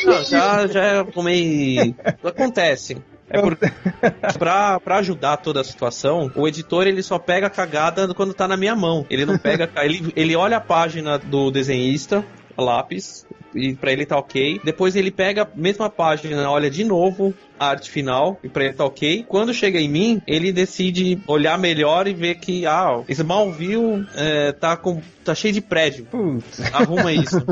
Não, 0.06 0.24
já, 0.24 0.68
já 0.68 1.04
tomei. 1.06 1.96
Acontece. 2.24 3.02
É 3.28 3.42
por... 3.42 3.58
pra, 4.38 4.80
pra 4.80 4.98
ajudar 4.98 5.38
toda 5.38 5.62
a 5.62 5.64
situação, 5.64 6.32
o 6.36 6.48
editor 6.48 6.88
ele 6.88 7.04
só 7.04 7.20
pega 7.20 7.48
a 7.48 7.50
cagada 7.50 8.12
quando 8.14 8.34
tá 8.34 8.48
na 8.48 8.58
minha 8.58 8.76
mão. 8.76 9.06
Ele 9.10 9.26
não 9.26 9.38
pega. 9.38 9.70
ele, 9.78 10.12
ele 10.16 10.36
olha 10.36 10.58
a 10.58 10.62
página 10.62 11.18
do 11.18 11.50
desenhista, 11.52 12.24
lápis, 12.58 13.26
e 13.54 13.74
pra 13.76 13.92
ele 13.92 14.06
tá 14.06 14.18
ok. 14.18 14.60
Depois 14.64 14.96
ele 14.96 15.12
pega 15.12 15.44
a 15.44 15.48
mesma 15.56 15.90
página, 15.90 16.50
olha 16.50 16.70
de 16.70 16.84
novo 16.84 17.34
a 17.60 17.68
arte 17.68 17.90
final 17.90 18.40
e 18.44 18.50
pra 18.50 18.64
ele 18.66 18.74
tá 18.74 18.86
ok. 18.86 19.26
Quando 19.28 19.54
chega 19.54 19.80
em 19.80 19.90
mim, 19.90 20.22
ele 20.26 20.52
decide 20.52 21.20
olhar 21.28 21.58
melhor 21.58 22.08
e 22.08 22.14
ver 22.14 22.36
que, 22.36 22.66
ah, 22.66 23.02
Smallville 23.10 24.08
é, 24.16 24.52
tá, 24.52 24.78
com, 24.78 25.02
tá 25.24 25.36
cheio 25.36 25.54
de 25.54 25.62
prédio. 25.62 26.06
Putz. 26.06 26.62
Arruma 26.74 27.12
isso. 27.12 27.38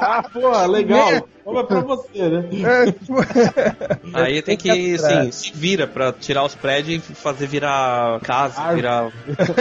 ah, 0.00 0.22
pô, 0.32 0.66
legal. 0.66 1.28
Vamos 1.44 1.66
pra 1.66 1.80
você, 1.80 2.28
né? 2.28 2.44
Aí 4.14 4.40
tem 4.42 4.56
que, 4.56 4.94
assim, 4.94 5.32
se 5.32 5.52
vira 5.52 5.86
pra 5.86 6.12
tirar 6.12 6.44
os 6.44 6.54
prédios 6.54 7.08
e 7.08 7.14
fazer 7.14 7.46
virar 7.46 8.20
casa, 8.20 8.60
Ar- 8.60 8.74
virar... 8.74 9.10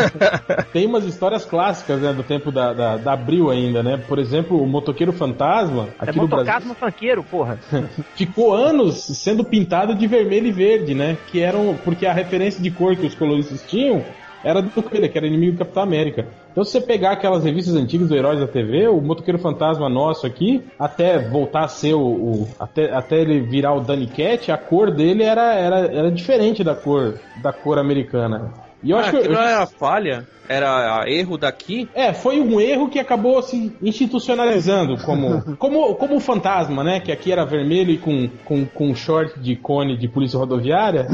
Tem 0.72 0.86
umas 0.86 1.06
histórias 1.06 1.44
clássicas, 1.44 2.00
né, 2.00 2.14
do 2.14 2.24
tempo 2.24 2.52
da, 2.52 2.72
da, 2.74 2.98
da 2.98 3.14
Abril 3.14 3.50
ainda, 3.50 3.82
né? 3.82 3.98
Por 4.08 4.20
exemplo, 4.20 4.62
o 4.62 4.68
Motoqueiro 4.68 5.12
Fantasma, 5.12 5.90
É 6.00 6.10
aqui 6.10 6.20
no 6.20 6.28
Brasil, 6.28 6.46
motocasmo 6.46 6.76
funkeiro, 6.76 7.24
porra. 7.24 7.60
ficou 8.16 8.54
anos 8.56 8.81
sendo 8.90 9.44
pintado 9.44 9.94
de 9.94 10.08
vermelho 10.08 10.48
e 10.48 10.52
verde, 10.52 10.96
né? 10.96 11.18
Que 11.28 11.42
eram, 11.42 11.78
porque 11.84 12.06
a 12.06 12.14
referência 12.14 12.62
de 12.64 12.72
cor 12.72 12.96
que 12.96 13.06
os 13.06 13.14
coloristas 13.16 13.62
tinham 13.70 14.04
era 14.44 14.60
do 14.60 14.72
Coelho, 14.82 15.08
que 15.08 15.18
era 15.18 15.28
inimigo 15.28 15.52
do 15.54 15.60
Capitão 15.60 15.84
América. 15.84 16.26
Então, 16.52 16.64
se 16.64 16.72
você 16.72 16.82
pegar 16.82 17.12
aquelas 17.12 17.44
revistas 17.44 17.76
antigas 17.76 18.10
do 18.10 18.16
Heróis 18.16 18.40
da 18.40 18.48
TV, 18.48 18.88
o 18.88 19.00
Motoqueiro 19.00 19.38
Fantasma 19.38 19.88
nosso 19.88 20.26
aqui, 20.26 20.64
até 20.80 21.20
voltar 21.20 21.66
a 21.66 21.68
ser 21.68 21.94
o. 21.94 22.02
o- 22.02 22.48
até, 22.60 22.92
até 22.92 23.22
ele 23.22 23.42
virar 23.42 23.76
o 23.76 23.82
Danny 23.82 24.08
Cat, 24.08 24.52
a 24.52 24.58
cor 24.58 24.90
dele 24.90 25.22
era, 25.24 25.54
era, 25.54 25.78
era 25.94 26.12
diferente 26.12 26.64
da 26.64 26.74
cor 26.74 27.20
da 27.42 27.54
cor 27.54 27.78
americana. 27.78 28.52
E 28.84 28.90
eu 28.90 28.98
Ah, 28.98 29.02
acho 29.02 29.12
que. 29.12 29.18
aquilo 29.18 29.36
eu- 29.36 29.40
era 29.40 29.68
falha, 29.68 30.28
era 30.52 31.04
erro 31.10 31.38
daqui. 31.38 31.88
é, 31.94 32.14
foi 32.14 32.40
um 32.40 32.60
erro 32.60 32.90
que 32.90 33.00
acabou 33.00 33.42
se 33.42 33.72
institucionalizando 33.82 34.98
como, 35.04 35.42
como, 35.58 35.96
como 35.96 36.16
o 36.16 36.20
fantasma, 36.20 36.84
né? 36.84 37.00
Que 37.00 37.12
aqui 37.12 37.32
era 37.32 37.46
vermelho 37.46 37.92
e 37.92 37.98
com, 37.98 38.28
com, 38.46 38.66
com 38.66 38.96
short 38.96 39.40
de 39.40 39.56
cone 39.56 39.98
de 39.98 40.08
polícia 40.08 40.38
rodoviária. 40.38 41.08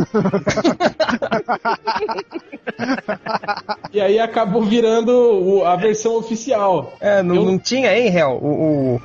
e 3.94 4.00
aí 4.02 4.20
acabou 4.20 4.64
virando 4.64 5.12
o- 5.12 5.66
a 5.66 5.76
versão 5.76 6.16
oficial. 6.18 6.94
É, 7.00 7.22
não, 7.24 7.36
Eu- 7.36 7.46
não 7.46 7.58
tinha, 7.60 7.98
hein, 7.98 8.08
Hel? 8.16 8.40
O, 8.42 8.48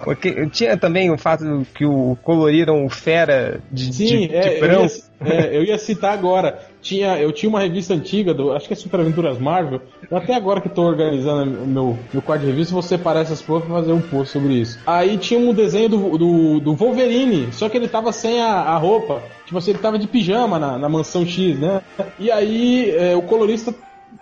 o, 0.06 0.10
o 0.12 0.16
que- 0.16 0.46
tinha 0.50 0.76
também 0.76 1.10
o 1.10 1.18
fato 1.18 1.66
que 1.74 1.84
o 1.84 2.16
coloriram 2.22 2.84
o 2.84 2.88
Fera 2.90 3.60
de, 3.70 3.92
Sim, 3.92 4.04
de, 4.06 4.28
de 4.28 4.34
é, 4.36 4.56
eu, 4.56 4.60
branco. 4.60 4.92
ia, 5.24 5.32
é, 5.32 5.56
eu 5.56 5.64
ia 5.64 5.78
citar 5.78 6.12
agora. 6.12 6.58
Tinha, 6.80 7.16
eu 7.18 7.30
tinha 7.32 7.48
uma 7.48 7.60
revista 7.60 7.94
antiga, 7.94 8.34
do, 8.34 8.52
acho 8.52 8.66
que 8.66 8.72
é 8.72 8.76
Super 8.76 9.00
Aventuras 9.00 9.38
Marvel. 9.38 9.80
Eu 10.10 10.16
até 10.22 10.34
agora 10.34 10.60
que 10.60 10.68
tô 10.68 10.82
organizando 10.82 11.66
meu, 11.66 11.98
meu 12.12 12.22
quadro 12.22 12.46
de 12.46 12.52
revista, 12.52 12.80
separar 12.82 13.20
essas 13.20 13.42
porras 13.42 13.64
pra 13.64 13.74
fazer 13.76 13.92
um 13.92 14.00
post 14.00 14.32
sobre 14.32 14.54
isso. 14.54 14.78
Aí 14.86 15.18
tinha 15.18 15.38
um 15.38 15.52
desenho 15.52 15.88
do, 15.88 16.18
do, 16.18 16.60
do 16.60 16.74
Wolverine, 16.74 17.52
só 17.52 17.68
que 17.68 17.76
ele 17.76 17.88
tava 17.88 18.12
sem 18.12 18.40
a, 18.40 18.52
a 18.52 18.76
roupa. 18.76 19.22
Tipo 19.44 19.58
assim, 19.58 19.72
ele 19.72 19.80
tava 19.80 19.98
de 19.98 20.06
pijama 20.06 20.58
na, 20.58 20.78
na 20.78 20.88
mansão 20.88 21.26
X, 21.26 21.58
né? 21.58 21.82
E 22.18 22.30
aí 22.30 22.90
é, 22.90 23.14
o 23.14 23.22
colorista, 23.22 23.74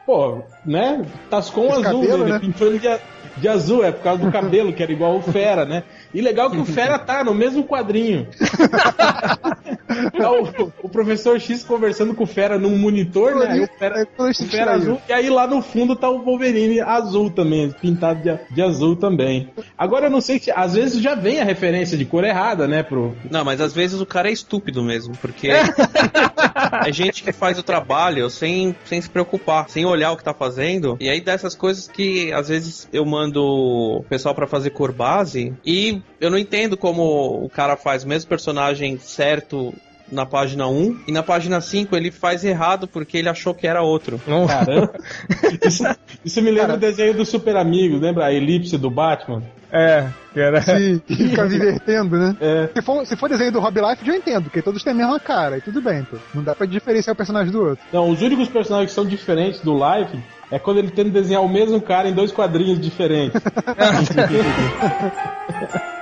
pô, 0.05 0.43
né? 0.65 1.05
Tascou 1.29 1.65
um 1.65 1.69
Esse 1.69 1.87
azul, 1.87 2.01
cabelo, 2.01 2.25
ele 2.25 2.33
né? 2.33 2.39
pintou 2.39 2.67
ele 2.67 2.79
de, 2.79 2.89
de 3.37 3.49
azul, 3.49 3.85
é 3.85 3.93
por 3.93 4.03
causa 4.03 4.25
do 4.25 4.33
cabelo, 4.33 4.73
que 4.73 4.83
era 4.83 4.93
igual 4.93 5.17
o 5.17 5.23
Fera, 5.23 5.65
né? 5.65 5.85
E 6.13 6.21
legal 6.21 6.51
que 6.51 6.59
o 6.59 6.65
Fera 6.65 6.99
tá 6.99 7.23
no 7.23 7.35
mesmo 7.35 7.65
quadrinho. 7.65 8.27
Tá 10.17 10.31
o, 10.31 10.73
o 10.83 10.89
professor 10.89 11.41
X 11.41 11.65
conversando 11.65 12.15
com 12.15 12.25
o 12.25 12.27
Fera 12.27 12.59
num 12.59 12.77
monitor, 12.77 13.35
né? 13.37 13.47
Aí 13.51 13.65
o 13.65 13.69
Fera, 13.79 14.01
É, 14.01 14.23
o 14.23 14.49
Fera 14.49 14.73
azul. 14.73 15.01
E 15.09 15.13
aí 15.13 15.29
lá 15.29 15.47
no 15.47 15.61
fundo 15.63 15.97
tá 15.97 16.09
o 16.09 16.23
Wolverine 16.23 16.81
azul 16.81 17.31
também, 17.31 17.71
pintado 17.71 18.23
de, 18.23 18.55
de 18.55 18.63
azul 18.63 18.97
também. 18.97 19.51
Agora 19.77 20.07
eu 20.07 20.11
não 20.11 20.21
sei 20.21 20.39
se 20.39 20.51
às 20.51 20.75
vezes 20.75 21.03
já 21.03 21.15
vem 21.15 21.41
a 21.41 21.45
referência 21.45 21.97
de 21.97 22.05
cor 22.05 22.25
errada, 22.25 22.67
né? 22.69 22.83
Pro... 22.83 23.15
Não, 23.31 23.45
mas 23.45 23.61
às 23.61 23.73
vezes 23.73 24.01
o 24.01 24.07
cara 24.07 24.29
é 24.29 24.33
estúpido 24.33 24.83
mesmo, 24.83 25.17
porque 25.17 25.49
é 25.49 26.93
gente 26.93 27.23
que 27.23 27.33
faz 27.33 27.59
o 27.59 27.63
trabalho 27.63 28.29
sem, 28.31 28.75
sem 28.85 29.01
se 29.01 29.09
preocupar, 29.09 29.69
sem 29.69 29.85
olhar 29.85 30.13
o 30.13 30.17
que 30.17 30.25
tá 30.25 30.35
fazendo. 30.35 30.97
E 31.01 31.09
aí 31.09 31.21
dessas 31.21 31.55
coisas 31.55 31.89
que 31.89 32.33
às 32.33 32.49
vezes 32.49 32.89
eu 32.93 33.05
mando 33.05 33.43
o 33.43 34.05
pessoal 34.09 34.35
pra 34.35 34.47
fazer 34.47 34.71
cor 34.71 34.93
base 34.93 35.55
e 35.65 36.01
eu 36.21 36.31
não 36.31 36.39
entendo 36.39 36.77
como 36.77 37.45
o 37.45 37.49
cara 37.49 37.77
faz 37.77 38.05
o 38.05 38.09
mesmo 38.09 38.29
personagem 38.29 38.99
certo 38.99 39.75
na 40.11 40.27
página 40.27 40.67
1 40.67 41.01
e 41.07 41.13
na 41.13 41.23
página 41.23 41.61
5 41.61 41.95
ele 41.97 42.11
faz 42.11 42.45
errado 42.45 42.89
porque 42.89 43.19
ele 43.19 43.29
achou 43.29 43.55
que 43.55 43.67
era 43.67 43.83
outro. 43.83 44.21
Caramba. 44.47 44.93
Isso, 45.67 45.85
isso 46.25 46.43
me 46.43 46.51
lembra 46.51 46.75
o 46.75 46.79
desenho 46.79 47.15
do 47.15 47.25
Super 47.25 47.57
Amigos, 47.57 48.01
lembra 48.01 48.27
a 48.27 48.33
elipse 48.33 48.79
do 48.79 48.91
Batman? 48.91 49.43
É, 49.73 50.09
que 50.33 50.41
era. 50.41 50.61
Sim, 50.63 51.01
que 51.07 51.15
fica 51.29 51.49
divertendo, 51.49 52.17
né? 52.17 52.37
É. 52.41 52.69
Se 52.75 52.83
for, 52.83 53.07
se 53.07 53.17
for 53.17 53.29
desenho 53.29 53.53
do 53.53 53.61
Rob 53.61 53.81
Life, 53.81 54.09
eu 54.09 54.15
entendo, 54.15 54.45
porque 54.45 54.63
todos 54.63 54.83
têm 54.83 54.93
a 54.93 54.97
mesma 54.97 55.21
cara, 55.21 55.59
e 55.59 55.61
tudo 55.61 55.81
bem, 55.81 56.03
pô. 56.05 56.17
Não 56.35 56.43
dá 56.43 56.55
pra 56.55 56.67
diferenciar 56.67 57.15
o 57.15 57.17
personagem 57.17 57.53
do 57.53 57.63
outro. 57.63 57.85
Não, 57.93 58.11
os 58.11 58.21
únicos 58.21 58.49
personagens 58.49 58.91
que 58.91 58.95
são 58.95 59.07
diferentes 59.07 59.61
do 59.61 59.75
Life 59.75 60.19
é 60.51 60.59
quando 60.59 60.79
ele 60.79 60.91
tenta 60.91 61.11
desenhar 61.11 61.43
o 61.43 61.49
mesmo 61.49 61.81
cara 61.81 62.09
em 62.09 62.13
dois 62.13 62.33
quadrinhos 62.33 62.81
diferentes. 62.81 63.41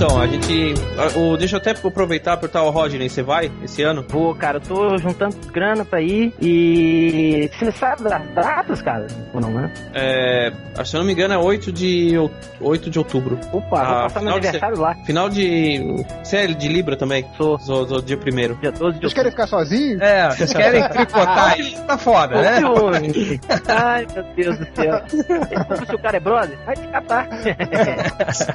Então, 0.00 0.20
a 0.20 0.28
gente. 0.28 0.74
a- 0.96 1.18
O, 1.18 1.36
deixa 1.36 1.56
eu 1.56 1.58
até 1.60 1.72
aproveitar 1.72 2.34
e 2.34 2.36
perguntar 2.36 2.60
ao 2.60 2.70
Rodney, 2.70 3.08
você 3.08 3.20
vai 3.20 3.50
esse 3.64 3.82
ano? 3.82 4.04
Pô, 4.04 4.32
cara, 4.32 4.58
eu 4.58 4.60
tô 4.60 4.96
juntando 4.96 5.34
grana 5.52 5.84
pra 5.84 6.00
ir 6.00 6.32
e. 6.40 7.50
Você 7.58 7.72
sabe 7.72 8.04
das 8.04 8.22
datas, 8.32 8.80
cara? 8.80 9.08
Ou 9.34 9.40
não, 9.40 9.50
né? 9.50 9.72
É, 9.92 10.52
se 10.84 10.94
eu 10.94 11.00
não 11.00 11.06
me 11.06 11.12
engano, 11.12 11.34
é 11.34 11.38
8 11.38 11.72
de, 11.72 12.14
out- 12.14 12.32
8 12.60 12.88
de 12.90 12.96
outubro. 13.00 13.40
Opa, 13.52 13.80
Ah, 13.80 13.84
vou 13.94 14.02
passar 14.04 14.20
meu 14.20 14.20
final 14.20 14.38
de 14.40 14.46
aniversário 14.46 14.78
lá. 14.78 14.94
Final 15.04 15.28
de. 15.28 16.04
Você 16.22 16.36
é 16.36 16.46
de 16.46 16.68
Libra 16.68 16.96
também? 16.96 17.26
Sou. 17.36 17.58
Sou, 17.58 17.88
sou 17.88 18.00
dia 18.00 18.16
primeiro. 18.16 18.54
Dia 18.62 18.70
12 18.70 18.94
de 18.94 19.00
Vocês 19.00 19.14
querem 19.14 19.30
ficar 19.32 19.48
sozinhos? 19.48 20.00
É, 20.00 20.30
vocês 20.30 20.52
querem 20.52 20.88
tricotar 20.90 21.54
aí? 21.54 21.76
Tá 21.88 21.96
foda, 21.96 22.40
né? 22.42 22.60
Ai, 23.66 24.06
meu 24.14 24.22
Deus 24.36 24.58
do 24.58 24.66
céu. 24.76 25.02
Se 25.88 25.94
o 25.94 25.98
cara 25.98 26.18
é 26.18 26.20
brother? 26.20 26.58
Vai 26.66 26.76
te 26.76 26.86
catar. 26.86 27.26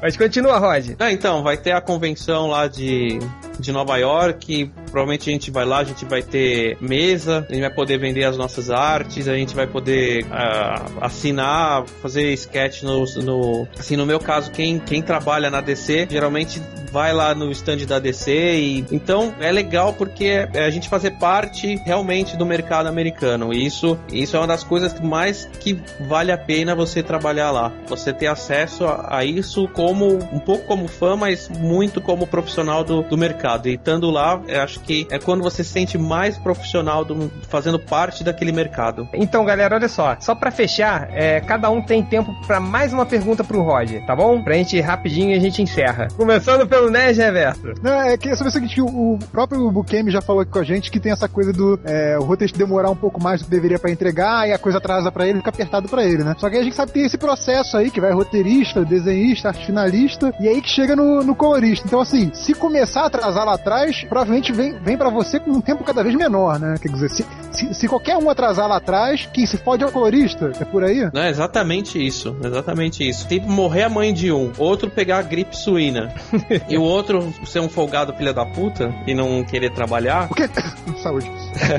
Mas 0.01 0.15
continua, 0.15 0.59
Rod. 0.59 0.91
Ah, 0.99 1.11
então, 1.11 1.32
vai 1.41 1.57
ter 1.57 1.71
a 1.71 1.81
convenção 1.81 2.47
lá 2.47 2.67
de, 2.67 3.17
de 3.63 3.71
Nova 3.71 3.97
York. 3.97 4.69
Provavelmente 4.91 5.29
a 5.29 5.33
gente 5.33 5.49
vai 5.49 5.65
lá, 5.65 5.79
a 5.79 5.83
gente 5.83 6.05
vai 6.05 6.21
ter 6.21 6.77
mesa, 6.79 7.45
a 7.49 7.53
gente 7.53 7.61
vai 7.61 7.73
poder 7.73 7.97
vender 7.97 8.25
as 8.25 8.37
nossas 8.37 8.69
artes, 8.69 9.27
a 9.27 9.35
gente 9.35 9.55
vai 9.55 9.65
poder 9.65 10.25
ah, 10.29 10.85
assinar, 11.01 11.85
fazer 12.01 12.31
sketch 12.33 12.83
no, 12.83 13.05
no. 13.23 13.67
Assim, 13.77 13.95
no 13.95 14.05
meu 14.05 14.19
caso, 14.19 14.51
quem, 14.51 14.77
quem 14.79 15.01
trabalha 15.01 15.49
na 15.49 15.61
DC 15.61 16.07
geralmente 16.09 16.61
vai 16.91 17.11
lá 17.11 17.33
no 17.33 17.51
stand 17.51 17.85
da 17.87 17.97
DC 17.97 18.31
e. 18.31 18.85
Então 18.91 19.33
é 19.39 19.51
legal 19.51 19.93
porque 19.93 20.47
a 20.53 20.69
gente 20.69 20.87
fazer 20.87 21.11
parte 21.11 21.75
realmente 21.77 22.37
do 22.37 22.45
mercado 22.45 22.87
americano. 22.87 23.51
Isso, 23.51 23.97
isso 24.11 24.35
é 24.35 24.39
uma 24.39 24.47
das 24.47 24.63
coisas 24.63 24.93
que 24.93 25.03
mais 25.03 25.45
que 25.59 25.81
vale 26.01 26.31
a 26.31 26.37
pena 26.37 26.75
você 26.75 27.01
trabalhar 27.01 27.49
lá. 27.49 27.71
Você 27.87 28.13
ter 28.13 28.27
acesso 28.27 28.85
a, 28.85 29.17
a 29.17 29.25
isso 29.25 29.67
como 29.69 30.13
um 30.31 30.39
pouco 30.39 30.65
como 30.65 30.87
fã, 30.87 31.15
mas 31.15 31.49
muito 31.49 32.01
como 32.01 32.27
profissional 32.27 32.83
do, 32.83 33.01
do 33.01 33.17
mercado. 33.17 33.52
E 33.65 33.75
estando 33.75 34.09
lá, 34.09 34.41
eu 34.47 34.61
acho 34.61 34.79
que 34.79 35.07
é 35.09 35.19
quando 35.19 35.43
você 35.43 35.63
se 35.63 35.71
sente 35.71 35.97
mais 35.97 36.37
profissional 36.37 37.03
do, 37.03 37.31
fazendo 37.49 37.79
parte 37.79 38.23
daquele 38.23 38.51
mercado. 38.51 39.07
Então, 39.13 39.45
galera, 39.45 39.75
olha 39.75 39.87
só. 39.87 40.15
Só 40.19 40.35
pra 40.35 40.51
fechar, 40.51 41.09
é, 41.11 41.39
cada 41.41 41.69
um 41.69 41.81
tem 41.81 42.03
tempo 42.03 42.33
pra 42.45 42.59
mais 42.59 42.93
uma 42.93 43.05
pergunta 43.05 43.43
pro 43.43 43.61
Rod, 43.61 43.91
tá 44.05 44.15
bom? 44.15 44.41
Pra 44.43 44.55
gente 44.55 44.77
ir 44.77 44.81
rapidinho 44.81 45.31
e 45.31 45.37
a 45.37 45.39
gente 45.39 45.61
encerra. 45.61 46.07
Começando 46.15 46.67
pelo 46.67 46.89
Nerd 46.89 47.17
Reverso. 47.17 47.73
Não, 47.81 48.01
é 48.01 48.17
que 48.17 48.35
sobre 48.35 48.49
o 48.49 48.51
seguinte, 48.51 48.75
que 48.75 48.81
o, 48.81 49.13
o 49.13 49.19
próprio 49.31 49.71
Bukemi 49.71 50.11
já 50.11 50.21
falou 50.21 50.41
aqui 50.41 50.51
com 50.51 50.59
a 50.59 50.63
gente 50.63 50.91
que 50.91 50.99
tem 50.99 51.11
essa 51.11 51.27
coisa 51.27 51.51
do 51.51 51.79
é, 51.83 52.17
o 52.17 52.23
roteiro 52.23 52.53
demorar 52.57 52.89
um 52.89 52.95
pouco 52.95 53.21
mais 53.21 53.41
do 53.41 53.45
que 53.45 53.51
deveria 53.51 53.79
pra 53.79 53.91
entregar, 53.91 54.47
e 54.47 54.53
a 54.53 54.57
coisa 54.57 54.77
atrasa 54.77 55.11
pra 55.11 55.27
ele, 55.27 55.39
fica 55.39 55.49
apertado 55.49 55.87
pra 55.87 56.03
ele, 56.03 56.23
né? 56.23 56.35
Só 56.37 56.49
que 56.49 56.57
a 56.57 56.63
gente 56.63 56.75
sabe 56.75 56.91
que 56.91 56.99
tem 56.99 57.05
esse 57.05 57.17
processo 57.17 57.77
aí, 57.77 57.89
que 57.89 58.01
vai 58.01 58.11
roteirista, 58.11 58.83
desenhista, 58.83 59.49
arte 59.49 59.65
finalista, 59.65 60.33
e 60.39 60.47
aí 60.47 60.61
que 60.61 60.69
chega 60.69 60.95
no, 60.95 61.23
no 61.23 61.35
colorista. 61.35 61.87
Então, 61.87 61.99
assim, 61.99 62.31
se 62.33 62.53
começar 62.53 63.01
a 63.01 63.05
atrasar 63.07 63.42
lá 63.45 63.55
atrás, 63.55 64.03
provavelmente 64.03 64.51
vem, 64.51 64.73
vem 64.79 64.97
para 64.97 65.09
você 65.09 65.39
com 65.39 65.51
um 65.51 65.61
tempo 65.61 65.83
cada 65.83 66.03
vez 66.03 66.15
menor, 66.15 66.59
né? 66.59 66.75
Quer 66.81 66.89
dizer, 66.89 67.09
se, 67.09 67.25
se, 67.51 67.73
se, 67.73 67.87
qualquer 67.87 68.17
um 68.17 68.29
atrasar 68.29 68.67
lá 68.67 68.77
atrás, 68.77 69.27
quem 69.31 69.45
se 69.45 69.57
fode 69.57 69.83
é 69.83 69.87
o 69.87 69.91
colorista. 69.91 70.51
É 70.59 70.65
por 70.65 70.83
aí? 70.83 71.09
Não, 71.13 71.21
é 71.21 71.29
exatamente 71.29 72.03
isso. 72.03 72.35
Exatamente 72.43 73.07
isso. 73.07 73.27
Tipo, 73.27 73.49
morrer 73.49 73.83
a 73.83 73.89
mãe 73.89 74.13
de 74.13 74.31
um, 74.31 74.51
outro 74.57 74.89
pegar 74.89 75.19
a 75.19 75.21
gripe 75.21 75.55
suína 75.55 76.13
e 76.69 76.77
o 76.77 76.81
outro 76.81 77.33
ser 77.45 77.59
um 77.59 77.69
folgado 77.69 78.13
filho 78.13 78.33
da 78.33 78.45
puta 78.45 78.93
e 79.07 79.13
não 79.13 79.43
querer 79.43 79.71
trabalhar. 79.71 80.27
O 80.31 80.35
quê? 80.35 80.49
Saúde. 81.01 81.29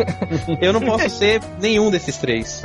eu 0.60 0.72
não 0.72 0.80
posso 0.80 1.08
ser 1.10 1.40
nenhum 1.60 1.90
desses 1.90 2.16
três. 2.18 2.62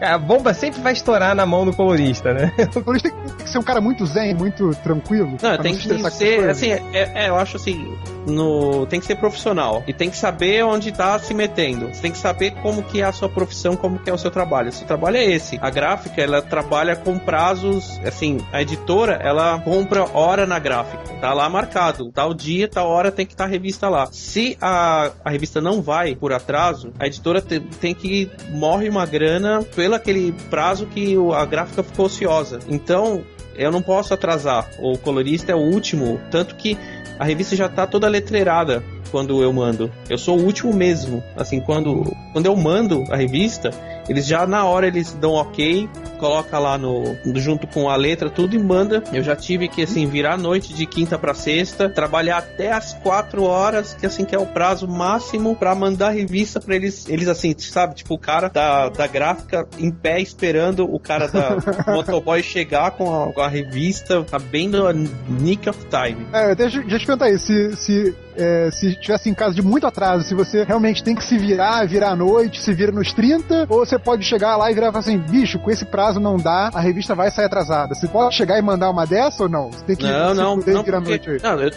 A 0.00 0.18
bomba 0.18 0.54
sempre 0.54 0.80
vai 0.80 0.92
estourar 0.92 1.34
na 1.34 1.46
mão 1.46 1.64
do 1.64 1.72
colorista, 1.72 2.32
né? 2.32 2.52
O 2.74 2.82
colorista 2.82 3.10
tem 3.10 3.36
que 3.36 3.50
ser 3.50 3.58
um 3.58 3.62
cara 3.62 3.80
muito 3.80 4.04
zen, 4.06 4.34
muito 4.34 4.70
tranquilo. 4.82 5.36
Não, 5.42 5.58
tem 5.58 5.76
que 5.76 6.10
ser, 6.10 6.48
assim, 6.48 6.70
é, 6.70 7.12
é, 7.14 7.28
eu 7.28 7.36
acho 7.36 7.56
assim, 7.56 7.96
no, 8.28 8.86
tem 8.86 9.00
que 9.00 9.06
ser 9.06 9.16
profissional 9.16 9.82
e 9.86 9.92
tem 9.92 10.10
que 10.10 10.16
saber 10.16 10.64
onde 10.64 10.92
tá 10.92 11.18
se 11.18 11.34
metendo. 11.34 11.88
Você 11.88 12.02
tem 12.02 12.12
que 12.12 12.18
saber 12.18 12.52
como 12.62 12.82
que 12.82 13.00
é 13.00 13.04
a 13.04 13.12
sua 13.12 13.28
profissão, 13.28 13.76
como 13.76 13.98
que 13.98 14.10
é 14.10 14.12
o 14.12 14.18
seu 14.18 14.30
trabalho. 14.30 14.68
O 14.68 14.72
seu 14.72 14.86
trabalho 14.86 15.16
é 15.16 15.24
esse. 15.24 15.58
A 15.60 15.70
gráfica, 15.70 16.20
ela 16.20 16.42
trabalha 16.42 16.96
com 16.96 17.18
prazos, 17.18 17.98
assim, 18.04 18.38
a 18.52 18.62
editora, 18.62 19.14
ela 19.22 19.58
compra 19.60 20.04
hora 20.16 20.46
na 20.46 20.58
gráfica. 20.58 21.02
Tá 21.20 21.32
lá 21.32 21.48
marcado, 21.48 22.10
tal 22.12 22.32
dia, 22.32 22.68
tal 22.68 22.88
hora 22.88 23.10
tem 23.10 23.26
que 23.26 23.32
estar 23.32 23.44
tá 23.44 23.48
a 23.48 23.52
revista 23.52 23.88
lá. 23.88 24.08
Se 24.12 24.56
a, 24.60 25.10
a 25.24 25.30
revista 25.30 25.60
não 25.60 25.82
vai 25.82 26.14
por 26.14 26.32
atraso, 26.32 26.92
a 26.98 27.06
editora 27.06 27.40
te, 27.40 27.60
tem 27.60 27.94
que 27.94 28.30
morre 28.50 28.88
uma 28.88 29.06
grana 29.06 29.62
pelo 29.74 29.94
aquele 29.94 30.32
prazo 30.50 30.86
que 30.86 31.16
a 31.34 31.44
gráfica 31.44 31.82
ficou 31.82 32.06
ociosa. 32.06 32.58
Então, 32.68 33.24
eu 33.58 33.72
não 33.72 33.82
posso 33.82 34.14
atrasar. 34.14 34.70
O 34.78 34.96
colorista 34.96 35.52
é 35.52 35.54
o 35.54 35.58
último, 35.58 36.20
tanto 36.30 36.54
que 36.54 36.78
a 37.18 37.24
revista 37.24 37.56
já 37.56 37.68
tá 37.68 37.86
toda 37.86 38.08
letreirada 38.08 38.82
quando 39.10 39.42
eu 39.42 39.52
mando. 39.52 39.90
Eu 40.08 40.16
sou 40.16 40.38
o 40.38 40.44
último 40.44 40.72
mesmo. 40.72 41.22
Assim, 41.36 41.60
quando, 41.60 42.14
quando 42.32 42.46
eu 42.46 42.54
mando 42.54 43.04
a 43.10 43.16
revista, 43.16 43.70
eles 44.08 44.26
já 44.26 44.46
na 44.46 44.64
hora 44.64 44.86
eles 44.86 45.12
dão 45.12 45.32
ok, 45.32 45.88
coloca 46.18 46.58
lá 46.58 46.76
no 46.76 47.16
junto 47.36 47.66
com 47.66 47.88
a 47.88 47.96
letra 47.96 48.28
tudo 48.28 48.54
e 48.54 48.58
manda. 48.58 49.02
Eu 49.12 49.22
já 49.22 49.36
tive 49.36 49.68
que 49.68 49.82
assim 49.82 50.06
virar 50.06 50.34
a 50.34 50.36
noite 50.36 50.72
de 50.74 50.86
quinta 50.86 51.18
para 51.18 51.34
sexta, 51.34 51.88
trabalhar 51.88 52.38
até 52.38 52.72
as 52.72 52.94
quatro 52.94 53.44
horas, 53.44 53.94
que 53.94 54.06
assim 54.06 54.24
que 54.24 54.34
é 54.34 54.38
o 54.38 54.46
prazo 54.46 54.88
máximo 54.88 55.54
para 55.54 55.74
mandar 55.74 56.08
a 56.08 56.10
revista 56.10 56.60
para 56.60 56.74
eles, 56.74 57.08
eles 57.08 57.28
assim, 57.28 57.54
sabe, 57.58 57.94
tipo 57.94 58.14
o 58.14 58.18
cara 58.18 58.48
da, 58.48 58.88
da 58.88 59.06
gráfica 59.06 59.66
em 59.78 59.90
pé 59.90 60.20
esperando 60.20 60.84
o 60.92 60.98
cara 60.98 61.28
da 61.28 61.56
motoboy 61.92 62.42
chegar 62.42 62.92
com 62.92 63.14
a, 63.14 63.32
com 63.32 63.40
a 63.40 63.48
revista, 63.48 64.24
tá 64.24 64.38
bem 64.38 64.68
no 64.68 64.90
nick 64.92 65.68
of 65.68 65.78
time. 65.86 66.26
É, 66.32 66.54
deixa, 66.54 66.80
deixa 66.80 66.96
eu 66.96 66.98
te 66.98 67.06
perguntar 67.06 67.26
aí, 67.26 67.38
se, 67.38 67.76
se 67.76 68.14
é, 68.38 68.70
se 68.70 68.94
tivesse 68.94 69.28
em 69.28 69.34
caso 69.34 69.54
de 69.54 69.62
muito 69.62 69.86
atraso, 69.86 70.24
se 70.24 70.34
você 70.34 70.64
realmente 70.64 71.02
tem 71.02 71.14
que 71.14 71.24
se 71.24 71.36
virar, 71.36 71.86
virar 71.86 72.10
à 72.10 72.16
noite, 72.16 72.60
se 72.62 72.72
vira 72.72 72.92
nos 72.92 73.12
30, 73.12 73.66
ou 73.68 73.84
você 73.84 73.98
pode 73.98 74.24
chegar 74.24 74.56
lá 74.56 74.70
e 74.70 74.74
virar 74.74 74.88
e 74.88 74.92
falar 74.92 75.00
assim, 75.00 75.18
bicho, 75.18 75.58
com 75.58 75.70
esse 75.70 75.84
prazo 75.84 76.20
não 76.20 76.36
dá, 76.36 76.70
a 76.72 76.80
revista 76.80 77.14
vai 77.14 77.30
sair 77.30 77.46
atrasada. 77.46 77.94
Você 77.94 78.06
pode 78.06 78.34
chegar 78.34 78.58
e 78.58 78.62
mandar 78.62 78.90
uma 78.90 79.04
dessa 79.04 79.42
ou 79.42 79.48
não? 79.48 79.70
Você 79.72 79.84
tem 79.84 79.96
que 79.96 80.04
não, 80.06 80.34
não, 80.34 80.56
não, 80.56 80.82
virar 80.82 81.00
porque, 81.00 81.10
noite 81.10 81.30
aí. 81.30 81.40
Não, 81.42 81.60
eu, 81.60 81.70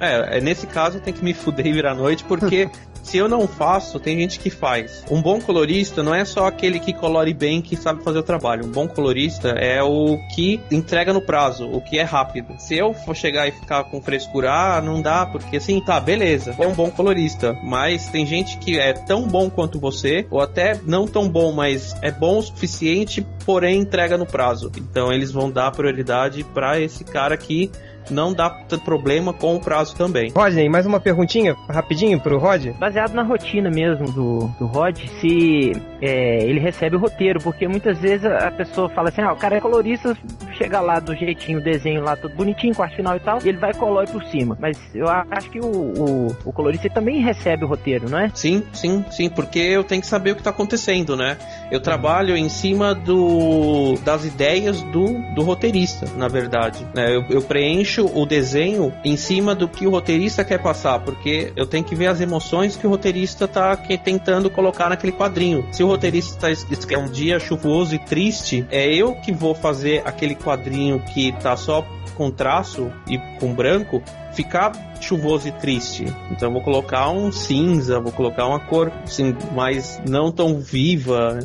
é, 0.00 0.38
é, 0.38 0.40
nesse 0.40 0.66
caso 0.66 0.98
eu 0.98 1.00
tenho 1.00 1.16
que 1.16 1.24
me 1.24 1.34
fuder 1.34 1.66
e 1.66 1.72
virar 1.72 1.94
noite, 1.94 2.24
porque 2.24 2.70
se 3.06 3.16
eu 3.16 3.28
não 3.28 3.46
faço, 3.46 4.00
tem 4.00 4.18
gente 4.18 4.40
que 4.40 4.50
faz. 4.50 5.04
Um 5.08 5.22
bom 5.22 5.40
colorista 5.40 6.02
não 6.02 6.12
é 6.12 6.24
só 6.24 6.46
aquele 6.46 6.80
que 6.80 6.92
colore 6.92 7.32
bem, 7.32 7.62
que 7.62 7.76
sabe 7.76 8.02
fazer 8.02 8.18
o 8.18 8.22
trabalho. 8.22 8.66
Um 8.66 8.70
bom 8.72 8.88
colorista 8.88 9.50
é 9.50 9.80
o 9.80 10.18
que 10.34 10.60
entrega 10.72 11.12
no 11.12 11.20
prazo, 11.20 11.70
o 11.70 11.80
que 11.80 11.98
é 11.98 12.02
rápido. 12.02 12.54
Se 12.58 12.76
eu 12.76 12.92
for 12.92 13.14
chegar 13.14 13.46
e 13.46 13.52
ficar 13.52 13.84
com 13.84 14.02
frescura, 14.02 14.50
ah, 14.52 14.80
não 14.80 15.00
dá, 15.00 15.24
porque 15.24 15.58
assim, 15.58 15.80
tá, 15.80 15.95
beleza, 16.00 16.54
é 16.58 16.66
um 16.66 16.74
bom 16.74 16.90
colorista. 16.90 17.58
Mas 17.62 18.08
tem 18.08 18.26
gente 18.26 18.58
que 18.58 18.78
é 18.78 18.92
tão 18.92 19.26
bom 19.26 19.48
quanto 19.50 19.78
você, 19.78 20.26
ou 20.30 20.40
até 20.40 20.80
não 20.84 21.06
tão 21.06 21.28
bom, 21.28 21.52
mas 21.52 21.94
é 22.02 22.10
bom 22.10 22.38
o 22.38 22.42
suficiente, 22.42 23.26
porém 23.44 23.80
entrega 23.80 24.16
no 24.16 24.26
prazo. 24.26 24.70
Então 24.76 25.12
eles 25.12 25.30
vão 25.30 25.50
dar 25.50 25.70
prioridade 25.70 26.44
para 26.44 26.80
esse 26.80 27.04
cara 27.04 27.36
que 27.36 27.70
não 28.10 28.32
dá 28.32 28.50
tanto 28.50 28.84
problema 28.84 29.32
com 29.32 29.56
o 29.56 29.60
prazo 29.60 29.96
também. 29.96 30.30
Rodney, 30.34 30.68
mais 30.68 30.86
uma 30.86 31.00
perguntinha 31.00 31.54
rapidinho 31.68 32.20
pro 32.20 32.38
Rod? 32.38 32.68
Baseado 32.78 33.14
na 33.14 33.22
rotina 33.22 33.70
mesmo 33.70 34.10
do, 34.10 34.48
do 34.58 34.66
Rod, 34.66 34.98
se 35.20 35.72
é, 36.00 36.44
ele 36.44 36.60
recebe 36.60 36.96
o 36.96 36.98
roteiro, 36.98 37.40
porque 37.40 37.66
muitas 37.66 37.98
vezes 37.98 38.26
a 38.26 38.50
pessoa 38.50 38.88
fala 38.90 39.08
assim, 39.08 39.22
ah, 39.22 39.32
o 39.32 39.36
cara 39.36 39.56
é 39.56 39.60
colorista, 39.60 40.16
chega 40.56 40.80
lá 40.80 40.98
do 40.98 41.14
jeitinho, 41.14 41.58
o 41.58 41.62
desenho 41.62 42.02
lá 42.02 42.16
tudo 42.16 42.34
bonitinho, 42.34 42.74
com 42.74 42.82
arte 42.82 42.96
final 42.96 43.16
e 43.16 43.20
tal, 43.20 43.38
e 43.44 43.48
ele 43.48 43.58
vai 43.58 43.70
e 43.70 43.74
colore 43.74 44.08
por 44.10 44.22
cima. 44.24 44.56
Mas 44.60 44.78
eu 44.94 45.06
acho 45.08 45.50
que 45.50 45.60
o, 45.60 45.66
o, 45.66 46.36
o 46.44 46.52
colorista 46.52 46.88
também 46.90 47.20
recebe 47.20 47.64
o 47.64 47.68
roteiro, 47.68 48.08
não 48.08 48.18
é? 48.18 48.30
Sim, 48.34 48.62
sim, 48.72 49.04
sim, 49.10 49.28
porque 49.28 49.58
eu 49.58 49.84
tenho 49.84 50.00
que 50.00 50.06
saber 50.06 50.32
o 50.32 50.34
que 50.34 50.40
está 50.40 50.50
acontecendo, 50.50 51.16
né? 51.16 51.36
Eu 51.70 51.80
trabalho 51.80 52.36
em 52.36 52.48
cima 52.48 52.94
do, 52.94 53.94
das 54.04 54.24
ideias 54.24 54.82
do, 54.82 55.06
do 55.34 55.42
roteirista, 55.42 56.06
na 56.16 56.28
verdade. 56.28 56.86
Né? 56.94 57.14
Eu, 57.14 57.24
eu 57.28 57.42
preencho 57.42 57.95
o 58.00 58.26
desenho 58.26 58.92
em 59.04 59.16
cima 59.16 59.54
do 59.54 59.68
que 59.68 59.86
o 59.86 59.90
roteirista 59.90 60.44
quer 60.44 60.62
passar, 60.62 61.00
porque 61.00 61.52
eu 61.56 61.66
tenho 61.66 61.84
que 61.84 61.94
ver 61.94 62.06
as 62.06 62.20
emoções 62.20 62.76
que 62.76 62.86
o 62.86 62.90
roteirista 62.90 63.46
tá 63.46 63.76
tentando 63.76 64.50
colocar 64.50 64.88
naquele 64.88 65.12
quadrinho. 65.12 65.66
Se 65.72 65.82
o 65.82 65.86
roteirista 65.86 66.50
está 66.50 66.94
é 66.94 66.98
um 66.98 67.08
dia 67.08 67.38
chuvoso 67.38 67.94
e 67.94 67.98
triste, 67.98 68.66
é 68.70 68.86
eu 68.86 69.14
que 69.14 69.32
vou 69.32 69.54
fazer 69.54 70.02
aquele 70.04 70.34
quadrinho 70.34 71.00
que 71.00 71.32
tá 71.32 71.56
só 71.56 71.84
com 72.16 72.30
traço 72.30 72.90
e 73.06 73.18
com 73.38 73.54
branco 73.54 74.02
ficar 74.32 74.72
chuvoso 75.00 75.48
e 75.48 75.52
triste. 75.52 76.06
Então 76.30 76.52
vou 76.52 76.62
colocar 76.62 77.10
um 77.10 77.32
cinza, 77.32 78.00
vou 78.00 78.12
colocar 78.12 78.46
uma 78.46 78.60
cor 78.60 78.92
assim, 79.04 79.34
mais 79.54 80.00
não 80.08 80.30
tão 80.30 80.58
viva, 80.58 81.38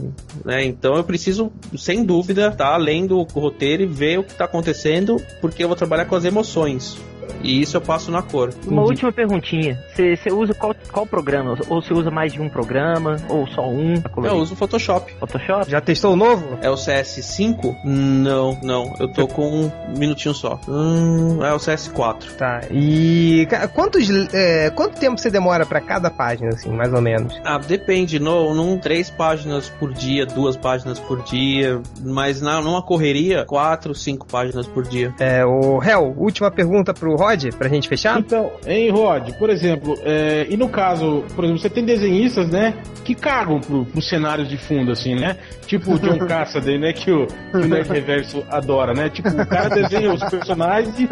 né? 0.44 0.66
Então 0.66 0.96
eu 0.96 1.04
preciso, 1.04 1.52
sem 1.78 2.04
dúvida, 2.04 2.52
tá 2.52 2.74
além 2.74 3.06
do 3.06 3.22
roteiro 3.24 3.84
e 3.84 3.88
ver 3.88 4.20
o 4.20 4.24
que 4.24 4.32
está 4.32 4.46
acontecendo, 4.46 5.18
porque 5.40 5.64
eu 5.64 5.68
vou 5.68 5.78
trabalhar 5.78 6.06
com 6.06 6.16
as 6.16 6.26
emoções. 6.26 6.98
E 7.44 7.62
isso 7.62 7.78
eu 7.78 7.82
passo 7.82 8.12
na 8.12 8.22
cor. 8.22 8.54
Uma 8.68 8.84
última 8.84 9.12
perguntinha. 9.12 9.80
Você 9.96 10.32
usa 10.32 10.54
qual, 10.54 10.76
qual 10.92 11.06
programa? 11.06 11.58
Ou 11.70 11.82
você 11.82 11.94
usa 11.94 12.12
mais 12.12 12.34
de 12.34 12.42
um 12.42 12.50
programa? 12.50 13.18
Ou 13.30 13.48
só 13.48 13.68
um? 13.68 13.96
Eu 14.24 14.36
uso 14.36 14.56
Photoshop. 14.56 15.14
Photoshop? 15.20 15.70
Já 15.70 15.82
testou 15.82 16.14
o 16.14 16.16
novo? 16.16 16.58
É 16.62 16.70
o 16.70 16.76
CS5? 16.76 17.76
Não, 17.84 18.58
não. 18.64 18.94
Eu 19.00 19.08
tô 19.12 19.28
com 19.28 19.66
um 19.66 19.72
minutinho 19.98 20.34
só. 20.34 20.60
Hum, 20.68 21.44
é 21.44 21.54
o 21.54 21.58
CS4. 21.58 22.36
Tá. 22.38 22.62
E 22.72 23.48
quantos, 23.74 24.10
é, 24.34 24.70
quanto 24.72 25.00
tempo 25.00 25.20
você 25.20 25.30
demora 25.30 25.66
para 25.66 25.82
cada 25.82 26.10
página, 26.10 26.50
assim, 26.50 26.70
mais 26.70 26.94
ou 26.94 27.02
menos? 27.02 27.40
Ah, 27.44 27.58
depende. 27.58 28.20
No, 28.20 28.54
num 28.54 28.78
três 28.78 29.10
páginas 29.10 29.70
por 29.70 29.94
dia, 29.94 30.26
duas 30.26 30.56
páginas 30.56 31.00
por 31.00 31.24
dia. 31.24 31.82
Mas 32.02 32.42
na, 32.42 32.62
numa 32.62 32.82
correria, 32.82 33.46
quatro, 33.46 33.94
cinco 33.96 34.28
páginas 34.28 34.68
por 34.68 34.84
dia. 34.84 35.14
É, 35.20 35.46
o 35.46 35.82
Hel, 35.82 36.14
última 36.18 36.52
pergunta 36.52 36.94
pro 36.94 37.11
Rod, 37.16 37.46
pra 37.58 37.70
gente 37.70 37.88
fechar? 37.88 38.20
Então, 38.20 38.52
em 38.66 38.90
Rod, 38.90 39.32
por 39.34 39.50
exemplo, 39.50 39.98
é, 40.04 40.46
e 40.50 40.58
no 40.58 40.70
caso, 40.70 41.24
por 41.36 41.44
exemplo, 41.44 41.62
você 41.62 41.70
tem 41.70 41.84
desenhistas, 41.84 42.50
né, 42.50 42.76
que 43.04 43.16
cagam 43.16 43.60
pro, 43.60 43.86
pro 43.86 44.02
cenários 44.02 44.48
de 44.48 44.58
fundo, 44.58 44.92
assim, 44.92 45.16
né? 45.16 45.38
Tipo 45.66 45.94
o 45.94 46.00
John 46.00 46.18
Cassaday, 46.26 46.78
né, 46.78 46.94
que 46.94 47.12
o, 47.12 47.28
que 47.28 47.58
o 47.58 47.68
Nerd 47.68 47.90
Reverso 47.90 48.44
adora, 48.50 48.94
né? 48.94 49.10
Tipo, 49.10 49.30
o 49.30 49.48
cara 49.48 49.70
desenha 49.70 50.14
os 50.14 50.24
personagens 50.24 50.94
e 51.00 51.08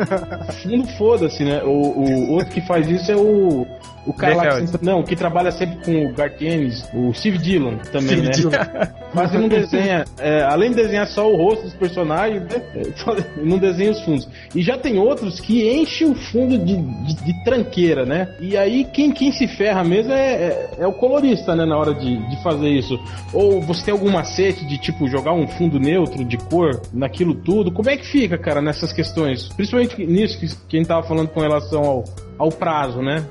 fundo 0.62 0.88
foda-se, 0.98 1.44
né? 1.44 1.62
O, 1.64 1.70
o 1.70 2.32
outro 2.32 2.52
que 2.54 2.62
faz 2.62 2.90
isso 2.90 3.12
é 3.12 3.16
o 3.16 3.66
o 4.06 4.14
cara 4.14 4.36
lá 4.36 4.62
que, 4.62 4.86
não, 4.86 5.04
que 5.04 5.16
trabalha 5.16 5.52
sempre 5.52 5.78
com 5.84 6.06
o 6.06 6.14
Gartienes, 6.14 6.88
o 6.94 7.14
Steve 7.14 7.38
Dillon 7.38 7.78
também, 7.92 8.18
Steve 8.18 8.22
né? 8.24 8.32
Dillon. 8.32 8.52
Mas 9.14 9.34
ele 9.34 9.42
não 9.42 9.50
desenha, 9.50 10.06
é, 10.20 10.44
além 10.44 10.70
de 10.70 10.76
desenhar 10.76 11.08
só 11.08 11.32
o 11.32 11.36
rosto 11.36 11.64
dos 11.64 11.74
personagens, 11.74 12.44
né? 12.44 12.62
não 13.44 13.58
desenha 13.58 13.92
os 13.92 14.02
fundos. 14.02 14.28
E 14.54 14.62
já 14.62 14.78
tem 14.78 14.98
outros 15.00 15.40
que 15.40 15.68
enchem 15.68 16.12
o 16.12 16.16
fundo 16.16 16.58
de, 16.58 16.78
de, 16.78 17.14
de 17.16 17.44
tranqueira, 17.44 18.06
né? 18.06 18.36
E 18.40 18.56
aí 18.56 18.86
quem, 18.86 19.12
quem 19.12 19.32
se 19.32 19.48
ferra 19.48 19.84
mesmo 19.84 20.14
é, 20.14 20.34
é, 20.34 20.70
é, 20.80 20.88
o 20.88 20.94
colorista, 20.94 21.56
né? 21.56 21.66
Na 21.66 21.78
hora 21.78 21.94
de, 21.94 22.18
de 22.30 22.44
fazer 22.44 22.70
isso. 22.70 23.00
Ou 23.34 23.62
você 23.62 23.86
tem 23.86 23.92
algum 23.92 24.12
macete 24.12 24.66
de 24.66 24.78
tipo 24.78 25.08
jogar 25.08 25.34
um 25.34 25.48
fundo 25.48 25.80
neutro 25.80 26.24
de 26.24 26.38
cor 26.38 26.82
naquilo 26.94 27.34
tudo? 27.34 27.72
Como 27.72 27.90
é 27.90 27.98
que 27.98 28.06
fica, 28.06 28.38
cara, 28.38 28.62
nessas 28.62 28.94
questões? 28.94 29.50
Principalmente 29.50 30.06
nisso 30.06 30.40
que, 30.40 30.48
que 30.68 30.78
a 30.78 30.80
gente 30.80 30.88
tava 30.88 31.08
falando 31.08 31.30
com 31.30 31.40
relação 31.40 31.84
ao, 31.84 32.04
ao 32.38 32.50
prazo, 32.50 33.02
né? 33.02 33.26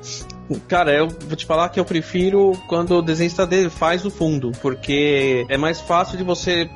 Cara, 0.67 0.91
eu 0.93 1.07
vou 1.07 1.35
te 1.35 1.45
falar 1.45 1.69
que 1.69 1.79
eu 1.79 1.85
prefiro 1.85 2.53
quando 2.67 2.97
o 2.97 3.01
desenhista 3.01 3.45
dele 3.45 3.69
faz 3.69 4.05
o 4.05 4.09
fundo, 4.09 4.51
porque 4.61 5.45
é 5.47 5.57
mais 5.57 5.79
fácil 5.79 6.17
de 6.17 6.23
você. 6.23 6.69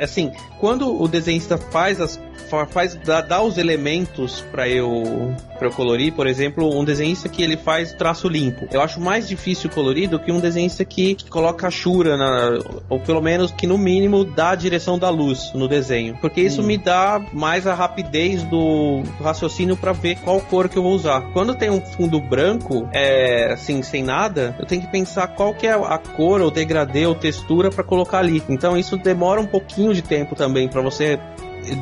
Assim, 0.00 0.32
quando 0.58 1.00
o 1.00 1.08
desenhista 1.08 1.56
faz 1.58 2.00
as 2.00 2.20
fa- 2.48 2.66
faz 2.66 2.94
dá, 2.94 3.20
dá 3.20 3.42
os 3.42 3.58
elementos 3.58 4.44
pra 4.50 4.68
eu 4.68 5.34
para 5.58 5.68
eu 5.68 5.72
colorir, 5.72 6.12
por 6.14 6.26
exemplo, 6.26 6.74
um 6.74 6.82
desenhista 6.84 7.28
que 7.28 7.42
ele 7.42 7.54
faz 7.56 7.92
traço 7.92 8.26
limpo. 8.28 8.66
Eu 8.72 8.80
acho 8.80 8.98
mais 8.98 9.28
difícil 9.28 9.68
colorir 9.68 10.08
do 10.08 10.18
que 10.18 10.32
um 10.32 10.40
desenhista 10.40 10.86
que 10.86 11.16
coloca 11.28 11.66
achura 11.66 12.16
na, 12.16 12.58
ou 12.88 12.98
pelo 12.98 13.20
menos 13.20 13.50
que 13.50 13.66
no 13.66 13.76
mínimo 13.76 14.24
dá 14.24 14.50
a 14.50 14.54
direção 14.54 14.98
da 14.98 15.10
luz 15.10 15.52
no 15.54 15.68
desenho, 15.68 16.16
porque 16.18 16.40
isso 16.40 16.62
me 16.62 16.78
dá 16.78 17.22
mais 17.34 17.66
a 17.66 17.74
rapidez 17.74 18.42
do 18.44 19.02
raciocínio 19.22 19.76
pra 19.76 19.92
ver 19.92 20.16
qual 20.20 20.40
cor 20.40 20.66
que 20.66 20.78
eu 20.78 20.82
vou 20.82 20.92
usar. 20.94 21.20
Quando 21.34 21.54
tem 21.54 21.68
um 21.68 21.80
fundo 21.82 22.18
branco, 22.18 22.88
é 22.92 23.52
assim 23.52 23.82
sem 23.82 24.02
nada, 24.02 24.56
eu 24.58 24.64
tenho 24.64 24.80
que 24.80 24.88
pensar 24.90 25.28
qual 25.28 25.52
que 25.52 25.66
é 25.66 25.72
a 25.72 25.98
cor 25.98 26.40
ou 26.40 26.50
degradê 26.50 27.04
ou 27.06 27.14
textura 27.14 27.68
pra 27.70 27.84
colocar 27.84 28.18
ali. 28.20 28.42
Então 28.48 28.78
isso 28.78 28.96
demora 28.96 29.39
um 29.40 29.46
pouquinho 29.46 29.92
de 29.94 30.02
tempo 30.02 30.34
também 30.34 30.68
pra 30.68 30.80
você 30.80 31.18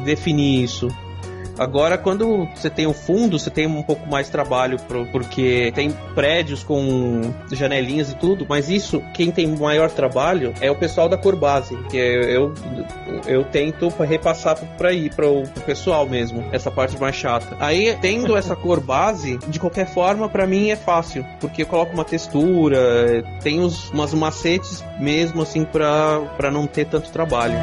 definir 0.05 0.63
isso. 0.65 0.89
Agora, 1.59 1.99
quando 1.99 2.49
você 2.55 2.71
tem 2.71 2.87
o 2.87 2.93
fundo, 2.93 3.39
você 3.39 3.51
tem 3.51 3.67
um 3.67 3.83
pouco 3.83 4.09
mais 4.09 4.29
trabalho, 4.29 4.79
pro- 4.87 5.07
porque 5.07 5.73
tem 5.75 5.91
prédios 6.15 6.63
com 6.63 7.33
janelinhas 7.53 8.11
e 8.13 8.15
tudo, 8.15 8.47
mas 8.49 8.69
isso, 8.71 9.03
quem 9.15 9.31
tem 9.31 9.47
maior 9.49 9.91
trabalho 9.91 10.55
é 10.61 10.71
o 10.71 10.75
pessoal 10.77 11.09
da 11.09 11.17
cor 11.17 11.35
base, 11.35 11.77
que 11.91 11.97
eu, 11.97 12.55
eu 13.27 13.45
tento 13.45 13.89
repassar 13.89 14.57
para 14.77 14.91
aí, 14.91 15.11
para 15.11 15.27
o 15.29 15.43
pessoal 15.67 16.07
mesmo, 16.07 16.45
essa 16.53 16.71
parte 16.71 16.99
mais 16.99 17.17
chata. 17.17 17.57
Aí, 17.59 17.97
tendo 18.01 18.37
essa 18.37 18.55
cor 18.55 18.81
base, 18.81 19.39
de 19.49 19.59
qualquer 19.59 19.87
forma, 19.93 20.29
para 20.29 20.47
mim 20.47 20.71
é 20.71 20.77
fácil, 20.77 21.25
porque 21.41 21.63
eu 21.63 21.67
coloco 21.67 21.93
uma 21.93 22.05
textura, 22.05 23.25
tem 23.43 23.61
uns, 23.61 23.91
umas 23.91 24.15
macetes 24.15 24.85
mesmo, 25.01 25.43
assim, 25.43 25.65
para 25.65 26.51
não 26.53 26.67
ter 26.67 26.87
tanto 26.87 27.11
trabalho. 27.11 27.59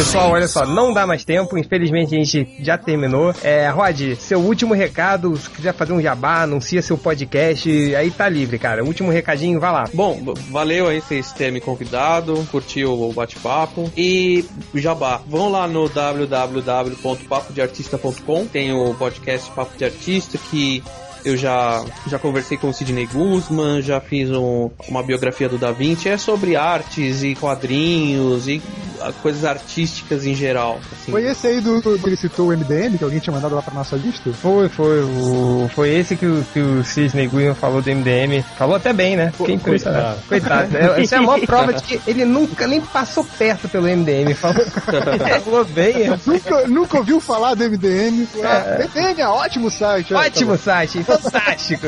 Pessoal, 0.00 0.30
olha 0.30 0.48
só, 0.48 0.64
não 0.64 0.94
dá 0.94 1.06
mais 1.06 1.24
tempo, 1.24 1.58
infelizmente 1.58 2.14
a 2.14 2.18
gente 2.18 2.48
já 2.60 2.78
terminou. 2.78 3.34
É, 3.42 3.68
Rod, 3.68 4.16
seu 4.16 4.40
último 4.40 4.72
recado, 4.72 5.36
se 5.36 5.50
quiser 5.50 5.74
fazer 5.74 5.92
um 5.92 6.00
jabá, 6.00 6.44
anuncia 6.44 6.80
seu 6.80 6.96
podcast, 6.96 7.68
aí 7.94 8.10
tá 8.10 8.26
livre, 8.26 8.58
cara. 8.58 8.82
Último 8.82 9.10
recadinho, 9.10 9.60
vai 9.60 9.70
lá. 9.70 9.84
Bom, 9.92 10.32
valeu 10.50 10.88
aí 10.88 11.02
vocês 11.02 11.32
terem 11.32 11.52
me 11.52 11.60
convidado, 11.60 12.48
curtiu 12.50 12.98
o 12.98 13.12
bate-papo. 13.12 13.92
E 13.94 14.46
Jabá, 14.74 15.20
vão 15.26 15.50
lá 15.50 15.68
no 15.68 15.86
www.papodeartista.com, 15.86 18.46
tem 18.46 18.72
o 18.72 18.94
podcast 18.94 19.50
Papo 19.50 19.76
de 19.76 19.84
Artista 19.84 20.38
que 20.50 20.82
eu 21.24 21.36
já, 21.36 21.84
já 22.06 22.18
conversei 22.18 22.56
com 22.56 22.68
o 22.68 22.72
Sidney 22.74 23.06
Guzman, 23.06 23.82
já 23.82 24.00
fiz 24.00 24.30
um- 24.30 24.70
uma 24.88 25.02
biografia 25.02 25.48
do 25.48 25.58
Da 25.58 25.70
Vinci, 25.72 26.08
é 26.08 26.16
sobre 26.16 26.56
artes 26.56 27.22
e 27.22 27.34
quadrinhos 27.34 28.48
e 28.48 28.62
ah, 29.00 29.12
coisas 29.22 29.44
artísticas 29.44 30.26
em 30.26 30.34
geral. 30.34 30.78
assim. 30.92 31.10
Foi 31.12 31.24
esse 31.24 31.46
aí 31.46 31.60
do, 31.60 31.80
do 31.80 31.98
que 31.98 32.06
ele 32.08 32.16
citou 32.16 32.48
o 32.48 32.52
MDM, 32.52 32.98
que 32.98 33.04
alguém 33.04 33.18
tinha 33.18 33.32
mandado 33.34 33.54
lá 33.54 33.62
pra 33.62 33.72
nossa 33.74 33.96
lista? 33.96 34.30
Foi, 34.32 34.68
foi. 34.68 35.02
O, 35.02 35.70
foi 35.74 35.90
esse 35.94 36.16
que 36.16 36.26
o, 36.26 36.44
que 36.52 36.60
o 36.60 36.84
Cisne 36.84 37.26
Guion 37.26 37.54
falou 37.54 37.80
do 37.80 37.90
MDM. 37.90 38.42
Falou 38.58 38.76
até 38.76 38.92
bem, 38.92 39.16
né? 39.16 39.32
Fiquei 39.36 39.54
impressionado. 39.54 40.18
Coitado. 40.28 40.76
É, 40.76 41.02
Essa 41.02 41.16
é 41.16 41.18
a 41.18 41.22
maior 41.22 41.40
prova 41.46 41.72
de 41.72 41.82
que 41.82 42.00
ele 42.06 42.24
nunca 42.24 42.66
nem 42.66 42.80
passou 42.80 43.24
perto 43.24 43.68
pelo 43.68 43.86
MDM. 43.86 44.34
Falou, 44.34 44.64
falou 45.44 45.64
bem. 45.64 46.02
é. 46.04 46.18
nunca, 46.26 46.68
nunca 46.68 46.98
ouviu 46.98 47.20
falar 47.20 47.54
do 47.54 47.64
MDM. 47.64 48.26
Ah, 48.44 48.78
MDM 48.84 49.20
é 49.20 49.28
ótimo 49.28 49.70
site. 49.70 50.12
Ótimo 50.12 50.56
site, 50.56 50.98
fantástico. 51.18 51.86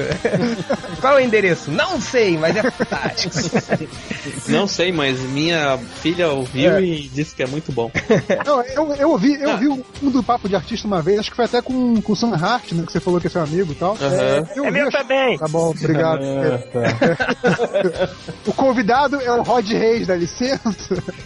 Qual 1.01 1.19
é 1.19 1.23
o 1.23 1.25
endereço? 1.25 1.71
Não 1.71 2.01
sei, 2.01 2.37
mas 2.39 2.57
é 2.57 2.71
fantástico. 2.71 3.35
Não 4.49 4.67
sei, 4.67 4.93
mas 4.93 5.21
minha 5.21 5.79
filha 6.01 6.29
ouviu 6.29 6.73
É. 6.73 6.83
e 6.83 7.09
disse 7.09 7.35
que 7.35 7.43
é 7.43 7.47
muito 7.47 7.73
bom. 7.73 7.91
Não, 8.47 8.63
eu, 8.63 8.95
eu 8.95 9.11
ouvi, 9.11 9.35
eu 9.41 9.51
ouvi 9.51 9.69
um 9.69 10.11
do 10.11 10.23
Papo 10.23 10.49
de 10.49 10.57
Artista 10.57 10.87
uma 10.87 11.01
vez, 11.03 11.21
acho 11.21 11.31
que 11.31 11.37
foi 11.37 11.45
até 11.45 11.61
com, 11.63 12.01
com 12.01 12.13
o 12.13 12.17
Sam 12.17 12.35
Hart, 12.35 12.73
né, 12.73 12.85
que 12.87 12.93
você 12.93 13.01
falou 13.01 13.21
que 13.21 13.27
é 13.27 13.31
seu 13.31 13.43
amigo 13.43 13.73
e 13.73 13.75
tal. 13.75 13.97
Eu 14.01 14.09
É 14.11 14.61
ouvi, 14.61 14.71
meu 14.71 14.89
acho- 14.89 14.99
também. 14.99 15.39
Tá 15.39 15.49
bom, 15.49 15.71
obrigado. 15.71 16.23
Ah, 16.23 16.59
tá. 16.73 18.09
O 18.47 18.53
convidado 18.53 19.21
é 19.21 19.31
o 19.33 19.43
Rod 19.43 19.69
Reis, 19.71 20.07
dá 20.07 20.15
licença. 20.17 20.63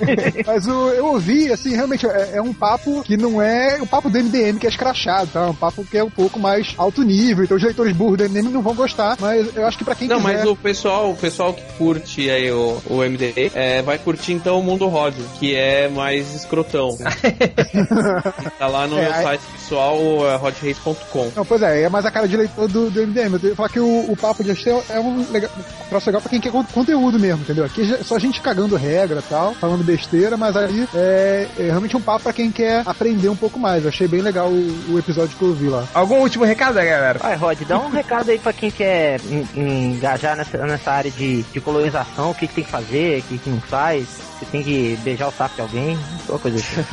Mas 0.47 0.67
o, 0.67 0.91
eu 0.91 1.07
ouvi, 1.07 1.53
assim, 1.53 1.75
realmente 1.75 2.07
é, 2.07 2.33
é 2.35 2.43
um 2.43 2.53
papo 2.53 3.03
que 3.03 3.17
não 3.17 3.41
é 3.41 3.79
o 3.81 3.87
papo 3.87 4.09
do 4.11 4.19
MDM 4.19 4.59
que 4.59 4.67
é 4.67 4.71
escrachado, 4.71 5.31
tá? 5.33 5.41
É 5.41 5.47
um 5.51 5.55
papo 5.55 5.85
que 5.85 5.97
é 5.99 6.05
um 6.05 6.11
pouco 6.11 6.39
mais 6.39 6.75
alto 6.79 7.03
nível. 7.03 7.45
Então 7.45 7.57
os 7.57 7.63
leitores 7.63 7.86
burros 7.93 8.19
do 8.19 8.25
MDM 8.29 8.49
não 8.51 8.63
vão 8.63 8.75
gostar, 8.75 9.17
mas 9.21 9.55
eu 9.57 9.67
acho 9.67 9.79
que 9.79 9.85
pra 9.85 9.95
quem 9.95 10.09
Não, 10.09 10.19
quiser... 10.21 10.33
mas 10.39 10.45
o 10.49 10.57
pessoal, 10.57 11.11
o 11.11 11.17
pessoal 11.17 11.53
que 11.55 11.63
curte 11.79 12.29
aí 12.31 12.51
o, 12.51 12.81
o 12.89 13.03
MD 13.05 13.51
é, 13.55 13.83
vai 13.83 13.99
curtir 13.99 14.33
então 14.33 14.59
o 14.59 14.63
Mundo 14.63 14.87
Rod, 14.89 15.15
que 15.39 15.55
é 15.55 15.89
mais 15.89 16.35
escrotão. 16.35 16.97
tá 18.59 18.67
lá 18.67 18.87
no 18.87 18.99
É, 18.99 19.03
meu 19.03 19.13
aí- 19.15 19.23
site 19.23 19.43
pessoal, 19.53 19.99
é 20.31 20.37
rodreis.com. 20.37 21.31
Não, 21.35 21.45
pois 21.45 21.63
é, 21.63 21.83
é 21.83 21.89
mais 21.89 22.05
a 22.07 22.11
cara 22.11 22.29
de 22.29 22.37
leitor 22.37 22.69
do, 22.69 22.91
do 22.91 23.01
MDM. 23.07 23.33
Eu 23.35 23.39
tenho 23.41 23.51
que 23.51 23.57
falar 23.57 23.69
que 23.69 23.81
o, 23.81 24.11
o 24.11 24.17
papo 24.17 24.43
de 24.45 24.51
Artista 24.51 24.83
é 24.91 25.01
um 25.01 25.25
legal, 25.31 25.51
um 25.59 25.89
troço 25.89 26.07
legal 26.07 26.21
pra 26.21 26.31
quem 26.31 26.41
quer 26.41 26.51
con- 26.53 26.65
conteúdo 26.73 27.19
mesmo, 27.19 27.43
entendeu? 27.43 27.65
Aqui 27.65 27.93
é 27.95 28.03
só 28.05 28.19
gente 28.19 28.41
cagando 28.41 28.77
regra 28.77 29.19
e 29.21 29.23
tal, 29.29 29.55
falando 29.55 29.83
besteira, 29.85 30.37
mas 30.37 30.57
ali 30.57 30.89
é, 30.95 31.47
é 31.59 31.63
realmente 31.65 31.97
um 31.97 32.01
papo 32.01 32.25
pra 32.25 32.33
quem 32.33 32.51
quer 32.51 32.83
aprender 32.87 33.29
um 33.29 33.37
pouco 33.37 33.59
mais. 33.59 33.83
Eu 33.83 33.89
achei 33.89 34.07
bem 34.09 34.21
legal 34.21 34.49
o, 34.49 34.93
o 34.95 34.99
episódio 34.99 35.37
que 35.37 35.43
eu 35.43 35.53
vi 35.53 35.69
lá. 35.69 35.85
Algum 35.95 36.21
último 36.21 36.45
recado, 36.45 36.75
galera? 36.75 37.19
Vai, 37.19 37.35
Rod, 37.37 37.59
dá 37.67 37.76
um 37.79 37.89
recado 37.91 38.31
aí 38.31 38.39
pra 38.39 38.53
quem 38.53 38.71
quer 38.71 39.21
en- 39.31 39.93
engajar 39.95 40.37
nessa, 40.37 40.59
nessa 40.67 40.91
área 40.93 41.11
de, 41.11 41.43
de 41.43 41.61
colonização, 41.61 42.31
o 42.31 42.35
que, 42.35 42.47
que 42.47 42.55
tem 42.55 42.65
que 42.65 42.71
fazer, 42.71 43.21
o 43.21 43.23
que, 43.23 43.39
que 43.39 43.51
não 43.51 43.61
faz, 43.61 44.07
se 44.39 44.45
tem 44.47 44.63
que 44.63 44.99
beijar 45.03 45.29
o 45.29 45.33
saco 45.33 45.55
de 45.57 45.61
alguém, 45.63 45.99
alguma 46.23 46.39
coisa 46.39 46.59
assim. 46.59 46.85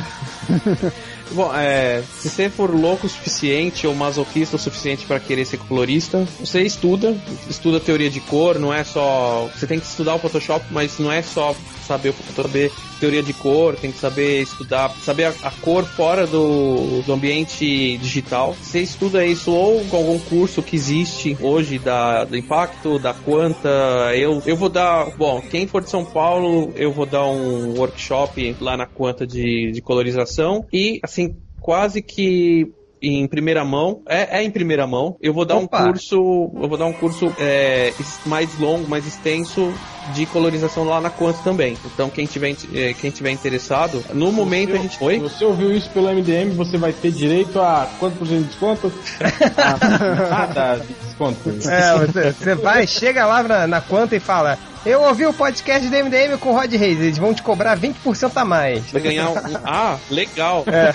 Bom, 1.32 1.50
é, 1.54 2.02
se 2.20 2.28
você 2.28 2.50
for 2.50 2.70
louco 2.70 3.06
o 3.06 3.10
suficiente 3.10 3.86
ou 3.86 3.94
masoquista 3.94 4.56
o 4.56 4.58
suficiente 4.58 5.06
para 5.06 5.18
querer 5.18 5.44
ser 5.46 5.56
colorista, 5.56 6.26
você 6.38 6.60
estuda, 6.62 7.16
estuda 7.48 7.80
teoria 7.80 8.10
de 8.10 8.20
cor, 8.20 8.58
não 8.58 8.72
é 8.72 8.84
só. 8.84 9.48
Você 9.54 9.66
tem 9.66 9.80
que 9.80 9.86
estudar 9.86 10.14
o 10.14 10.18
Photoshop, 10.18 10.66
mas 10.70 10.98
não 10.98 11.10
é 11.10 11.22
só 11.22 11.56
saber 11.88 12.10
o 12.10 12.12
Photoshop, 12.12 12.70
teoria 13.04 13.22
de 13.22 13.34
cor, 13.34 13.76
tem 13.76 13.92
que 13.92 13.98
saber 13.98 14.40
estudar, 14.40 14.88
saber 15.02 15.24
a, 15.24 15.34
a 15.42 15.50
cor 15.50 15.84
fora 15.84 16.26
do, 16.26 17.02
do 17.02 17.12
ambiente 17.12 17.98
digital. 17.98 18.54
Você 18.54 18.80
estuda 18.80 19.26
isso 19.26 19.52
ou 19.52 19.84
com 19.84 19.98
algum 19.98 20.18
curso 20.18 20.62
que 20.62 20.74
existe 20.74 21.36
hoje 21.38 21.78
da, 21.78 22.24
do 22.24 22.34
impacto, 22.34 22.98
da 22.98 23.12
Quanta. 23.12 23.68
Eu, 24.14 24.42
eu 24.46 24.56
vou 24.56 24.70
dar. 24.70 25.10
Bom, 25.18 25.42
quem 25.42 25.66
for 25.66 25.82
de 25.82 25.90
São 25.90 26.02
Paulo, 26.02 26.72
eu 26.76 26.90
vou 26.90 27.04
dar 27.04 27.26
um 27.26 27.78
workshop 27.78 28.56
lá 28.58 28.74
na 28.74 28.86
Quanta 28.86 29.26
de, 29.26 29.70
de 29.70 29.82
colorização. 29.82 30.64
E, 30.72 30.98
assim, 31.02 31.36
quase 31.60 32.00
que 32.00 32.72
em 33.08 33.26
primeira 33.26 33.64
mão, 33.64 34.02
é, 34.08 34.38
é 34.38 34.42
em 34.42 34.50
primeira 34.50 34.86
mão. 34.86 35.16
Eu 35.20 35.32
vou 35.32 35.44
dar 35.44 35.56
Opa. 35.56 35.82
um 35.82 35.86
curso, 35.86 36.16
eu 36.16 36.68
vou 36.68 36.78
dar 36.78 36.86
um 36.86 36.92
curso 36.92 37.32
é, 37.38 37.92
mais 38.26 38.58
longo, 38.58 38.88
mais 38.88 39.06
extenso 39.06 39.72
de 40.12 40.26
colorização 40.26 40.84
lá 40.84 41.00
na 41.00 41.10
Quanta 41.10 41.38
também. 41.42 41.76
Então 41.84 42.10
quem 42.10 42.26
tiver, 42.26 42.54
eh, 42.74 42.94
quem 43.00 43.10
tiver 43.10 43.30
interessado, 43.30 44.04
no 44.12 44.30
momento 44.30 44.74
a 44.74 44.78
gente, 44.78 44.98
Se 44.98 45.04
oi. 45.04 45.18
você 45.18 45.44
ouviu 45.44 45.72
isso 45.74 45.88
pelo 45.90 46.08
MDM, 46.08 46.50
você 46.50 46.76
vai 46.76 46.92
ter 46.92 47.10
direito 47.10 47.58
a 47.60 47.88
quanto 47.98 48.18
por 48.18 48.26
cento 48.26 48.42
de 48.42 48.48
desconto? 48.48 48.92
Ah, 49.56 50.46
Nada 50.46 50.76
de 50.84 50.92
desconto. 50.92 51.50
É, 51.68 51.98
você, 51.98 52.32
você 52.32 52.54
vai, 52.54 52.86
chega 52.86 53.24
lá 53.26 53.42
na, 53.42 53.66
na 53.66 53.80
Quanta 53.80 54.14
e 54.16 54.20
fala: 54.20 54.58
Eu 54.84 55.00
ouvi 55.00 55.24
o 55.24 55.32
podcast 55.32 55.88
do 55.88 55.96
MDM 55.96 56.36
com 56.38 56.50
o 56.50 56.52
Rod 56.52 56.70
Reis, 56.70 57.00
eles 57.00 57.16
vão 57.16 57.32
te 57.32 57.42
cobrar 57.42 57.78
20% 57.78 58.32
a 58.34 58.44
mais. 58.44 58.82
Vai 58.92 59.00
ganhar 59.00 59.30
um. 59.30 59.34
Ah, 59.64 59.98
legal! 60.10 60.64
É, 60.66 60.92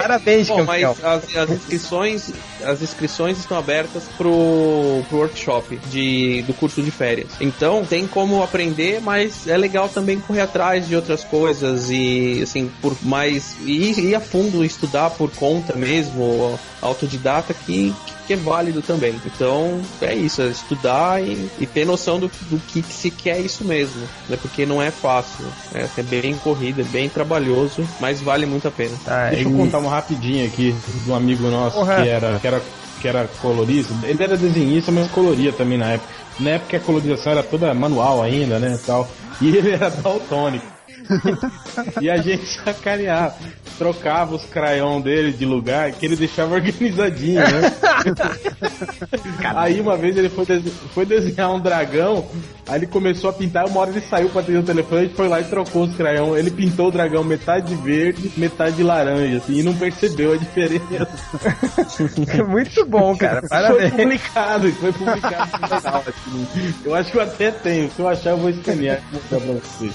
parabéns, 0.00 0.46
Bom, 0.46 0.64
mas 0.64 0.82
campeão. 0.82 1.10
as, 1.10 1.36
as 1.36 1.50
inscrições 1.50 2.32
as 2.64 2.82
inscrições 2.82 3.38
estão 3.38 3.58
abertas 3.58 4.04
pro, 4.16 5.02
pro 5.08 5.18
workshop 5.18 5.76
de, 5.90 6.42
do 6.42 6.54
curso 6.54 6.82
de 6.82 6.90
férias. 6.90 7.32
Então 7.40 7.84
tem 7.84 8.06
como 8.06 8.42
aprender, 8.42 9.00
mas 9.00 9.46
é 9.46 9.56
legal 9.56 9.88
também 9.88 10.20
correr 10.20 10.42
atrás 10.42 10.86
de 10.86 10.94
outras 10.94 11.24
coisas 11.24 11.90
e 11.90 12.40
assim 12.42 12.70
por 12.80 12.96
mais 13.02 13.56
e 13.64 14.10
ir 14.10 14.14
a 14.14 14.20
fundo 14.20 14.64
estudar 14.64 15.10
por 15.10 15.30
conta 15.32 15.74
mesmo, 15.74 16.58
autodidata 16.80 17.52
que 17.52 17.92
que 18.06 18.12
é 18.28 18.36
válido 18.36 18.82
também. 18.82 19.20
Então 19.24 19.80
é 20.00 20.14
isso, 20.14 20.42
é 20.42 20.46
estudar 20.46 21.22
e, 21.22 21.48
e 21.58 21.66
ter 21.66 21.84
noção 21.84 22.18
do, 22.18 22.30
do 22.50 22.58
que, 22.68 22.82
que 22.82 22.92
se 22.92 23.10
quer 23.10 23.40
isso 23.40 23.64
mesmo, 23.64 24.02
né? 24.28 24.36
Porque 24.40 24.66
não 24.66 24.80
é 24.82 24.90
fácil, 24.90 25.44
é, 25.74 25.86
é 25.96 26.02
bem 26.02 26.34
corrida, 26.34 26.82
é 26.82 26.84
bem 26.84 27.08
trabalhoso, 27.08 27.86
mas 28.00 28.20
vale 28.20 28.46
muito 28.46 28.68
a 28.68 28.70
pena. 28.70 28.96
Ah, 29.06 29.28
Deixa 29.30 29.48
eu 29.48 29.52
contar 29.52 29.78
uma 29.78 29.90
rapidinho 29.90 30.46
aqui 30.46 30.74
de 31.04 31.10
um 31.10 31.14
amigo 31.14 31.48
nosso 31.48 31.84
que 31.84 32.08
era, 32.08 32.38
que 32.38 32.46
era 32.46 32.62
que 33.00 33.08
era 33.08 33.28
colorista. 33.40 33.92
Ele 34.04 34.22
era 34.22 34.36
desenhista, 34.36 34.92
mas 34.92 35.10
coloria 35.10 35.52
também 35.52 35.76
na 35.76 35.92
época. 35.92 36.08
Na 36.38 36.50
época 36.50 36.76
a 36.76 36.80
colorização 36.80 37.32
era 37.32 37.42
toda 37.42 37.74
manual 37.74 38.22
ainda, 38.22 38.60
né, 38.60 38.78
tal. 38.86 39.08
E 39.40 39.48
ele 39.56 39.72
era 39.72 39.90
daltônico. 39.90 40.64
e 42.00 42.10
a 42.10 42.16
gente 42.18 42.46
sacaneava. 42.46 43.34
Trocava 43.78 44.34
os 44.36 44.44
crayons 44.44 45.02
dele 45.02 45.32
de 45.32 45.44
lugar 45.44 45.90
que 45.92 46.04
ele 46.06 46.14
deixava 46.14 46.54
organizadinho, 46.54 47.40
né? 47.40 47.72
aí 49.56 49.80
uma 49.80 49.96
vez 49.96 50.16
ele 50.16 50.28
foi, 50.28 50.44
dese- 50.46 50.70
foi 50.94 51.06
desenhar 51.06 51.50
um 51.52 51.58
dragão, 51.58 52.24
aí 52.68 52.78
ele 52.78 52.86
começou 52.86 53.30
a 53.30 53.32
pintar, 53.32 53.66
uma 53.66 53.80
hora 53.80 53.90
ele 53.90 54.00
saiu 54.02 54.28
pra 54.28 54.40
atender 54.42 54.58
o 54.58 54.62
telefone, 54.62 55.00
a 55.00 55.04
gente 55.04 55.16
foi 55.16 55.26
lá 55.26 55.40
e 55.40 55.44
trocou 55.44 55.84
os 55.84 55.96
crayons. 55.96 56.36
Ele 56.36 56.50
pintou 56.50 56.88
o 56.88 56.90
dragão 56.92 57.24
metade 57.24 57.68
de 57.68 57.74
verde, 57.82 58.30
metade 58.36 58.76
de 58.76 58.82
laranja, 58.82 59.38
assim, 59.38 59.58
e 59.58 59.62
não 59.62 59.74
percebeu 59.74 60.32
a 60.34 60.36
diferença. 60.36 61.08
Muito 62.48 62.84
bom, 62.86 63.16
cara. 63.16 63.40
Foi 63.40 63.48
Parabéns. 63.48 63.90
publicado, 63.94 64.72
foi 64.72 64.92
publicado 64.92 65.50
no 65.60 65.68
jornal, 65.68 66.04
assim. 66.06 66.74
Eu 66.84 66.94
acho 66.94 67.10
que 67.10 67.16
eu 67.18 67.22
até 67.22 67.50
tenho, 67.50 67.90
se 67.90 67.98
eu 68.00 68.08
achar 68.08 68.30
eu 68.30 68.36
vou 68.36 68.50
escanear 68.50 69.00
e 69.10 69.14
mostrar 69.14 69.40
pra 69.40 69.52
vocês. 69.54 69.92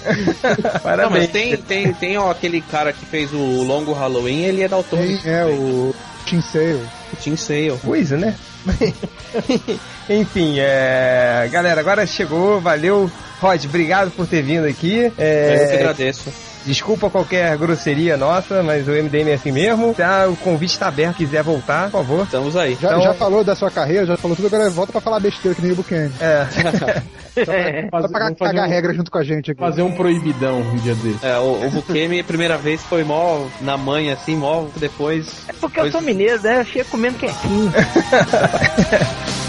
Não, 1.03 1.09
mas 1.09 1.27
Parabéns. 1.27 1.31
tem, 1.31 1.57
tem, 1.57 1.93
tem 1.93 2.17
ó, 2.17 2.29
aquele 2.31 2.61
cara 2.61 2.91
que 2.91 3.05
fez 3.05 3.31
o 3.33 3.37
longo 3.63 3.93
Halloween, 3.93 4.43
ele 4.43 4.63
é 4.63 4.67
daltônico. 4.67 5.23
Tem, 5.23 5.31
é, 5.31 5.45
o 5.45 5.93
Tim 6.25 6.41
Sale. 6.41 6.81
Tim 7.21 7.35
Sale. 7.35 7.77
coisa, 7.83 8.17
né? 8.17 8.35
Enfim, 10.09 10.55
é... 10.59 11.47
galera, 11.51 11.79
agora 11.81 12.05
chegou, 12.05 12.59
valeu. 12.59 13.09
Rod, 13.39 13.63
obrigado 13.65 14.11
por 14.11 14.25
ter 14.25 14.41
vindo 14.41 14.65
aqui. 14.65 14.97
Eu 15.05 15.11
que 15.11 15.21
É... 15.21 15.75
agradeço. 15.75 16.31
Desculpa 16.67 17.09
qualquer 17.09 17.57
grosseria 17.57 18.17
nossa, 18.17 18.61
mas 18.61 18.87
o 18.87 18.91
MDM 18.91 19.29
é 19.29 19.33
assim 19.35 19.53
mesmo. 19.53 19.93
Tá, 19.93 20.27
o 20.27 20.35
convite 20.35 20.73
está 20.73 20.89
aberto, 20.89 21.15
quiser 21.15 21.41
voltar, 21.41 21.85
por 21.89 21.99
favor. 22.03 22.23
Estamos 22.25 22.57
aí. 22.57 22.77
Já, 22.79 22.89
Então- 22.89 23.01
já 23.03 23.13
falou 23.13 23.41
da 23.43 23.55
sua 23.55 23.71
carreira, 23.71 24.05
já 24.05 24.17
falou 24.17 24.35
tudo, 24.35 24.47
agora 24.47 24.69
volta 24.69 24.91
pra 24.91 24.99
falar 24.99 25.21
besteira 25.21 25.55
que 25.55 25.61
nem 25.61 25.71
o 25.71 25.75
Buchanan. 25.75 26.11
É, 26.19 26.45
Só 27.37 28.07
pra 28.09 28.25
vamos 28.25 28.37
fazer 28.37 28.37
cagar 28.37 28.67
um- 28.67 28.69
regra 28.69 28.93
junto 28.93 29.09
com 29.09 29.17
a 29.17 29.23
gente 29.23 29.51
aqui. 29.51 29.59
Fazer 29.61 29.81
um 29.81 29.91
proibidão 29.93 30.59
um 30.59 30.75
dia 30.77 30.93
desse. 30.95 31.25
É, 31.25 31.37
o, 31.37 31.67
o 31.67 31.69
Bukemi, 31.71 32.19
a 32.19 32.23
primeira 32.23 32.57
vez 32.57 32.81
foi 32.83 33.03
mó 33.05 33.45
na 33.61 33.77
manha, 33.77 34.13
assim, 34.13 34.35
mó 34.35 34.65
depois. 34.75 35.43
É 35.47 35.53
porque 35.53 35.79
eu 35.79 35.89
sou 35.91 36.01
mineiro, 36.01 36.41
né? 36.43 36.59
Eu 36.59 36.65
chego 36.65 36.89
comendo 36.89 37.17
quietinho. 37.17 37.71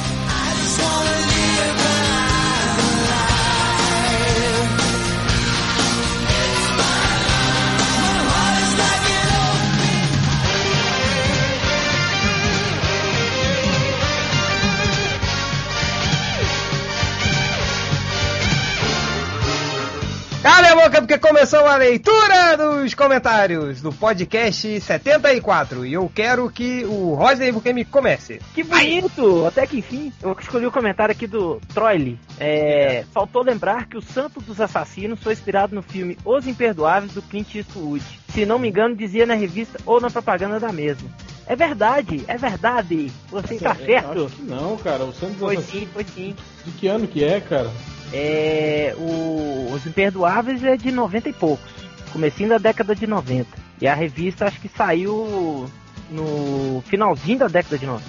a 21.68 21.76
leitura 21.76 22.56
dos 22.56 22.94
comentários 22.94 23.80
do 23.82 23.92
podcast 23.92 24.80
74. 24.80 25.84
E 25.84 25.92
eu 25.92 26.10
quero 26.14 26.50
que 26.50 26.84
o 26.84 27.14
Rodney 27.14 27.52
Bukemi 27.52 27.84
comece. 27.84 28.40
Que 28.54 28.62
bonito! 28.62 29.44
Até 29.46 29.66
que 29.66 29.78
enfim, 29.78 30.12
eu 30.22 30.36
escolhi 30.40 30.66
o 30.66 30.72
comentário 30.72 31.12
aqui 31.12 31.26
do 31.26 31.60
Troile. 31.74 32.18
É, 32.40 33.04
faltou 33.12 33.42
lembrar 33.42 33.86
que 33.86 33.96
o 33.96 34.02
Santo 34.02 34.40
dos 34.40 34.60
Assassinos 34.60 35.22
foi 35.22 35.32
inspirado 35.32 35.74
no 35.74 35.82
filme 35.82 36.16
Os 36.24 36.46
Imperdoáveis 36.46 37.12
do 37.12 37.22
Clint 37.22 37.54
Eastwood. 37.54 38.04
Se 38.30 38.46
não 38.46 38.58
me 38.58 38.68
engano, 38.68 38.96
dizia 38.96 39.26
na 39.26 39.34
revista 39.34 39.78
ou 39.84 40.00
na 40.00 40.10
propaganda 40.10 40.58
da 40.58 40.72
mesma. 40.72 41.08
É 41.46 41.56
verdade, 41.56 42.24
é 42.28 42.36
verdade. 42.36 43.10
Você 43.30 43.54
está 43.54 43.74
certo. 43.74 44.26
Acho 44.26 44.36
que 44.36 44.42
não, 44.42 44.76
cara. 44.76 45.04
O 45.04 45.12
Santos 45.14 45.36
Foi 45.38 45.56
Assassino- 45.56 45.80
sim, 45.80 45.88
foi 45.92 46.04
sim. 46.04 46.36
De 46.64 46.70
que 46.72 46.86
ano 46.88 47.06
que 47.06 47.24
é, 47.24 47.40
cara? 47.40 47.70
É, 48.12 48.94
o, 48.96 49.70
Os 49.74 49.86
Imperdoáveis 49.86 50.62
é 50.64 50.76
de 50.76 50.90
90 50.90 51.28
e 51.28 51.32
poucos. 51.32 51.70
Comecinho 52.12 52.48
da 52.50 52.58
década 52.58 52.94
de 52.94 53.06
90. 53.06 53.46
E 53.80 53.86
a 53.86 53.94
revista 53.94 54.46
acho 54.46 54.58
que 54.60 54.68
saiu 54.68 55.70
no 56.10 56.82
finalzinho 56.86 57.38
da 57.38 57.48
década 57.48 57.76
de 57.78 57.86
90. 57.86 58.04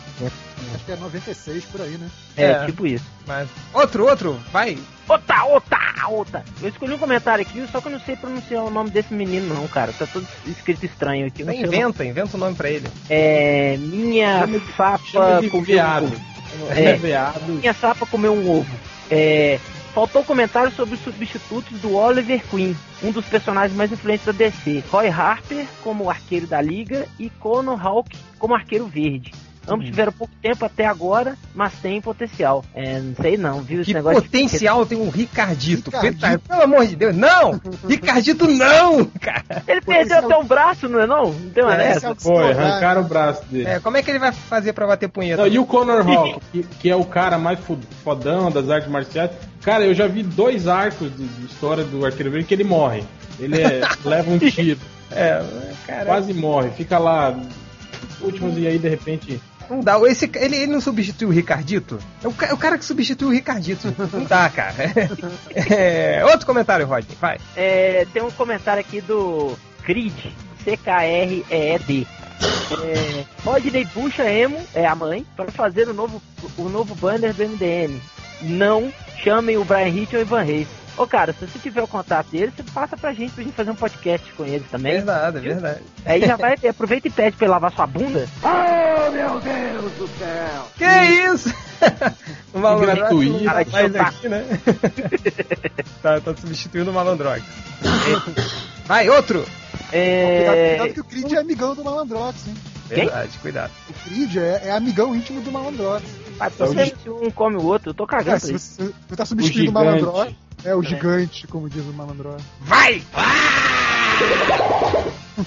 Acho 0.76 0.86
que 0.86 0.92
é 0.92 0.96
96 0.96 1.66
por 1.66 1.82
aí, 1.82 1.98
né? 1.98 2.08
É, 2.38 2.44
É. 2.52 2.66
tipo 2.66 2.88
isso. 2.88 3.06
Mas 3.28 3.48
outro, 3.74 4.06
outro, 4.08 4.40
vai. 4.52 4.78
Ota, 5.08 5.44
ota, 5.46 5.78
ota. 6.08 6.46
Eu 6.62 6.70
escolhi 6.70 6.94
um 6.94 6.98
comentário 6.98 7.42
aqui, 7.42 7.66
só 7.72 7.82
que 7.82 7.88
eu 7.88 7.92
não 7.92 8.00
sei 8.00 8.16
pronunciar 8.16 8.64
o 8.64 8.70
nome 8.70 8.90
desse 8.90 9.14
menino 9.14 9.54
não, 9.54 9.68
cara. 9.68 9.92
Tá 9.92 10.06
todo 10.08 10.26
escrito 10.48 10.86
estranho 10.86 11.28
aqui. 11.28 11.44
Não. 11.44 11.54
Inventa, 11.54 12.06
inventa 12.06 12.38
o 12.38 12.40
nome 12.40 12.56
pra 12.56 12.70
ele. 12.70 12.88
É, 13.10 13.76
minha 13.78 14.40
Chama 14.40 14.62
sapa 14.78 15.04
Chama 15.06 15.50
comeu 15.50 15.66
veado. 15.66 16.06
um 16.06 16.10
ovo. 16.10 16.72
É, 16.72 16.84
É. 16.84 16.94
veado. 16.96 17.52
Minha 17.54 17.74
sapa 17.74 18.06
comeu 18.06 18.34
um 18.34 18.60
ovo. 18.60 18.70
É, 19.12 19.60
faltou 19.94 20.24
comentário 20.24 20.72
sobre 20.72 20.96
os 20.96 21.02
substitutos 21.02 21.80
do 21.80 21.96
Oliver 21.96 22.42
Queen, 22.50 22.76
um 23.04 23.12
dos 23.12 23.26
personagens 23.26 23.76
mais 23.76 23.92
influentes 23.92 24.26
da 24.26 24.32
DC. 24.32 24.84
Roy 24.90 25.08
Harper 25.08 25.68
como 25.84 26.10
arqueiro 26.10 26.48
da 26.48 26.62
liga 26.62 27.08
e 27.18 27.30
Conor 27.30 27.86
Hawke 27.86 28.18
como 28.38 28.54
arqueiro 28.54 28.88
verde. 28.88 29.32
Ambos 29.70 29.86
tiveram 29.86 30.12
pouco 30.12 30.34
tempo 30.42 30.66
até 30.66 30.86
agora, 30.86 31.36
mas 31.54 31.74
têm 31.82 32.02
potencial. 32.02 32.64
É, 32.74 33.00
não 33.00 33.16
sei 33.16 33.38
não, 33.38 33.62
viu? 33.62 33.82
Esse 33.82 33.88
Que 33.90 33.94
negócio 33.94 34.22
de- 34.22 34.28
potencial 34.28 34.86
tem 34.86 34.98
um 35.00 35.10
Ricardito. 35.10 35.90
Ricardito. 35.92 36.40
Pelo 36.48 36.62
amor 36.62 36.86
de 36.88 36.96
Deus, 36.96 37.16
não! 37.16 37.60
Ricardito 37.88 38.48
não, 38.48 39.06
cara. 39.06 39.64
Ele 39.68 39.82
perdeu 39.82 40.18
até 40.20 40.38
um 40.38 40.46
braço, 40.46 40.88
não 40.90 41.00
é 41.02 41.08
não? 41.08 41.32
Não 41.34 41.50
tem 41.52 41.64
uma 41.64 41.76
É? 41.82 41.92
Esse 41.96 42.06
é 42.06 42.12
o 42.12 42.16
Foi, 42.16 42.52
arrancaram 42.52 43.02
o 43.02 43.06
braço 43.06 43.44
dele. 43.46 43.68
É, 43.68 43.80
como 43.80 43.98
é 43.98 44.02
que 44.02 44.10
ele 44.12 44.20
vai 44.20 44.32
fazer 44.32 44.74
pra 44.74 44.88
bater 44.88 45.08
punheta? 45.10 45.42
Não, 45.42 45.48
e 45.48 45.58
o 45.60 45.66
Conor 45.66 46.08
Hawk, 46.08 46.40
que, 46.52 46.64
que 46.64 46.90
é 46.90 46.96
o 46.96 47.06
cara 47.06 47.38
mais 47.38 47.60
fo- 47.60 47.78
fodão 48.04 48.50
das 48.52 48.70
artes 48.70 48.90
marciais. 48.90 49.32
Cara, 49.62 49.86
eu 49.86 49.94
já 49.94 50.08
vi 50.08 50.24
dois 50.24 50.68
arcos 50.68 51.16
de, 51.16 51.26
de 51.28 51.46
história 51.46 51.84
do 51.84 52.06
Arqueiro 52.06 52.32
Verde 52.32 52.48
que 52.48 52.54
ele 52.54 52.64
morre. 52.64 53.04
Ele 53.40 53.62
é- 53.62 53.82
leva 54.06 54.30
um 54.32 54.38
tiro, 54.40 54.80
É, 55.12 55.44
cara, 55.88 56.06
quase 56.06 56.34
morre. 56.34 56.70
Fica 56.72 56.98
lá, 56.98 57.36
últimos 58.22 58.58
e 58.58 58.68
aí 58.68 58.78
de 58.78 58.88
repente. 58.90 59.42
Não 59.70 59.82
dá. 59.82 60.00
Esse, 60.08 60.30
ele, 60.36 60.56
ele 60.56 60.72
não 60.72 60.82
substituiu 60.82 61.30
o 61.30 61.32
Ricardito? 61.32 62.00
É 62.24 62.28
o, 62.28 62.34
é 62.50 62.54
o 62.54 62.58
cara 62.58 62.78
que 62.78 62.86
substituiu 62.86 63.30
o 63.30 63.34
Ricardito. 63.34 63.94
Não 64.12 64.24
dá, 64.24 64.50
cara. 64.50 64.76
É, 65.70 66.24
outro 66.26 66.46
comentário, 66.46 66.86
Rodney, 66.86 67.18
vai. 67.20 67.38
É, 67.56 68.06
tem 68.14 68.22
um 68.22 68.32
comentário 68.32 68.80
aqui 68.80 69.02
do 69.02 69.58
Creed, 69.84 70.14
C-K-R-E-E-D. 70.64 72.08
É, 72.72 73.26
Rodney 73.44 73.86
puxa 73.86 74.30
Emo, 74.30 74.60
é 74.74 74.86
a 74.86 74.96
mãe, 74.96 75.26
para 75.36 75.52
fazer 75.52 75.88
o 75.90 75.94
novo, 75.94 76.22
o 76.58 76.70
novo 76.70 76.96
banner 76.96 77.34
do 77.34 77.44
MDM. 77.44 78.00
Não 78.42 78.92
chamem 79.22 79.58
o 79.58 79.66
Brian 79.66 79.90
Hitch 79.90 80.14
ou 80.14 80.20
o 80.20 80.22
Ivan 80.22 80.44
Reis. 80.44 80.68
Ô 81.00 81.08
cara, 81.08 81.32
se 81.32 81.48
você 81.48 81.58
tiver 81.60 81.82
o 81.82 81.88
contato 81.88 82.28
dele, 82.30 82.52
você 82.54 82.62
passa 82.62 82.98
pra 82.98 83.14
gente 83.14 83.32
pra 83.32 83.42
gente 83.44 83.56
fazer 83.56 83.72
um 83.72 83.76
podcast 83.76 84.34
com 84.34 84.44
eles 84.46 84.68
também. 84.70 84.92
Verdade, 84.96 85.38
é 85.38 85.40
verdade. 85.40 85.80
Aí 86.06 86.20
já 86.20 86.36
vai, 86.36 86.56
aproveita 86.70 87.08
e 87.08 87.12
pede 87.12 87.38
pra 87.38 87.46
ele 87.46 87.54
lavar 87.54 87.72
sua 87.72 87.88
bunda. 87.88 88.28
Oh, 88.44 89.12
meu 89.12 89.40
Deus 89.40 89.92
do 89.94 90.08
céu! 90.20 90.68
Que 90.78 91.34
isso? 91.34 91.54
o 92.54 92.60
Malandrox 92.60 93.00
tá 93.00 93.46
Cara, 93.46 93.66
mais 93.72 93.96
aqui, 93.96 94.28
né? 94.30 94.44
tá, 96.04 96.20
tá 96.20 96.36
substituindo 96.36 96.92
o 96.92 96.94
Malandrox. 96.94 97.42
Vai, 98.86 99.10
outro! 99.10 99.46
Cuidado, 99.90 99.94
É, 99.94 100.70
cuidado 100.78 100.94
que 100.94 101.00
o 101.00 101.04
Creed 101.04 101.32
é 101.32 101.38
amigão 101.40 101.76
do 101.76 101.84
Malandrox, 101.84 102.48
hein? 102.48 102.56
Quem? 102.90 102.98
Verdade, 103.06 103.38
cuidado. 103.42 103.72
O 103.90 103.94
Creed 104.04 104.36
é, 104.36 104.62
é 104.66 104.72
amigão 104.72 105.16
íntimo 105.16 105.42
do 105.42 105.52
Malandrox. 105.52 106.04
ah, 106.40 106.48
É 106.60 106.64
o 106.64 106.74
se 106.74 107.10
um 107.10 107.32
come 107.32 107.56
o 107.56 107.64
outro, 107.64 107.92
eu 107.92 107.94
tô 107.94 108.04
É, 108.04 108.08
cagando 108.08 108.40
se 108.40 108.48
pra 108.48 108.56
isso. 108.56 108.76
você, 108.76 108.94
você 109.08 109.16
tá 109.16 109.26
substituindo 109.26 109.72
o, 109.72 109.80
gigante. 109.82 110.02
Malandrox, 110.04 110.34
é 110.64 110.76
o 110.76 110.82
gigante, 110.84 111.48
como 111.48 111.70
diz 111.70 111.84
o 111.86 111.94
Malandrox. 111.94 112.44
Vai! 112.62 113.02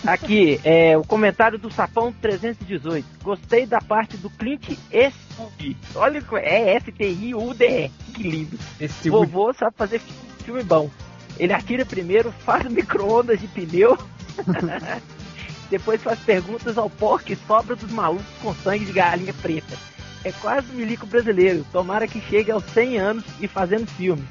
Aqui, 0.07 0.59
é 0.65 0.97
o 0.97 1.05
comentário 1.05 1.59
do 1.59 1.71
Sapão 1.71 2.13
318. 2.13 3.07
Gostei 3.23 3.67
da 3.67 3.81
parte 3.81 4.17
do 4.17 4.31
Clint 4.31 4.71
Eastwood. 4.91 5.77
Olha, 5.95 6.23
é 6.37 6.75
S-T-I-U-D-E. 6.77 7.91
Que 8.15 8.23
lindo. 8.23 8.59
Esse 8.81 9.11
Vovô 9.11 9.53
sabe 9.53 9.77
fazer 9.77 9.99
fi- 9.99 10.13
filme 10.45 10.63
bom. 10.63 10.91
Ele 11.39 11.53
atira 11.53 11.85
primeiro, 11.85 12.33
faz 12.45 12.65
micro-ondas 12.71 13.39
de 13.41 13.47
pneu. 13.49 13.99
Depois 15.71 16.03
faz 16.03 16.19
perguntas 16.21 16.77
ao 16.79 16.89
pó 16.91 17.19
que 17.19 17.37
sobra 17.37 17.75
dos 17.77 17.91
malucos 17.91 18.27
com 18.43 18.55
sangue 18.55 18.85
de 18.87 18.93
galinha 18.93 19.33
preta. 19.35 19.77
É 20.25 20.33
quase 20.33 20.71
um 20.73 20.75
milico 20.77 21.07
brasileiro. 21.07 21.67
Tomara 21.73 22.07
que 22.07 22.21
chegue 22.21 22.51
aos 22.51 22.65
100 22.67 22.99
anos 22.99 23.25
e 23.41 23.49
fazendo 23.49 23.87
filme. 23.87 24.23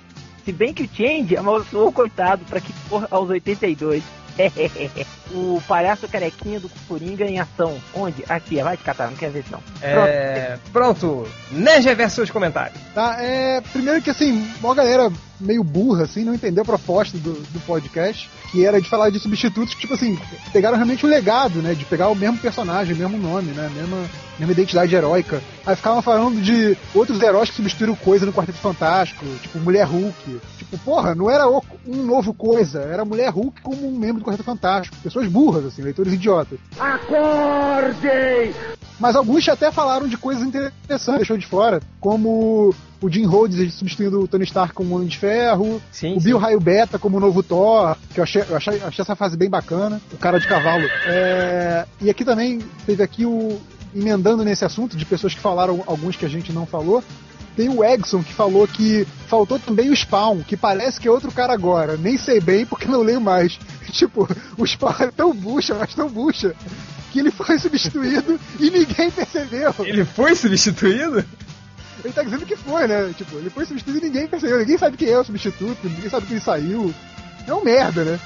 Se 0.43 0.51
bem 0.51 0.73
que 0.73 0.83
o 0.83 0.89
Change 0.91 1.37
amaldiçoou 1.37 1.89
o 1.89 1.93
coitado 1.93 2.43
para 2.45 2.59
que 2.59 2.73
for 2.73 3.07
aos 3.11 3.29
82. 3.29 4.03
o 5.31 5.61
palhaço 5.67 6.07
carequinha 6.07 6.59
do 6.59 6.69
Coringa 6.87 7.25
em 7.25 7.39
ação. 7.39 7.77
Onde? 7.93 8.23
Aqui, 8.27 8.61
vai 8.61 8.77
te 8.77 8.83
catar, 8.83 9.07
não 9.09 9.15
quer 9.15 9.29
ver 9.29 9.43
não. 9.51 9.59
É, 9.81 10.57
pronto, 10.71 11.27
Neja 11.51 11.93
versus 11.95 12.31
comentários. 12.31 12.79
Tá, 12.93 13.17
é. 13.19 13.61
Primeiro 13.71 14.01
que 14.01 14.09
assim, 14.09 14.47
uma 14.61 14.75
galera 14.75 15.11
meio 15.39 15.63
burra, 15.63 16.03
assim, 16.03 16.23
não 16.23 16.33
entendeu 16.33 16.63
a 16.63 16.65
proposta 16.65 17.17
do, 17.17 17.33
do 17.33 17.59
podcast, 17.65 18.29
que 18.51 18.65
era 18.65 18.81
de 18.81 18.89
falar 18.89 19.09
de 19.09 19.19
substitutos 19.19 19.73
que, 19.73 19.81
tipo 19.81 19.93
assim, 19.93 20.17
pegaram 20.53 20.75
realmente 20.75 21.05
o 21.05 21.09
legado, 21.09 21.61
né? 21.61 21.73
De 21.73 21.85
pegar 21.85 22.07
o 22.09 22.15
mesmo 22.15 22.37
personagem, 22.37 22.95
o 22.95 22.97
mesmo 22.97 23.17
nome, 23.17 23.51
né? 23.51 23.69
Mesma, 23.75 24.09
mesma 24.41 24.53
identidade 24.53 24.95
heróica. 24.95 25.41
Aí 25.65 25.75
ficavam 25.75 26.01
falando 26.01 26.41
de 26.41 26.77
outros 26.93 27.21
heróis 27.21 27.49
que 27.49 27.55
substituíram 27.55 27.95
coisa 27.95 28.25
no 28.25 28.33
Quarteto 28.33 28.57
Fantástico, 28.57 29.25
tipo 29.41 29.59
Mulher 29.59 29.85
Hulk. 29.85 30.41
Tipo, 30.57 30.77
porra, 30.79 31.15
não 31.15 31.29
era 31.29 31.47
um 31.47 32.03
novo 32.03 32.33
coisa, 32.33 32.81
era 32.81 33.05
Mulher 33.05 33.29
Hulk 33.29 33.61
como 33.61 33.87
um 33.87 33.97
membro 33.97 34.19
do 34.19 34.25
Quarteto 34.25 34.43
Fantástico. 34.43 34.97
Pessoas 35.03 35.27
burras, 35.27 35.65
assim, 35.65 35.81
leitores 35.81 36.13
idiotas. 36.13 36.59
Acordem! 36.79 38.53
Mas 38.99 39.15
alguns 39.15 39.47
até 39.49 39.71
falaram 39.71 40.07
de 40.07 40.15
coisas 40.15 40.45
interessantes, 40.45 41.17
deixou 41.17 41.37
de 41.37 41.47
fora, 41.47 41.81
como 41.99 42.73
o 43.01 43.09
Jim 43.09 43.25
Rhodes 43.25 43.73
substituindo 43.73 44.21
o 44.21 44.27
Tony 44.27 44.43
Stark 44.43 44.75
como 44.75 44.95
Homem 44.95 45.07
de 45.07 45.17
Ferro, 45.17 45.81
Sim, 45.91 46.15
o 46.15 46.21
Bill 46.21 46.37
Raio 46.37 46.59
Beta 46.59 46.99
como 46.99 47.17
o 47.17 47.19
novo 47.19 47.41
Thor, 47.41 47.97
que 48.13 48.19
eu 48.19 48.23
achei, 48.23 48.43
eu 48.47 48.55
achei, 48.55 48.75
achei 48.75 49.01
essa 49.01 49.15
fase 49.15 49.35
bem 49.35 49.49
bacana, 49.49 49.99
o 50.13 50.17
cara 50.17 50.39
de 50.39 50.47
cavalo. 50.47 50.87
É, 51.07 51.85
e 51.99 52.09
aqui 52.11 52.23
também 52.23 52.59
teve 52.85 53.01
aqui 53.01 53.25
o. 53.25 53.59
emendando 53.93 54.43
nesse 54.43 54.65
assunto 54.65 54.97
de 54.97 55.05
pessoas 55.05 55.33
que 55.33 55.39
falaram 55.39 55.83
alguns 55.85 56.15
que 56.15 56.25
a 56.25 56.29
gente 56.29 56.51
não 56.51 56.65
falou. 56.65 57.03
Tem 57.55 57.67
o 57.67 57.83
Egson 57.83 58.23
que 58.23 58.33
falou 58.33 58.65
que 58.67 59.05
faltou 59.27 59.59
também 59.59 59.89
o 59.89 59.95
Spawn, 59.95 60.41
que 60.41 60.55
parece 60.55 60.99
que 60.99 61.07
é 61.07 61.11
outro 61.11 61.31
cara 61.31 61.53
agora. 61.53 61.97
Nem 61.97 62.17
sei 62.17 62.39
bem 62.39 62.65
porque 62.65 62.87
não 62.87 63.01
leio 63.01 63.19
mais. 63.19 63.59
Tipo, 63.91 64.27
o 64.57 64.65
Spawn 64.65 64.95
é 65.01 65.11
tão 65.11 65.33
bucha, 65.33 65.75
mas 65.75 65.93
tão 65.93 66.07
bucha, 66.07 66.55
que 67.11 67.19
ele 67.19 67.29
foi 67.29 67.59
substituído 67.59 68.39
e 68.57 68.69
ninguém 68.69 69.11
percebeu. 69.11 69.73
Ele 69.79 70.05
foi 70.05 70.33
substituído? 70.33 71.25
Ele 72.03 72.13
tá 72.13 72.23
dizendo 72.23 72.45
que 72.45 72.55
foi, 72.55 72.87
né? 72.87 73.13
Tipo, 73.15 73.35
ele 73.35 73.49
foi 73.49 73.65
substituído 73.65 74.05
e 74.05 74.09
ninguém 74.09 74.27
percebeu. 74.27 74.59
Ninguém 74.59 74.77
sabe 74.77 74.97
quem 74.97 75.09
é 75.09 75.19
o 75.19 75.23
substituto, 75.23 75.77
ninguém 75.83 76.09
sabe 76.09 76.25
que 76.25 76.33
ele 76.33 76.39
saiu. 76.39 76.93
É 77.45 77.53
um 77.53 77.63
merda, 77.63 78.05
né? 78.05 78.19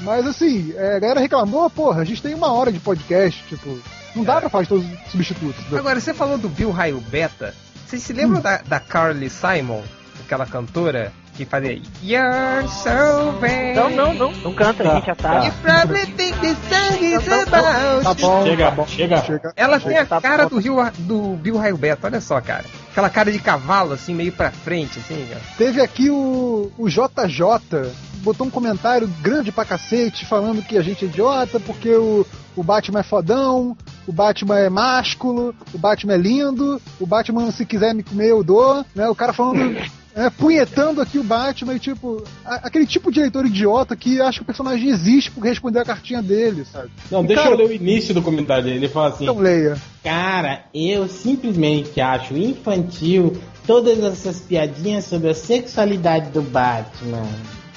Mas 0.00 0.26
assim, 0.26 0.72
é, 0.76 0.96
a 0.96 0.98
galera 0.98 1.20
reclamou, 1.20 1.68
porra, 1.68 2.00
a 2.00 2.04
gente 2.04 2.22
tem 2.22 2.34
uma 2.34 2.50
hora 2.50 2.72
de 2.72 2.80
podcast, 2.80 3.44
tipo, 3.46 3.78
não 4.14 4.24
dá 4.24 4.40
pra 4.40 4.48
falar 4.50 4.62
de 4.64 4.68
todos 4.68 4.84
os 4.84 5.10
substitutos. 5.10 5.62
né? 5.70 5.78
Agora, 5.78 6.00
você 6.00 6.12
falou 6.14 6.38
do 6.38 6.48
Bill 6.48 6.70
Raio 6.70 7.00
Beta. 7.00 7.54
Vocês 7.86 8.02
se 8.02 8.12
lembram 8.12 8.40
da, 8.40 8.58
da 8.58 8.78
Carly 8.80 9.28
Simon? 9.30 9.82
Aquela 10.24 10.46
cantora 10.46 11.12
que 11.34 11.44
fazia 11.44 11.80
You're 12.02 12.68
so 12.68 13.32
bad. 13.40 13.74
Não, 13.74 13.90
não, 13.90 14.14
não. 14.14 14.32
Não 14.32 14.54
canta, 14.54 14.88
a 14.88 14.94
gente 14.96 15.06
já 15.06 15.14
sabe. 15.14 15.46
You 15.46 15.52
probably 15.62 16.06
think 16.12 16.38
this 16.40 16.56
song 16.68 17.04
is 17.04 17.28
about 17.28 18.04
Tá 18.04 18.14
bom, 18.14 18.44
Chega, 18.44 18.64
tá 18.66 18.70
bom. 18.70 18.86
chega. 18.86 19.22
Chega. 19.24 19.52
Ela 19.56 19.80
tem 19.80 19.96
a 19.98 20.04
Tá 20.06 20.20
cara 20.20 20.44
bom. 20.44 20.50
do, 20.50 20.58
Rio, 20.58 20.76
do 20.98 21.36
Bill 21.36 21.56
Raio 21.56 21.76
Beta, 21.76 22.06
olha 22.06 22.20
só, 22.20 22.40
cara. 22.40 22.64
Aquela 22.92 23.08
cara 23.10 23.32
de 23.32 23.38
cavalo, 23.38 23.94
assim, 23.94 24.14
meio 24.14 24.32
pra 24.32 24.50
frente, 24.50 24.98
assim, 25.00 25.26
ó. 25.34 25.56
Teve 25.56 25.80
aqui 25.80 26.10
o, 26.10 26.70
o 26.78 26.88
JJ, 26.88 27.90
botou 28.18 28.46
um 28.46 28.50
comentário 28.50 29.08
grande 29.20 29.50
pra 29.50 29.64
cacete, 29.64 30.26
falando 30.26 30.62
que 30.62 30.76
a 30.76 30.82
gente 30.82 31.04
é 31.04 31.08
idiota, 31.08 31.58
porque 31.58 31.90
o, 31.94 32.26
o 32.54 32.62
Batman 32.62 33.00
é 33.00 33.04
fodão, 33.04 33.76
o 34.06 34.12
Batman 34.12 34.58
é 34.58 34.68
másculo, 34.68 35.54
o 35.72 35.78
Batman 35.78 36.14
é 36.14 36.18
lindo, 36.18 36.80
o 36.98 37.06
Batman, 37.06 37.50
se 37.50 37.64
quiser 37.66 37.94
me 37.94 38.02
comer, 38.02 38.30
eu 38.30 38.42
dou, 38.42 38.84
né? 38.94 39.08
O 39.08 39.14
cara 39.14 39.32
falando. 39.32 39.76
É, 40.12 40.28
punhetando 40.28 41.00
aqui 41.00 41.20
o 41.20 41.22
Batman 41.22 41.74
e 41.74 41.78
tipo, 41.78 42.24
a- 42.44 42.56
aquele 42.66 42.84
tipo 42.84 43.12
de 43.12 43.20
leitor 43.20 43.46
idiota 43.46 43.94
que 43.94 44.20
acha 44.20 44.38
que 44.38 44.42
o 44.42 44.44
personagem 44.44 44.88
existe 44.90 45.30
por 45.30 45.40
responder 45.44 45.78
a 45.78 45.84
cartinha 45.84 46.20
dele, 46.20 46.64
sabe? 46.64 46.90
Não, 47.08 47.24
deixa 47.24 47.44
Cara- 47.44 47.54
eu 47.54 47.58
ler 47.58 47.68
o 47.68 47.72
início 47.72 48.12
do 48.12 48.20
comentário 48.20 48.64
dele. 48.64 48.76
Ele 48.78 48.88
fala 48.88 49.10
assim: 49.10 49.22
Então 49.22 49.38
leia. 49.38 49.76
Cara, 50.02 50.64
eu 50.74 51.06
simplesmente 51.06 52.00
acho 52.00 52.36
infantil 52.36 53.36
todas 53.64 54.02
essas 54.02 54.40
piadinhas 54.40 55.04
sobre 55.04 55.30
a 55.30 55.34
sexualidade 55.34 56.30
do 56.30 56.42
Batman. 56.42 57.28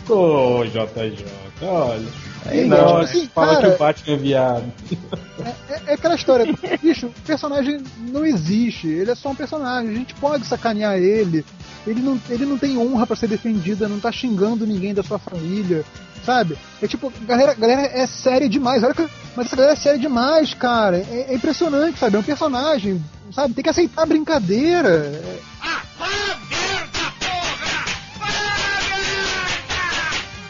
Ô, 0.10 0.64
JJ, 0.66 1.26
olha. 1.62 2.08
Aí 2.48 2.66
não, 2.66 2.98
assim, 2.98 3.28
fala 3.28 3.56
cara, 3.58 3.70
que 3.70 3.76
o 3.76 3.78
Batman 3.78 4.14
é 4.14 4.18
viado. 4.18 4.64
É, 5.70 5.92
é 5.92 5.94
aquela 5.94 6.16
história, 6.16 6.46
bicho, 6.82 7.08
o 7.08 7.22
personagem 7.26 7.84
não 7.98 8.26
existe, 8.26 8.88
ele 8.88 9.12
é 9.12 9.16
só 9.16 9.30
um 9.30 9.36
personagem, 9.36 9.92
a 9.92 9.96
gente 9.96 10.14
pode 10.16 10.46
sacanear 10.46 10.98
ele, 10.98 11.46
ele 11.86 12.02
não, 12.02 12.20
ele 12.30 12.46
não 12.46 12.58
tem 12.58 12.78
honra 12.78 13.06
pra 13.06 13.16
ser 13.16 13.28
defendida, 13.28 13.88
não 13.88 14.00
tá 14.00 14.12
xingando 14.12 14.66
ninguém 14.66 14.94
da 14.94 15.04
sua 15.04 15.20
família, 15.20 15.84
sabe? 16.26 16.58
É 16.82 16.88
tipo, 16.88 17.12
galera, 17.26 17.54
galera 17.54 17.82
é 17.82 18.08
séria 18.08 18.48
demais, 18.48 18.84
olha 18.84 18.94
que, 18.94 19.08
mas 19.36 19.48
essa 19.48 19.56
galera 19.56 19.74
é 19.74 19.78
séria 19.78 20.00
demais, 20.00 20.54
cara, 20.54 20.98
é, 20.98 21.28
é 21.30 21.36
impressionante, 21.36 22.00
sabe? 22.00 22.16
É 22.16 22.20
um 22.20 22.24
personagem, 22.24 23.04
sabe? 23.34 23.54
Tem 23.54 23.64
que 23.64 23.70
aceitar 23.70 24.04
a 24.04 24.06
brincadeira. 24.08 24.90
É- 24.90 25.40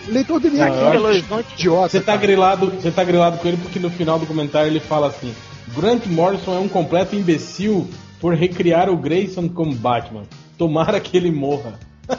Leitor 0.08 0.40
de 0.40 0.48
Horizonte. 0.48 1.54
idiota. 1.54 1.90
Você 1.90 2.00
tá 2.00 2.14
cara. 2.14 2.18
grilado, 2.18 2.70
você 2.72 2.92
tá 2.92 3.04
grilado 3.04 3.38
com 3.38 3.48
ele 3.48 3.58
porque 3.58 3.80
no 3.80 3.90
final 3.90 4.20
do 4.20 4.26
comentário 4.26 4.70
ele 4.70 4.80
fala 4.80 5.08
assim: 5.08 5.34
Grant 5.76 6.06
Morrison 6.08 6.56
é 6.56 6.60
um 6.60 6.68
completo 6.68 7.16
imbecil 7.16 7.90
por 8.20 8.34
recriar 8.36 8.90
o 8.90 8.98
Grayson 8.98 9.50
como 9.50 9.74
Batman. 9.74 10.24
Tomara 10.58 11.00
que 11.00 11.16
ele 11.18 11.32
morra. 11.32 11.74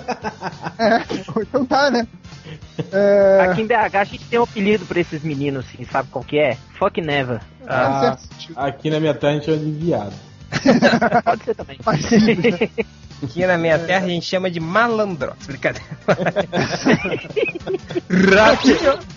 É, 0.79 1.03
então 1.41 1.65
tá, 1.65 1.91
né? 1.91 2.07
É, 2.93 3.47
Aqui 3.49 3.63
em 3.63 3.67
BH 3.67 3.95
a 3.95 4.05
gente 4.05 4.25
tem 4.25 4.39
um 4.39 4.43
apelido 4.43 4.85
pra 4.85 5.01
esses 5.01 5.23
meninos, 5.23 5.65
assim, 5.65 5.85
sabe 5.85 6.09
qual 6.11 6.25
que 6.25 6.39
é? 6.39 6.57
Fuck 6.79 7.01
Never. 7.01 7.41
Ah, 7.67 8.17
sentido. 8.19 8.59
aqui 8.59 8.91
na 8.91 8.99
minha 9.01 9.15
terra 9.15 9.33
a 9.33 9.37
gente 9.37 9.47
chama 9.47 9.59
de 9.59 9.71
viado. 9.71 10.13
Pode 11.25 11.45
ser 11.45 11.55
também. 11.55 11.79
Simples, 12.03 12.61
né? 12.61 12.71
Aqui 13.25 13.47
na 13.47 13.57
minha 13.59 13.79
terra 13.79 14.05
a 14.07 14.09
gente 14.09 14.27
chama 14.27 14.51
de 14.51 14.61
malandrox. 14.61 15.47
Brincadeira. 15.47 15.85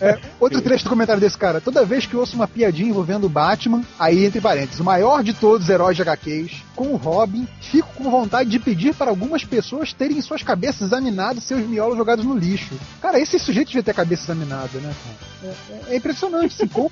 É, 0.01 0.19
outro 0.39 0.61
trecho 0.61 0.83
do 0.85 0.89
comentário 0.89 1.19
desse 1.21 1.37
cara. 1.37 1.59
Toda 1.61 1.85
vez 1.85 2.05
que 2.05 2.13
eu 2.13 2.19
ouço 2.19 2.35
uma 2.35 2.47
piadinha 2.47 2.89
envolvendo 2.89 3.25
o 3.25 3.29
Batman, 3.29 3.81
aí 3.99 4.25
entre 4.25 4.41
parênteses, 4.41 4.79
o 4.79 4.83
maior 4.83 5.23
de 5.23 5.33
todos 5.33 5.63
os 5.65 5.69
heróis 5.69 5.95
de 5.95 6.01
HQs, 6.03 6.63
com 6.75 6.87
o 6.93 6.95
Robin, 6.95 7.47
fico 7.61 7.87
com 7.95 8.09
vontade 8.09 8.49
de 8.49 8.59
pedir 8.59 8.93
para 8.93 9.09
algumas 9.09 9.43
pessoas 9.43 9.93
terem 9.93 10.21
suas 10.21 10.43
cabeças 10.43 10.81
examinadas 10.83 11.43
e 11.43 11.47
seus 11.47 11.65
miolos 11.67 11.97
jogados 11.97 12.23
no 12.25 12.37
lixo. 12.37 12.75
Cara, 13.01 13.19
esse 13.19 13.37
sujeito 13.39 13.67
devia 13.67 13.83
ter 13.83 13.91
a 13.91 13.95
cabeça 13.95 14.23
examinada, 14.23 14.79
né? 14.79 14.93
cara? 15.41 15.53
É, 15.53 15.91
é- 15.91 15.93
é 15.93 15.97
impressionante, 15.97 16.53
assim, 16.55 16.67
como, 16.67 16.91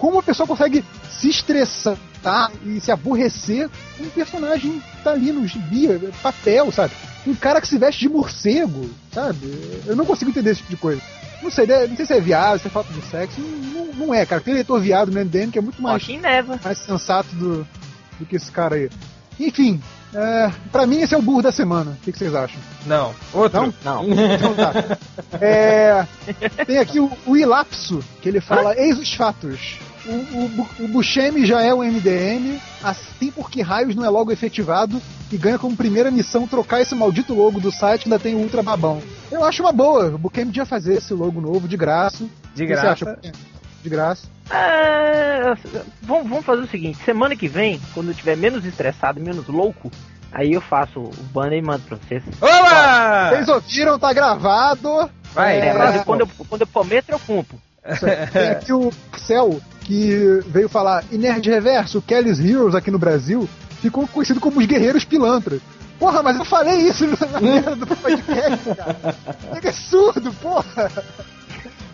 como 0.00 0.18
a 0.18 0.22
pessoa 0.22 0.46
consegue 0.46 0.84
se 1.10 1.28
estressar 1.28 1.96
e 2.64 2.80
se 2.80 2.90
aborrecer 2.90 3.68
com 3.96 4.04
um 4.04 4.10
personagem 4.10 4.80
que 4.80 5.02
tá 5.04 5.10
ali 5.12 5.30
no 5.30 5.46
gibi, 5.46 5.88
papel, 6.22 6.72
sabe? 6.72 6.92
Um 7.26 7.34
cara 7.34 7.60
que 7.60 7.68
se 7.68 7.78
veste 7.78 8.00
de 8.00 8.08
morcego, 8.08 8.88
sabe? 9.12 9.80
Eu 9.86 9.94
não 9.94 10.04
consigo 10.06 10.30
entender 10.30 10.50
esse 10.50 10.60
tipo 10.60 10.70
de 10.70 10.76
coisa. 10.78 11.02
Não 11.42 11.50
sei, 11.50 11.66
não 11.66 11.96
sei 11.96 12.06
se 12.06 12.12
é 12.14 12.20
viado, 12.20 12.58
se 12.60 12.66
é 12.66 12.70
falta 12.70 12.92
de 12.92 13.00
sexo. 13.02 13.40
Não, 13.40 14.06
não- 14.06 14.14
é, 14.14 14.24
cara. 14.26 14.40
Tem 14.40 14.54
leitor 14.54 14.80
viado 14.80 15.10
no 15.12 15.20
MDM 15.20 15.50
que 15.50 15.58
é 15.58 15.62
muito 15.62 15.80
mais, 15.82 16.02
mais 16.64 16.78
sensato 16.78 17.34
do, 17.36 17.66
do 18.18 18.26
que 18.26 18.36
esse 18.36 18.50
cara 18.50 18.74
aí. 18.76 18.90
Enfim, 19.38 19.80
é, 20.14 20.50
pra 20.70 20.86
mim 20.86 21.00
esse 21.00 21.14
é 21.14 21.18
o 21.18 21.22
burro 21.22 21.40
da 21.42 21.52
semana. 21.52 21.92
O 21.92 21.96
que, 22.04 22.12
que 22.12 22.18
vocês 22.18 22.34
acham? 22.34 22.58
Não, 22.86 23.14
outro. 23.32 23.72
Não? 23.82 24.04
Não. 24.04 24.34
Então 24.34 24.54
tá. 24.54 24.98
É, 25.40 26.06
tem 26.66 26.78
aqui 26.78 27.00
o, 27.00 27.10
o 27.26 27.36
Ilapso, 27.36 28.02
que 28.20 28.28
ele 28.28 28.40
fala: 28.40 28.76
Eis 28.76 28.98
os 28.98 29.14
fatos. 29.14 29.78
O, 30.06 30.12
o, 30.12 30.68
o 30.84 30.88
Buscemi 30.88 31.44
já 31.44 31.62
é 31.62 31.74
o 31.74 31.82
MDM, 31.82 32.58
assim 32.82 33.30
porque 33.30 33.60
Raios 33.60 33.94
não 33.94 34.04
é 34.04 34.08
logo 34.08 34.32
efetivado 34.32 35.00
e 35.30 35.36
ganha 35.36 35.58
como 35.58 35.76
primeira 35.76 36.10
missão 36.10 36.46
trocar 36.46 36.80
esse 36.80 36.94
maldito 36.94 37.34
logo 37.34 37.60
do 37.60 37.70
site 37.70 38.02
que 38.02 38.08
ainda 38.08 38.18
tem 38.18 38.34
o 38.34 38.38
Ultra 38.38 38.62
Babão. 38.62 39.02
Eu 39.30 39.44
acho 39.44 39.62
uma 39.62 39.72
boa, 39.72 40.06
o 40.06 40.18
Buscemi 40.18 40.46
podia 40.46 40.66
fazer 40.66 40.94
esse 40.94 41.12
logo 41.12 41.40
novo 41.40 41.68
de 41.68 41.76
graça. 41.76 42.24
De 42.54 42.64
O 42.64 42.66
que 42.66 42.74
você 42.74 42.82
graça. 42.82 43.18
De 43.82 43.88
graça. 43.88 44.28
É, 44.50 45.54
vamos, 46.02 46.28
vamos 46.28 46.44
fazer 46.44 46.62
o 46.62 46.68
seguinte: 46.68 46.98
semana 47.04 47.36
que 47.36 47.46
vem, 47.46 47.80
quando 47.94 48.08
eu 48.08 48.14
tiver 48.14 48.36
menos 48.36 48.64
estressado, 48.64 49.20
menos 49.20 49.46
louco, 49.46 49.90
aí 50.32 50.52
eu 50.52 50.60
faço 50.60 51.00
o 51.00 51.12
banner 51.32 51.58
e 51.58 51.62
mando 51.62 51.82
pra 51.82 51.96
vocês. 51.96 52.22
Oba! 52.40 53.30
Vocês 53.30 53.48
ouviram, 53.48 53.98
tá 53.98 54.12
gravado. 54.12 55.08
Vai, 55.32 55.60
É, 55.60 55.68
É, 55.68 55.98
quando, 56.04 56.22
eu, 56.22 56.28
quando 56.48 56.62
eu 56.62 56.66
prometo, 56.66 57.10
eu 57.10 57.18
cumpro. 57.20 57.58
Tem 58.32 58.48
aqui 58.50 58.72
o 58.72 58.90
Marcel, 59.10 59.60
que 59.90 60.40
veio 60.46 60.68
falar, 60.68 61.04
e 61.10 61.18
Nerd 61.18 61.50
Reverso, 61.50 62.00
Kelly's 62.00 62.38
Heroes 62.38 62.76
aqui 62.76 62.92
no 62.92 62.98
Brasil, 62.98 63.48
ficou 63.82 64.06
conhecido 64.06 64.38
como 64.38 64.60
os 64.60 64.66
Guerreiros 64.66 65.04
Pilantras. 65.04 65.60
Porra, 65.98 66.22
mas 66.22 66.36
eu 66.36 66.44
falei 66.44 66.76
isso 66.88 67.04
na 67.08 67.40
merda 67.42 67.74
do 67.74 67.86
podcast, 67.96 68.74
cara. 68.76 69.16
É 69.62 69.72
surdo, 69.72 70.32
porra. 70.34 70.90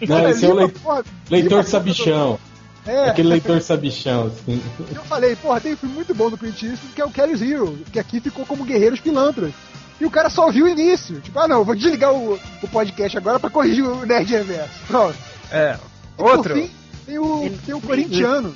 Não, 0.07 0.29
esse 0.29 0.45
é 0.45 0.49
o 0.53 0.69
porra, 0.69 1.03
leitor 1.31 1.65
sabichão. 1.65 2.39
É, 2.87 3.09
Aquele 3.09 3.29
leitor 3.29 3.61
sabichão, 3.63 4.27
assim. 4.27 4.63
eu 4.95 5.03
falei, 5.05 5.35
porra, 5.35 5.61
tem 5.61 5.73
um 5.73 5.77
filme 5.77 5.95
muito 5.95 6.15
bom 6.15 6.29
do 6.31 6.37
Clint 6.37 6.63
Eastwood, 6.63 6.95
que 6.95 7.01
é 7.01 7.05
o 7.05 7.11
Kelly's 7.11 7.41
Heroes, 7.41 7.79
que 7.91 7.99
aqui 7.99 8.21
ficou 8.21 8.45
como 8.45 8.63
Guerreiros 8.65 9.01
Pilantras. 9.01 9.53
E 9.99 10.05
o 10.05 10.11
cara 10.11 10.29
só 10.29 10.45
ouviu 10.45 10.67
o 10.67 10.69
início. 10.69 11.19
Tipo, 11.23 11.41
ah 11.41 11.49
não, 11.49 11.65
vou 11.65 11.75
desligar 11.75 12.13
o, 12.13 12.39
o 12.63 12.69
podcast 12.69 13.17
agora 13.17 13.41
pra 13.41 13.49
corrigir 13.49 13.83
o 13.85 14.05
Nerd 14.05 14.31
Reverso. 14.31 14.79
Pronto. 14.87 15.17
É. 15.51 15.79
E 16.19 16.23
por 16.23 16.37
Outro. 16.37 16.55
fim, 16.55 16.71
tem 17.07 17.19
o, 17.19 17.51
tem 17.65 17.75
o 17.75 17.81
corintiano. 17.81 18.55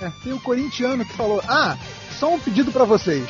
É, 0.00 0.10
tem 0.22 0.32
o 0.32 0.40
corintiano 0.40 1.04
que 1.04 1.12
falou: 1.14 1.42
Ah, 1.46 1.76
só 2.18 2.32
um 2.34 2.40
pedido 2.40 2.72
pra 2.72 2.84
vocês. 2.84 3.28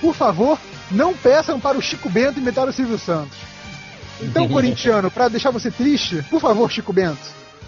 Por 0.00 0.14
favor, 0.14 0.58
não 0.90 1.14
peçam 1.14 1.58
para 1.58 1.76
o 1.76 1.82
Chico 1.82 2.08
Bento 2.08 2.38
imitar 2.38 2.66
o 2.68 2.72
Silvio 2.72 2.98
Santos. 2.98 3.36
Então, 4.20 4.48
corintiano, 4.48 5.10
pra 5.10 5.28
deixar 5.28 5.50
você 5.50 5.70
triste, 5.70 6.22
por 6.30 6.40
favor, 6.40 6.70
Chico 6.70 6.92
Bento, 6.92 7.18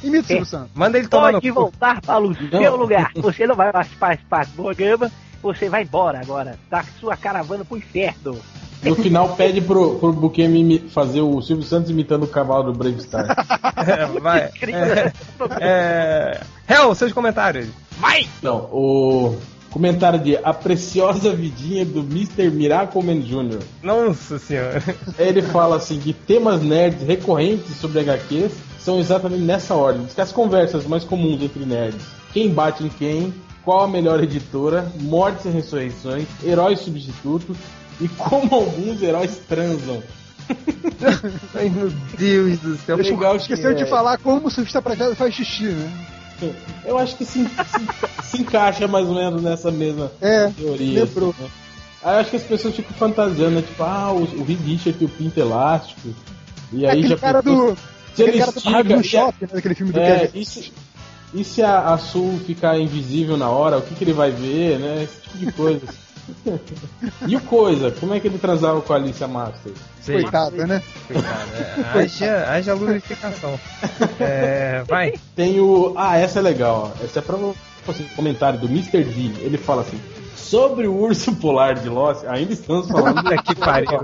imita 0.02 0.24
o 0.24 0.26
Silvio 0.26 0.46
Santos. 0.46 0.70
Manda 0.74 0.98
ele 0.98 1.08
tomar 1.08 1.32
no 1.32 1.40
Pode 1.40 1.48
cu. 1.48 1.54
voltar 1.54 2.00
para 2.00 2.20
o 2.20 2.34
seu 2.34 2.76
lugar. 2.76 3.10
Você 3.16 3.46
não 3.46 3.54
vai 3.56 3.72
participar 3.72 4.46
do 4.46 4.52
programa, 4.52 5.10
você 5.42 5.68
vai 5.68 5.82
embora 5.82 6.20
agora. 6.20 6.58
Tá 6.68 6.82
com 6.82 6.90
sua 7.00 7.16
caravana 7.16 7.64
pro 7.64 7.76
inferno. 7.76 8.40
No 8.82 8.94
final 8.94 9.34
pede 9.34 9.60
pro, 9.60 9.98
pro 9.98 10.12
Buquemi 10.12 10.78
fazer 10.90 11.20
o 11.20 11.40
Silvio 11.42 11.64
Santos 11.64 11.90
imitando 11.90 12.24
o 12.24 12.28
cavalo 12.28 12.72
do 12.72 12.78
Brave 12.78 13.00
Star. 13.00 13.26
É, 13.78 14.06
vai. 14.20 14.50
É, 14.60 15.12
é... 15.60 16.40
Hel, 16.68 16.94
seus 16.94 17.12
comentários. 17.12 17.68
Não, 18.42 18.68
o 18.72 19.36
comentário 19.70 20.18
de 20.18 20.36
A 20.36 20.52
Preciosa 20.52 21.32
Vidinha 21.32 21.84
do 21.84 22.00
Mr. 22.00 22.50
Miracleman 22.50 23.20
Jr. 23.20 23.60
Nossa 23.82 24.38
senhora. 24.38 24.82
Ele 25.18 25.42
fala 25.42 25.76
assim 25.76 25.98
que 26.00 26.12
temas 26.12 26.60
nerds 26.60 27.06
recorrentes 27.06 27.76
sobre 27.76 28.00
HQs 28.00 28.52
são 28.78 28.98
exatamente 28.98 29.42
nessa 29.42 29.74
ordem. 29.74 30.04
Diz 30.04 30.14
que 30.14 30.20
as 30.20 30.32
conversas 30.32 30.86
mais 30.86 31.04
comuns 31.04 31.40
entre 31.42 31.64
nerds. 31.64 32.04
Quem 32.32 32.50
bate 32.50 32.84
em 32.84 32.88
quem, 32.88 33.32
qual 33.68 33.84
a 33.84 33.88
melhor 33.88 34.22
editora, 34.24 34.90
mortes 34.98 35.44
e 35.44 35.50
ressurreições, 35.50 36.24
heróis 36.42 36.78
substitutos 36.80 37.54
e 38.00 38.08
como 38.08 38.54
alguns 38.54 39.02
heróis 39.02 39.42
transam. 39.46 40.02
Ai, 41.54 41.68
meu 41.68 41.90
Deus 42.16 42.58
do 42.60 42.78
céu. 42.78 42.96
Deixa 42.96 43.10
legal 43.12 43.32
eu 43.32 43.36
esqueceu 43.36 43.70
que 43.72 43.76
de 43.76 43.82
é. 43.82 43.86
falar 43.86 44.16
como 44.16 44.46
o 44.46 44.50
surfista 44.50 44.80
prateado 44.80 45.14
faz 45.14 45.34
xixi, 45.34 45.64
né? 45.64 45.92
Eu 46.82 46.96
acho 46.96 47.14
que 47.16 47.26
se, 47.26 47.44
se- 47.44 48.22
se 48.22 48.40
encaixa 48.40 48.88
mais 48.88 49.06
ou 49.06 49.14
menos 49.14 49.42
nessa 49.42 49.70
mesma 49.70 50.10
É, 50.22 50.48
teoria. 50.48 51.04
lembrou. 51.04 51.30
assim, 51.30 51.42
né? 51.42 51.50
Aí 52.02 52.14
eu 52.14 52.20
acho 52.20 52.30
que 52.30 52.36
as 52.36 52.42
pessoas 52.44 52.74
ficam 52.74 52.96
fantasiando, 52.96 53.56
né? 53.56 53.60
Tipo, 53.62 53.82
ah, 53.82 54.12
o, 54.12 54.22
o 54.22 54.44
Richard 54.44 54.98
tem 54.98 55.06
o 55.06 55.10
pinto 55.10 55.38
elástico. 55.38 56.08
E 56.72 56.86
É 56.86 56.90
aí 56.90 56.98
aquele 57.00 57.08
já 57.08 57.18
cara 57.18 57.42
pensou- 57.42 57.72
do. 57.74 57.78
se 58.14 58.22
ele 58.22 58.38
cara 58.38 58.50
do 58.52 58.56
estica, 58.58 58.80
e 58.88 58.94
a- 58.94 59.02
Shopping, 59.02 59.44
né? 59.44 59.58
Aquele 59.58 59.74
filme 59.74 59.92
do 59.92 60.00
É, 60.00 60.20
Kevin. 60.20 60.44
se, 60.44 60.72
e 61.34 61.44
se 61.44 61.62
a, 61.62 61.92
a 61.92 61.98
Sul 61.98 62.38
ficar 62.46 62.78
invisível 62.78 63.36
na 63.36 63.48
hora, 63.48 63.78
o 63.78 63.82
que, 63.82 63.94
que 63.94 64.04
ele 64.04 64.12
vai 64.12 64.30
ver, 64.30 64.78
né? 64.78 65.02
Esse 65.04 65.20
tipo 65.20 65.38
de 65.38 65.52
coisa. 65.52 66.08
e 67.26 67.36
o 67.36 67.40
Coisa, 67.40 67.90
como 67.90 68.14
é 68.14 68.20
que 68.20 68.28
ele 68.28 68.38
transava 68.38 68.80
com 68.82 68.92
a 68.92 68.96
Alicia 68.96 69.26
Master? 69.26 69.72
Coitado, 70.04 70.66
né? 70.66 70.82
Coitado, 71.06 71.50
é, 71.54 71.98
haja, 71.98 72.50
haja 72.50 72.74
lubrificação. 72.74 73.58
É, 74.20 74.82
vai. 74.86 75.14
Tem 75.34 75.60
o. 75.60 75.94
Ah, 75.96 76.18
essa 76.18 76.38
é 76.38 76.42
legal, 76.42 76.92
ó. 76.94 77.04
Essa 77.04 77.18
é 77.20 77.22
pra 77.22 77.36
você. 77.36 78.02
Comentário 78.14 78.58
do 78.58 78.66
Mr. 78.66 79.02
D. 79.02 79.40
Ele 79.40 79.56
fala 79.56 79.80
assim. 79.82 79.98
Sobre 80.38 80.86
o 80.86 80.94
urso 80.94 81.34
polar 81.36 81.74
de 81.74 81.88
Lost, 81.88 82.24
ainda 82.26 82.52
estamos 82.52 82.88
falando. 82.88 83.22
Puta 83.22 83.42
que 83.42 83.54
pariu. 83.54 84.00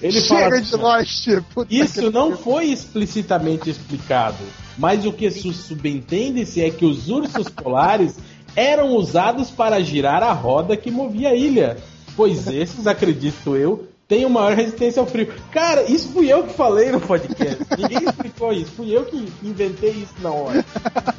Ele 0.00 0.20
fala 0.22 0.40
Chega 0.42 0.56
assim, 0.58 0.76
de 0.76 0.82
Lost! 0.82 1.28
Isso 1.70 2.10
não 2.12 2.36
foi 2.36 2.66
explicitamente 2.66 3.70
explicado, 3.70 4.36
mas 4.78 5.04
o 5.04 5.12
que 5.12 5.30
su- 5.30 5.52
subentende-se 5.52 6.62
é 6.62 6.70
que 6.70 6.84
os 6.84 7.08
ursos 7.08 7.48
polares 7.48 8.16
eram 8.54 8.90
usados 8.90 9.50
para 9.50 9.80
girar 9.80 10.22
a 10.22 10.32
roda 10.32 10.76
que 10.76 10.90
movia 10.90 11.30
a 11.30 11.34
ilha, 11.34 11.76
pois 12.16 12.46
esses, 12.46 12.86
acredito 12.86 13.56
eu, 13.56 13.88
têm 14.06 14.26
uma 14.26 14.40
maior 14.42 14.54
resistência 14.56 15.00
ao 15.00 15.06
frio. 15.06 15.32
Cara, 15.50 15.84
isso 15.90 16.08
fui 16.10 16.30
eu 16.30 16.44
que 16.44 16.52
falei 16.52 16.92
no 16.92 17.00
podcast. 17.00 17.58
Ninguém 17.78 18.04
explicou 18.04 18.52
isso, 18.52 18.70
fui 18.72 18.94
eu 18.94 19.04
que 19.06 19.26
inventei 19.42 19.90
isso 19.90 20.14
na 20.20 20.30
hora. 20.30 20.64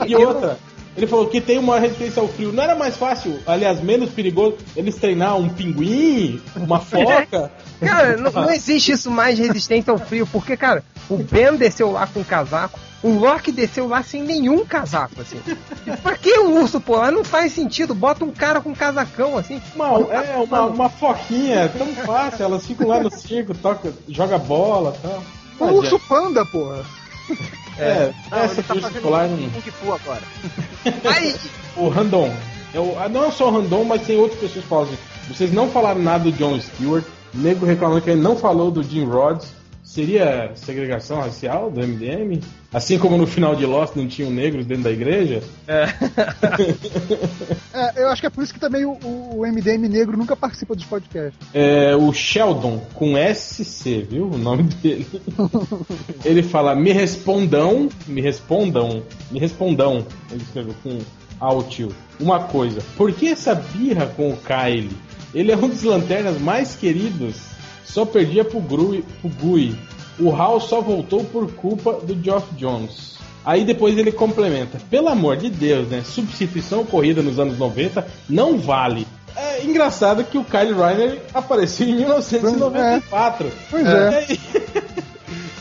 E 0.08 0.16
outra, 0.16 0.60
ele 0.96 1.08
falou 1.08 1.28
que 1.28 1.42
tem 1.42 1.58
uma 1.58 1.80
resistência 1.80 2.22
ao 2.22 2.28
frio. 2.28 2.52
Não 2.52 2.64
era 2.64 2.76
mais 2.76 2.96
fácil, 2.96 3.40
aliás, 3.46 3.82
menos 3.82 4.12
perigoso, 4.12 4.58
eles 4.76 4.96
treinar 4.96 5.38
um 5.38 5.50
pinguim, 5.50 6.42
uma 6.56 6.80
foca? 6.82 7.52
Cara, 7.80 8.18
não, 8.18 8.32
não 8.32 8.52
existe 8.52 8.92
isso 8.92 9.10
mais 9.10 9.40
resistente 9.40 9.90
ao 9.90 9.98
frio, 9.98 10.28
porque, 10.32 10.56
cara, 10.56 10.84
o 11.10 11.18
Ben 11.18 11.56
desceu 11.56 11.92
lá 11.92 12.08
com 12.08 12.24
casaco, 12.24 12.80
o 13.04 13.10
Loki 13.20 13.52
desceu 13.52 13.88
lá 13.88 14.02
sem 14.02 14.24
nenhum 14.24 14.66
casaco, 14.66 15.22
assim. 15.22 15.38
Pra 16.02 16.16
que 16.16 16.40
um 16.40 16.62
urso 16.62 16.80
polar? 16.80 17.12
Não 17.12 17.24
faz 17.24 17.52
sentido. 17.52 17.94
Bota 17.94 18.24
um 18.24 18.32
cara 18.32 18.62
com 18.62 18.74
casacão, 18.74 19.38
assim. 19.38 19.62
Uma, 19.76 19.88
é, 20.10 20.38
uma, 20.38 20.62
uma 20.68 20.90
foquinha, 20.90 21.68
tão 21.78 21.88
fácil, 22.06 22.46
elas 22.46 22.66
ficam 22.66 22.88
lá 22.88 23.02
no 23.02 23.12
circo, 23.12 23.54
toca, 23.54 23.92
joga 24.08 24.38
bola 24.38 24.96
e 24.98 25.02
tal. 25.02 25.24
É 25.60 25.72
o 25.72 25.76
urso 25.76 26.00
panda, 26.08 26.46
porra. 26.46 26.86
É, 27.78 28.12
Não, 28.30 28.38
essa 28.40 28.54
ele 28.60 28.64
tá 28.68 28.74
urso 28.74 28.88
fazendo 28.88 29.02
polar 29.04 29.26
um 29.28 29.38
não. 29.38 29.50
Kung 29.50 29.62
Fu 29.72 29.94
agora. 29.94 30.22
Aí, 31.16 31.36
O 31.76 31.88
Randon. 31.90 32.34
É 32.74 32.80
o- 32.80 32.98
ah, 33.00 33.08
não 33.10 33.26
é 33.26 33.32
só 33.32 33.50
o 33.50 33.52
Randon, 33.52 33.84
mas 33.84 34.02
tem 34.04 34.18
outras 34.18 34.40
pessoas 34.40 34.64
que 34.64 34.70
falam 34.70 34.86
assim. 34.86 34.98
Vocês 35.28 35.52
não 35.54 35.70
falaram 35.70 36.02
nada 36.02 36.24
do 36.26 36.32
John 36.32 36.60
Stewart. 36.60 37.04
Nego 37.34 37.66
reclamando 37.66 38.02
que 38.02 38.10
ele 38.12 38.22
não 38.22 38.36
falou 38.38 38.70
do 38.72 38.84
Jim 38.84 39.06
Rhodes. 39.06 39.48
Seria 39.84 40.52
segregação 40.56 41.20
racial 41.20 41.70
do 41.70 41.80
MDM? 41.86 42.40
Assim 42.74 42.98
como 42.98 43.18
no 43.18 43.28
final 43.28 43.56
de 43.56 43.66
Lost 43.66 43.96
não 43.96 44.08
tinham 44.08 44.32
negros 44.32 44.66
dentro 44.66 44.84
da 44.86 44.92
igreja? 44.92 45.44
É, 45.68 45.86
eu 47.96 48.10
acho 48.10 48.22
que 48.22 48.28
é 48.28 48.30
por 48.30 48.44
isso 48.44 48.54
que 48.54 48.60
também 48.60 48.86
o, 48.86 48.98
o 49.04 49.46
MDM 49.46 49.88
negro 49.88 50.18
nunca 50.18 50.36
participa 50.36 50.76
dos 50.76 50.86
podcasts. 50.86 51.40
É, 51.54 51.96
o 51.96 52.12
Sheldon, 52.14 52.80
com 52.94 53.14
SC, 53.18 54.08
viu? 54.10 54.30
O 54.30 54.38
nome 54.38 54.64
dele. 54.64 55.08
Ele 56.24 56.44
fala: 56.44 56.76
me 56.76 56.92
respondam, 56.92 57.90
me 58.08 58.22
respondam, 58.22 59.04
me 59.32 59.40
respondam. 59.40 60.06
Ele 60.32 60.44
escreveu 60.44 60.76
com 60.84 61.00
Altio. 61.40 61.94
Uma 62.20 62.42
coisa, 62.42 62.82
por 62.96 63.12
que 63.12 63.28
essa 63.28 63.56
birra 63.56 64.06
com 64.08 64.30
o 64.30 64.38
Kyle? 64.38 64.96
Ele 65.34 65.52
é 65.52 65.58
um 65.58 65.68
dos 65.68 65.84
lanternas 65.84 66.40
mais 66.40 66.76
queridos. 66.76 67.42
Só 67.84 68.06
perdia 68.06 68.46
pro, 68.46 68.62
Gru, 68.62 69.04
pro 69.22 69.30
Gui. 69.30 69.76
O 70.20 70.32
Hal 70.32 70.60
só 70.60 70.80
voltou 70.80 71.24
por 71.24 71.52
culpa 71.54 71.94
do 71.94 72.22
Geoff 72.24 72.54
Jones. 72.56 73.14
Aí 73.46 73.64
depois 73.66 73.98
ele 73.98 74.12
complementa: 74.12 74.80
pelo 74.90 75.10
amor 75.10 75.38
de 75.38 75.50
Deus, 75.50 75.88
né? 75.88 76.02
Substituição 76.06 76.82
ocorrida 76.82 77.22
nos 77.22 77.40
anos 77.40 77.58
90 77.58 78.06
não 78.30 78.58
vale. 78.58 79.06
É 79.36 79.64
engraçado 79.66 80.24
que 80.24 80.38
o 80.38 80.44
Kyle 80.44 80.74
Reiner 80.74 81.22
apareceu 81.34 81.88
em 81.88 81.96
1994. 81.96 83.52
Pois 83.70 83.86
é. 83.86 84.10
aí- 84.30 84.40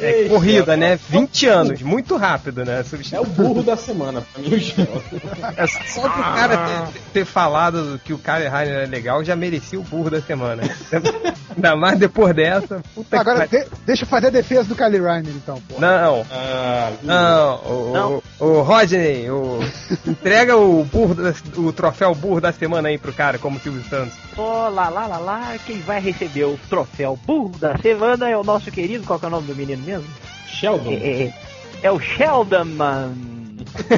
é 0.00 0.28
corrida, 0.28 0.76
né? 0.76 0.98
20 1.08 1.46
anos, 1.46 1.82
muito 1.82 2.16
rápido, 2.16 2.64
né? 2.64 2.84
É 3.12 3.20
o 3.20 3.24
burro 3.24 3.62
da 3.62 3.76
semana, 3.76 4.22
pra 4.32 4.42
mim, 4.42 4.48
o. 4.54 5.60
É 5.60 5.66
só 5.66 6.02
do 6.02 6.22
cara 6.22 6.56
ter, 6.92 7.00
ter 7.12 7.24
falado 7.24 8.00
que 8.04 8.12
o 8.12 8.18
Kyle 8.18 8.48
Reiner 8.48 8.82
é 8.84 8.86
legal 8.86 9.24
já 9.24 9.36
merecia 9.36 9.78
o 9.78 9.82
burro 9.82 10.10
da 10.10 10.20
semana. 10.20 10.62
Ainda 11.54 11.76
mais 11.76 11.98
depois 11.98 12.34
dessa. 12.34 12.82
Puta 12.94 13.20
Agora, 13.20 13.46
que 13.46 13.58
de- 13.58 13.66
deixa 13.84 14.04
eu 14.04 14.08
fazer 14.08 14.28
a 14.28 14.30
defesa 14.30 14.64
do 14.64 14.74
Kylie 14.74 15.00
Reiner, 15.00 15.32
então, 15.34 15.60
porra. 15.68 15.80
Não, 15.80 16.26
Ah, 16.30 16.92
não, 17.02 17.54
o, 17.66 17.92
Não. 17.92 18.22
o, 18.40 18.44
o 18.58 18.62
Rodney, 18.62 19.30
o, 19.30 19.58
entrega 20.06 20.56
o 20.56 20.82
burro, 20.84 21.14
da- 21.14 21.34
o 21.56 21.72
troféu 21.72 22.14
burro 22.14 22.40
da 22.40 22.52
semana 22.52 22.88
aí 22.88 22.96
pro 22.98 23.12
cara, 23.12 23.38
como 23.38 23.60
Silvio 23.60 23.84
Santos. 23.88 24.14
Ó, 24.36 24.68
lá, 24.68 24.88
lá, 24.88 25.06
lá, 25.06 25.18
lá, 25.18 25.54
quem 25.66 25.80
vai 25.80 26.00
receber 26.00 26.44
o 26.44 26.58
troféu 26.70 27.18
burro 27.26 27.52
da 27.58 27.76
semana 27.76 28.28
é 28.30 28.36
o 28.36 28.42
nosso 28.42 28.70
querido, 28.70 29.04
qual 29.04 29.18
que 29.18 29.26
é 29.26 29.28
o 29.28 29.30
nome 29.30 29.46
do 29.46 29.54
menino 29.54 29.81
mesmo? 29.82 30.08
Sheldon. 30.46 30.92
É, 30.92 31.22
é, 31.24 31.34
é 31.82 31.90
o 31.90 32.00
Sheldon, 32.00 32.64
man. 32.64 33.14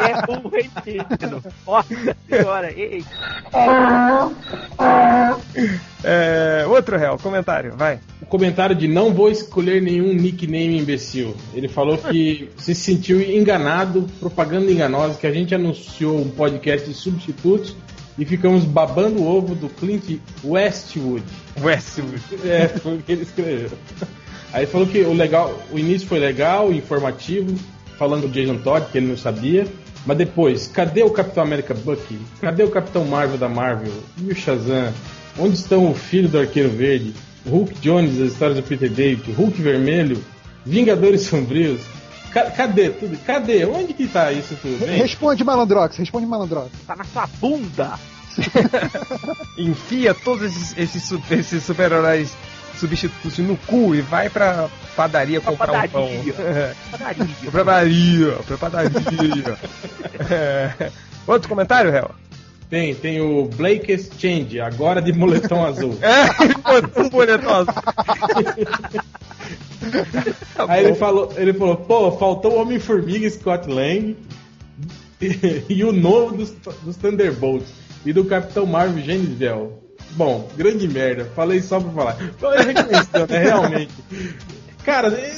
é 0.00 0.26
burro 0.26 0.56
ensino. 0.56 1.42
Nossa 1.66 2.16
senhora, 2.28 2.72
ei. 2.72 3.04
É, 6.04 6.64
outro 6.66 6.96
réu, 6.96 7.18
comentário, 7.18 7.74
vai. 7.76 7.98
O 8.20 8.26
comentário 8.26 8.76
de 8.76 8.86
não 8.86 9.12
vou 9.12 9.30
escolher 9.30 9.82
nenhum 9.82 10.12
nickname 10.12 10.78
imbecil. 10.78 11.34
Ele 11.54 11.68
falou 11.68 11.98
que 11.98 12.50
se 12.58 12.74
sentiu 12.74 13.20
enganado, 13.20 14.06
propaganda 14.20 14.70
enganosa, 14.70 15.18
que 15.18 15.26
a 15.26 15.32
gente 15.32 15.54
anunciou 15.54 16.20
um 16.20 16.28
podcast 16.28 16.88
de 16.88 16.94
substitutos 16.94 17.76
e 18.18 18.24
ficamos 18.24 18.64
babando 18.64 19.22
o 19.22 19.26
ovo 19.26 19.54
do 19.54 19.68
Clint 19.68 20.18
Westwood. 20.44 21.24
Westwood. 21.60 22.22
É, 22.44 22.68
foi 22.68 22.96
o 22.96 23.02
que 23.02 23.12
ele 23.12 23.22
escreveu. 23.22 23.70
Aí 24.56 24.62
ele 24.62 24.70
falou 24.70 24.86
que 24.86 25.02
o 25.02 25.12
legal, 25.12 25.54
o 25.70 25.78
início 25.78 26.08
foi 26.08 26.18
legal, 26.18 26.72
informativo, 26.72 27.54
falando 27.98 28.22
do 28.22 28.28
Jason 28.28 28.56
Todd, 28.56 28.86
que 28.90 28.96
ele 28.96 29.06
não 29.06 29.16
sabia. 29.16 29.66
Mas 30.06 30.16
depois, 30.16 30.66
cadê 30.66 31.02
o 31.02 31.10
Capitão 31.10 31.42
América 31.42 31.74
Bucky? 31.74 32.18
Cadê 32.40 32.62
o 32.64 32.70
Capitão 32.70 33.04
Marvel 33.04 33.36
da 33.36 33.50
Marvel? 33.50 33.92
E 34.16 34.32
o 34.32 34.34
Shazam? 34.34 34.94
Onde 35.38 35.56
estão 35.56 35.90
o 35.90 35.94
filho 35.94 36.26
do 36.26 36.38
Arqueiro 36.38 36.70
Verde? 36.70 37.12
O 37.44 37.50
Hulk 37.50 37.74
Jones, 37.80 38.18
as 38.18 38.32
histórias 38.32 38.56
do 38.56 38.62
Peter 38.62 38.88
David, 38.88 39.30
Hulk 39.32 39.60
Vermelho, 39.60 40.24
Vingadores 40.64 41.20
Sombrios? 41.24 41.82
Ca- 42.32 42.50
cadê 42.52 42.88
tudo? 42.88 43.14
Cadê? 43.26 43.66
Onde 43.66 43.92
que 43.92 44.06
tá 44.06 44.32
isso 44.32 44.56
tudo? 44.62 44.78
Vem. 44.86 44.96
Responde, 44.96 45.44
Malandrox, 45.44 45.98
responde, 45.98 46.24
Malandrox. 46.24 46.70
Tá 46.86 46.96
na 46.96 47.04
sua 47.04 47.26
bunda. 47.38 47.98
Enfia 49.58 50.14
todos 50.14 50.44
esses, 50.44 50.76
esses, 50.78 51.12
esses 51.30 51.62
super-heróis 51.62 52.32
substitutos 52.78 53.38
no 53.38 53.56
cu 53.56 53.94
e 53.94 54.00
vai 54.00 54.28
pra 54.28 54.68
padaria 54.94 55.40
Pra 55.40 55.52
comprar 55.52 55.84
um 55.84 55.88
pão. 55.88 56.08
padaria. 56.90 57.26
Padaria. 57.44 57.50
pra 57.50 57.64
padaria, 57.64 58.32
pra 58.46 58.58
padaria. 58.58 59.58
É. 60.30 60.90
Outro 61.26 61.48
comentário, 61.48 61.90
réu? 61.90 62.10
Tem, 62.68 62.94
tem 62.94 63.20
o 63.20 63.44
Blake 63.44 63.92
Exchange, 63.92 64.60
agora 64.60 65.00
de 65.00 65.12
moletom 65.12 65.64
azul. 65.64 65.96
É, 66.02 66.44
ele 66.44 66.54
botou 66.54 67.04
um 67.04 67.08
boletom 67.08 67.50
azul. 67.50 67.74
Aí 70.68 70.84
ele 70.84 70.94
falou, 70.94 71.32
ele 71.36 71.52
falou, 71.52 71.76
pô, 71.76 72.10
faltou 72.12 72.54
o 72.54 72.60
Homem-Formiga 72.60 73.28
Scott 73.30 73.68
Lang 73.68 74.16
e, 75.20 75.62
e 75.68 75.84
o 75.84 75.92
novo 75.92 76.36
dos, 76.36 76.50
dos 76.82 76.96
Thunderbolts 76.96 77.68
e 78.04 78.12
do 78.12 78.24
Capitão 78.24 78.66
Marvel 78.66 79.02
Genisvel. 79.02 79.85
Bom, 80.12 80.48
grande 80.56 80.88
merda. 80.88 81.30
Falei 81.34 81.60
só 81.60 81.78
pra 81.80 81.90
falar. 81.90 82.16
Então, 82.22 82.54
Ele 82.54 82.72
reconheceu, 82.72 83.26
né? 83.28 83.38
Realmente. 83.38 83.92
Cara, 84.84 85.08
é- 85.08 85.36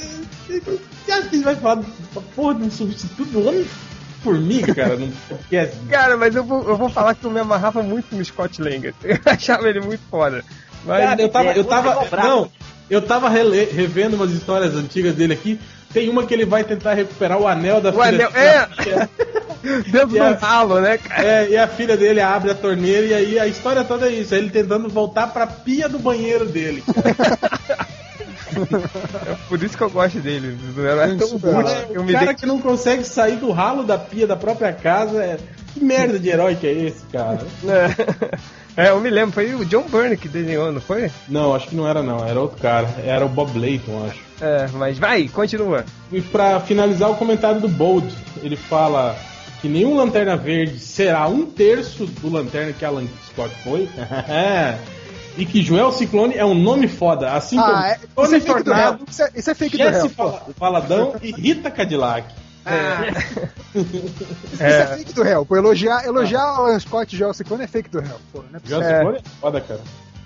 é- 0.49 0.59
você 0.59 1.11
acha 1.11 1.27
que 1.29 1.35
ele 1.37 1.43
vai 1.43 1.55
falar 1.55 1.75
da 1.75 2.21
porra 2.35 2.55
de 2.55 2.63
um 2.63 2.71
substituto 2.71 3.29
do 3.31 3.47
Homem-Formiga, 3.47 4.73
cara? 4.75 4.95
Não 4.95 5.11
esquece. 5.41 5.77
Cara, 5.89 6.15
mas 6.17 6.35
eu 6.35 6.43
vou, 6.43 6.67
eu 6.69 6.77
vou 6.77 6.89
falar 6.89 7.15
que 7.15 7.25
eu 7.25 7.31
me 7.31 7.39
amarrava 7.39 7.81
muito 7.81 8.15
no 8.15 8.23
Scott 8.23 8.61
Lang. 8.61 8.93
Eu 9.03 9.19
achava 9.25 9.67
ele 9.69 9.81
muito 9.81 10.01
foda. 10.09 10.43
Mas, 10.85 11.03
Cara, 11.03 11.21
eu 11.21 11.29
tava. 11.29 11.49
é, 11.49 11.57
Eu 11.59 11.63
tava 11.65 12.07
não, 12.23 12.51
eu 12.89 13.01
tava 13.01 13.27
rele- 13.29 13.65
revendo 13.71 14.15
umas 14.15 14.31
histórias 14.31 14.73
antigas 14.75 15.13
dele 15.13 15.33
aqui. 15.33 15.59
Tem 15.93 16.07
uma 16.09 16.25
que 16.25 16.33
ele 16.33 16.45
vai 16.45 16.63
tentar 16.63 16.93
recuperar 16.93 17.39
o 17.39 17.47
anel 17.47 17.81
da 17.81 17.89
O 17.89 17.93
filha 17.93 18.27
anel- 18.27 18.31
é. 18.35 18.67
dentro 19.89 20.15
E 20.15 20.19
a- 20.19 20.33
do 20.33 20.39
ralo, 20.39 20.79
né, 20.81 20.97
cara? 20.97 21.23
É, 21.25 21.49
e 21.49 21.57
a 21.57 21.67
filha 21.67 21.97
dele 21.97 22.21
abre 22.21 22.51
a 22.51 22.55
torneira 22.55 23.07
e 23.07 23.13
aí 23.13 23.39
a 23.39 23.47
história 23.47 23.83
toda 23.83 24.07
é 24.07 24.11
isso. 24.11 24.33
É 24.33 24.37
ele 24.37 24.49
tentando 24.49 24.87
voltar 24.87 25.27
pra 25.27 25.47
pia 25.47 25.89
do 25.89 25.97
banheiro 25.99 26.45
dele. 26.45 26.83
É 29.27 29.35
por 29.47 29.61
isso 29.61 29.77
que 29.77 29.83
eu 29.83 29.89
gosto 29.89 30.19
dele. 30.19 30.57
Tão 31.17 31.37
boot 31.37 31.69
É, 31.71 31.85
que 31.85 31.95
eu 31.97 32.01
o 32.01 32.05
me 32.05 32.13
cara 32.13 32.25
dei... 32.27 32.35
que 32.35 32.45
não 32.45 32.59
consegue 32.59 33.03
sair 33.03 33.37
do 33.37 33.51
ralo 33.51 33.83
da 33.83 33.97
pia 33.97 34.25
da 34.27 34.35
própria 34.35 34.73
casa. 34.73 35.23
É... 35.23 35.37
Que 35.73 35.83
merda 35.83 36.17
de 36.17 36.29
herói 36.29 36.55
que 36.55 36.65
é 36.67 36.71
esse, 36.71 37.03
cara? 37.11 37.39
É, 37.67 38.37
eu 38.87 38.99
me 38.99 39.09
lembro, 39.09 39.31
foi 39.33 39.53
o 39.55 39.65
John 39.65 39.83
Byrne 39.89 40.15
que 40.17 40.27
desenhou, 40.27 40.71
não 40.71 40.79
foi? 40.81 41.11
Não, 41.27 41.53
acho 41.55 41.67
que 41.67 41.75
não 41.75 41.87
era 41.87 42.01
não, 42.01 42.25
era 42.25 42.39
outro 42.39 42.57
cara. 42.61 42.87
Era 43.05 43.25
o 43.25 43.29
Bob 43.29 43.57
Layton, 43.57 44.05
acho. 44.07 44.19
É, 44.41 44.67
mas 44.73 44.97
vai, 44.97 45.27
continua. 45.27 45.83
E 46.11 46.21
pra 46.21 46.59
finalizar 46.59 47.09
o 47.11 47.15
comentário 47.15 47.59
do 47.59 47.67
Bold, 47.67 48.07
ele 48.41 48.55
fala 48.55 49.15
que 49.61 49.67
nenhum 49.67 49.95
Lanterna 49.97 50.37
Verde 50.37 50.79
será 50.79 51.27
um 51.27 51.45
terço 51.45 52.05
do 52.05 52.29
Lanterna 52.31 52.71
que 52.71 52.85
Alan 52.85 53.05
Scott 53.27 53.53
foi. 53.63 53.89
e 55.37 55.45
que 55.45 55.61
Joel 55.61 55.91
Ciclone 55.91 56.35
é 56.35 56.45
um 56.45 56.53
nome 56.55 56.87
foda, 56.87 57.33
assim 57.33 57.57
como 57.57 57.71
Ah, 57.73 57.89
é, 57.89 57.95
isso 57.95 58.07
Tony 58.15 58.35
é 58.35 58.39
fake 58.39 58.57
do. 58.59 58.63
Tornado, 58.63 58.99
Isso 59.09 59.23
é, 59.23 59.29
isso 59.35 59.49
é 59.51 59.53
fake 59.55 59.77
do 59.77 59.83
Jesse. 59.83 60.09
Fala- 60.09 60.43
Faladão 60.57 61.15
e 61.21 61.31
Rita 61.31 61.69
Cadillac. 61.71 62.27
Isso 64.53 64.63
é 64.63 64.87
fake 64.97 65.13
do 65.13 65.23
réu. 65.23 65.45
Pô, 65.45 65.55
elogiar, 65.55 66.05
elogiar 66.05 66.43
o 66.61 66.65
Alan 66.65 66.79
Scott 66.79 67.15
e 67.15 67.19
Joel 67.19 67.33
Ciclone 67.33 67.63
é 67.63 67.67
fake 67.67 67.89
do 67.89 67.99
réu. 67.99 68.19
Pô, 68.31 68.39
é. 68.53 68.59
Joel 68.67 68.83
Ciclone 68.83 69.17
é 69.17 69.21
foda, 69.39 69.61
cara. 69.61 69.79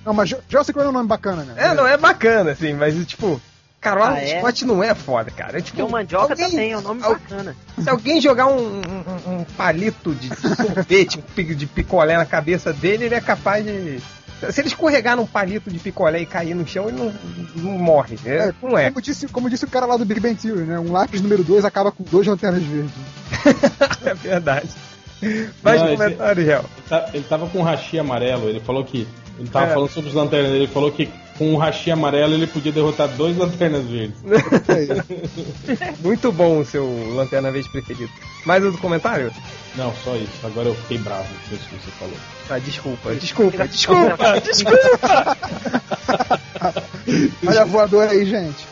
Não, 0.06 0.14
mas 0.14 0.30
Jo- 0.30 0.40
Joel 0.50 0.64
Ciclone 0.64 0.88
é 0.88 0.90
um 0.90 0.94
nome 0.94 1.08
bacana, 1.08 1.44
né? 1.44 1.54
É, 1.58 1.74
não 1.74 1.88
é 1.88 1.98
bacana, 1.98 2.52
assim, 2.52 2.74
mas 2.74 2.94
tipo. 3.06 3.42
Cara, 3.80 4.00
o 4.00 4.04
Ah, 4.06 4.20
é? 4.22 4.40
Scott 4.40 4.64
não 4.66 4.82
é 4.82 4.96
foda, 4.96 5.30
cara. 5.30 5.58
É 5.58 5.62
tipo. 5.62 5.76
Porque 5.78 5.82
o 5.90 5.92
Mandioca 5.92 6.32
alguém- 6.34 6.50
também 6.50 6.72
é 6.72 6.78
um 6.78 6.82
nome 6.82 7.04
al- 7.04 7.12
bacana. 7.14 7.54
Se 7.82 7.90
alguém 7.90 8.22
jogar 8.22 8.48
um, 8.48 8.78
um- 8.80 9.40
um 9.40 9.44
palito 9.58 10.16
de 10.16 10.30
sorvete, 10.36 11.18
um 11.38 11.44
de 11.56 11.66
picolé 11.68 12.16
na 12.16 12.26
cabeça 12.26 12.72
dele, 12.72 13.06
ele 13.06 13.16
é 13.16 13.20
capaz 13.22 13.66
de. 13.66 14.02
Se 14.52 14.62
ele 14.62 14.68
escorregar 14.68 15.16
num 15.16 15.26
palito 15.26 15.70
de 15.70 15.80
picolé 15.80 16.22
e 16.22 16.26
cair 16.26 16.54
no 16.56 16.68
chão, 16.68 16.88
ele 16.90 16.98
não, 16.98 17.14
não 17.56 17.72
morre. 17.78 18.18
É, 18.26 18.54
não 18.62 18.78
é. 18.78 18.90
Como 18.90 19.02
disse, 19.02 19.28
como 19.28 19.50
disse 19.50 19.66
o 19.66 19.70
cara 19.70 19.86
lá 19.86 19.98
do 19.98 20.06
Big 20.06 20.20
Bang 20.20 20.36
Theory, 20.36 20.62
né? 20.64 20.80
Um 20.80 20.92
lápis 20.92 21.22
número 21.22 21.44
2 21.44 21.64
acaba 21.66 21.92
com 21.92 22.04
dois 22.04 22.28
lanternas 22.28 22.62
verdes. 22.64 22.92
é 24.06 24.14
verdade. 24.14 24.70
Mais 25.64 25.80
Não, 25.82 25.88
comentário, 25.90 26.44
Gel. 26.44 26.60
Ele, 26.78 26.90
tá- 26.90 27.10
ele 27.14 27.24
tava 27.24 27.48
com 27.48 27.60
um 27.60 27.64
rachi 27.64 27.98
amarelo, 27.98 28.50
ele 28.50 28.60
falou 28.60 28.84
que. 28.84 29.08
Ele 29.40 29.50
tava 29.50 29.68
É. 29.68 29.74
falando 29.74 29.90
sobre 29.90 30.10
os 30.10 30.16
lanternas, 30.16 30.52
ele 30.52 30.68
falou 30.68 30.92
que 30.92 31.10
com 31.38 31.54
um 31.54 31.58
rachi 31.58 31.92
amarelo 31.92 32.34
ele 32.34 32.48
podia 32.48 32.72
derrotar 32.72 33.08
dois 33.10 33.36
lanternas 33.38 33.86
verdes. 33.86 34.18
Muito 36.04 36.32
bom 36.32 36.60
o 36.60 36.66
seu 36.66 36.86
Lanterna 37.16 37.52
Verde 37.52 37.70
preferido. 37.70 38.12
Mais 38.46 38.64
outro 38.64 38.80
comentário? 38.80 39.32
Não, 39.76 39.94
só 40.04 40.16
isso. 40.16 40.46
Agora 40.46 40.70
eu 40.70 40.76
fiquei 40.76 40.98
bravo 40.98 41.28
com 41.50 41.56
isso 41.56 41.68
que 41.68 41.76
você 41.76 41.92
falou. 41.92 42.16
Ah, 42.50 42.60
desculpa, 42.60 43.16
desculpa, 43.16 43.68
desculpa, 43.68 44.40
desculpa. 44.42 45.38
Olha 47.48 47.62
a 47.62 47.66
voadora 47.66 48.12
aí, 48.12 48.26
gente. 48.26 48.68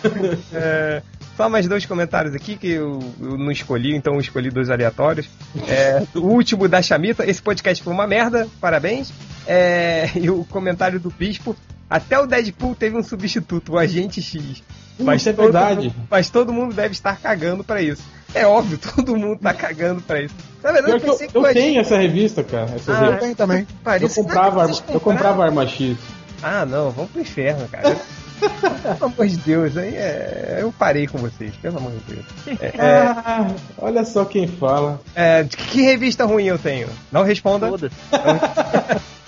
É, 0.54 1.02
só 1.42 1.50
mais 1.50 1.68
dois 1.68 1.86
comentários 1.88 2.36
aqui 2.36 2.56
que 2.56 2.68
eu, 2.70 3.00
eu 3.20 3.38
não 3.38 3.52
escolhi, 3.52 3.96
então 3.96 4.14
eu 4.14 4.20
escolhi 4.20 4.50
dois 4.52 4.70
aleatórios. 4.70 5.28
É, 5.68 6.04
o 6.16 6.20
último 6.28 6.68
da 6.68 6.82
Chamita, 6.82 7.26
esse 7.26 7.42
podcast 7.42 7.84
foi 7.84 7.92
uma 7.92 8.06
merda, 8.06 8.48
parabéns. 8.60 9.12
É, 9.48 10.10
e 10.16 10.30
o 10.30 10.44
comentário 10.46 11.00
do 11.00 11.10
Bispo, 11.10 11.56
até 11.90 12.20
o 12.20 12.28
Deadpool 12.28 12.76
teve 12.76 12.96
um 12.96 13.02
substituto, 13.04 13.74
o 13.74 13.78
Agente 13.80 14.22
X. 14.22 14.62
Mas 15.00 15.26
é 15.26 15.34
verdade. 15.34 15.88
mundo- 15.88 15.96
mas 16.10 16.30
todo 16.30 16.54
mundo 16.54 16.76
deve 16.76 16.92
estar 16.92 17.18
cagando 17.20 17.64
pra 17.64 17.82
isso. 17.82 18.04
É 18.36 18.46
óbvio, 18.46 18.78
todo 18.96 19.18
mundo 19.18 19.40
tá 19.40 19.52
cagando 19.54 20.00
pra 20.02 20.22
isso. 20.22 20.36
Na 20.64 20.72
verdade, 20.72 20.92
eu 20.94 20.98
eu, 21.00 21.02
pensei 21.12 21.28
que 21.28 21.36
eu 21.36 21.44
tenho 21.54 21.82
essa 21.82 21.98
revista, 21.98 22.44
cara. 22.44 22.70
Essas 22.76 22.96
Ah. 22.96 23.06
Eu 23.06 23.18
tenho 23.18 23.36
também. 23.36 23.62
eu, 23.62 23.68
Parece- 23.84 24.22
comprava, 24.22 24.62
arma- 24.62 24.78
eu 24.94 25.00
comprava 25.00 25.44
arma 25.44 25.68
X. 25.68 25.98
Ah, 26.44 26.66
não, 26.68 26.92
vamos 26.92 27.10
pro 27.12 27.22
inferno, 27.22 27.68
cara. 27.68 27.98
pelo 29.00 29.06
amor 29.14 29.28
de 29.28 29.38
Deus, 29.38 29.78
aí 29.78 29.96
é... 29.96 30.60
eu 30.62 30.72
parei 30.72 31.08
com 31.08 31.18
vocês, 31.20 31.54
pelo 31.62 31.78
amor 31.78 31.92
de 31.92 32.16
Deus. 32.16 32.26
É, 32.60 32.66
é, 32.78 33.06
Ah, 33.08 33.48
olha 33.78 34.04
só 34.04 34.26
quem 34.26 34.48
fala. 34.48 35.00
é, 35.16 35.44
de 35.44 35.56
que 35.58 35.82
revista 35.82 36.26
ruim 36.26 36.46
eu 36.46 36.58
tenho? 36.58 36.88
Não 37.12 37.24
responda. 37.24 37.68
Todas. 37.68 37.92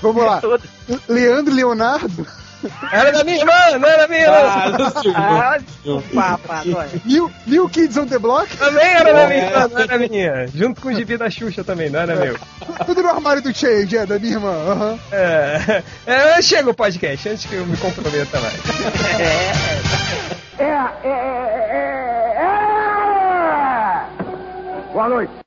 Vamos 0.01 0.23
lá. 0.23 0.39
Todas. 0.41 0.69
Leandro 1.07 1.53
Leonardo, 1.53 2.27
Era 2.91 3.11
da 3.11 3.23
minha 3.23 3.37
irmã, 3.37 3.77
não 3.79 3.87
era 3.89 4.07
minha 4.07 4.21
irmã. 4.21 4.37
Ah, 4.37 4.69
não 4.69 4.89
se 4.91 5.09
Ah, 5.15 5.57
desculpa, 5.59 6.59
Antônio. 6.59 7.01
New, 7.05 7.31
New 7.47 7.69
Kids 7.69 7.97
on 7.97 8.05
the 8.07 8.17
Block, 8.19 8.55
Também 8.57 8.85
era 8.87 9.13
da 9.13 9.27
minha 9.27 9.45
irmã, 9.45 9.67
não 9.71 9.79
era 9.81 9.97
minha. 9.97 10.47
Junto 10.47 10.81
com 10.81 10.89
o 10.89 10.93
gibi 10.93 11.17
da 11.17 11.29
Xuxa 11.29 11.63
também, 11.63 11.89
não 11.89 11.99
era 12.01 12.15
meu. 12.15 12.37
tudo 12.85 13.01
no 13.03 13.09
armário 13.09 13.41
do 13.41 13.53
Change, 13.53 13.97
é, 13.97 14.05
da 14.05 14.17
minha 14.19 14.33
irmã. 14.33 14.51
aham. 14.51 14.99
É, 15.11 15.83
é, 16.05 16.41
chega 16.41 16.69
o 16.69 16.73
podcast, 16.73 17.27
antes 17.29 17.45
que 17.45 17.55
eu 17.55 17.65
me 17.65 17.75
comprometa 17.77 18.39
mais. 18.39 18.53
É, 19.19 19.51
é, 20.63 20.89
é, 21.03 21.09
é, 21.09 22.37
é. 22.39 22.43
Boa 24.93 25.09
noite. 25.09 25.33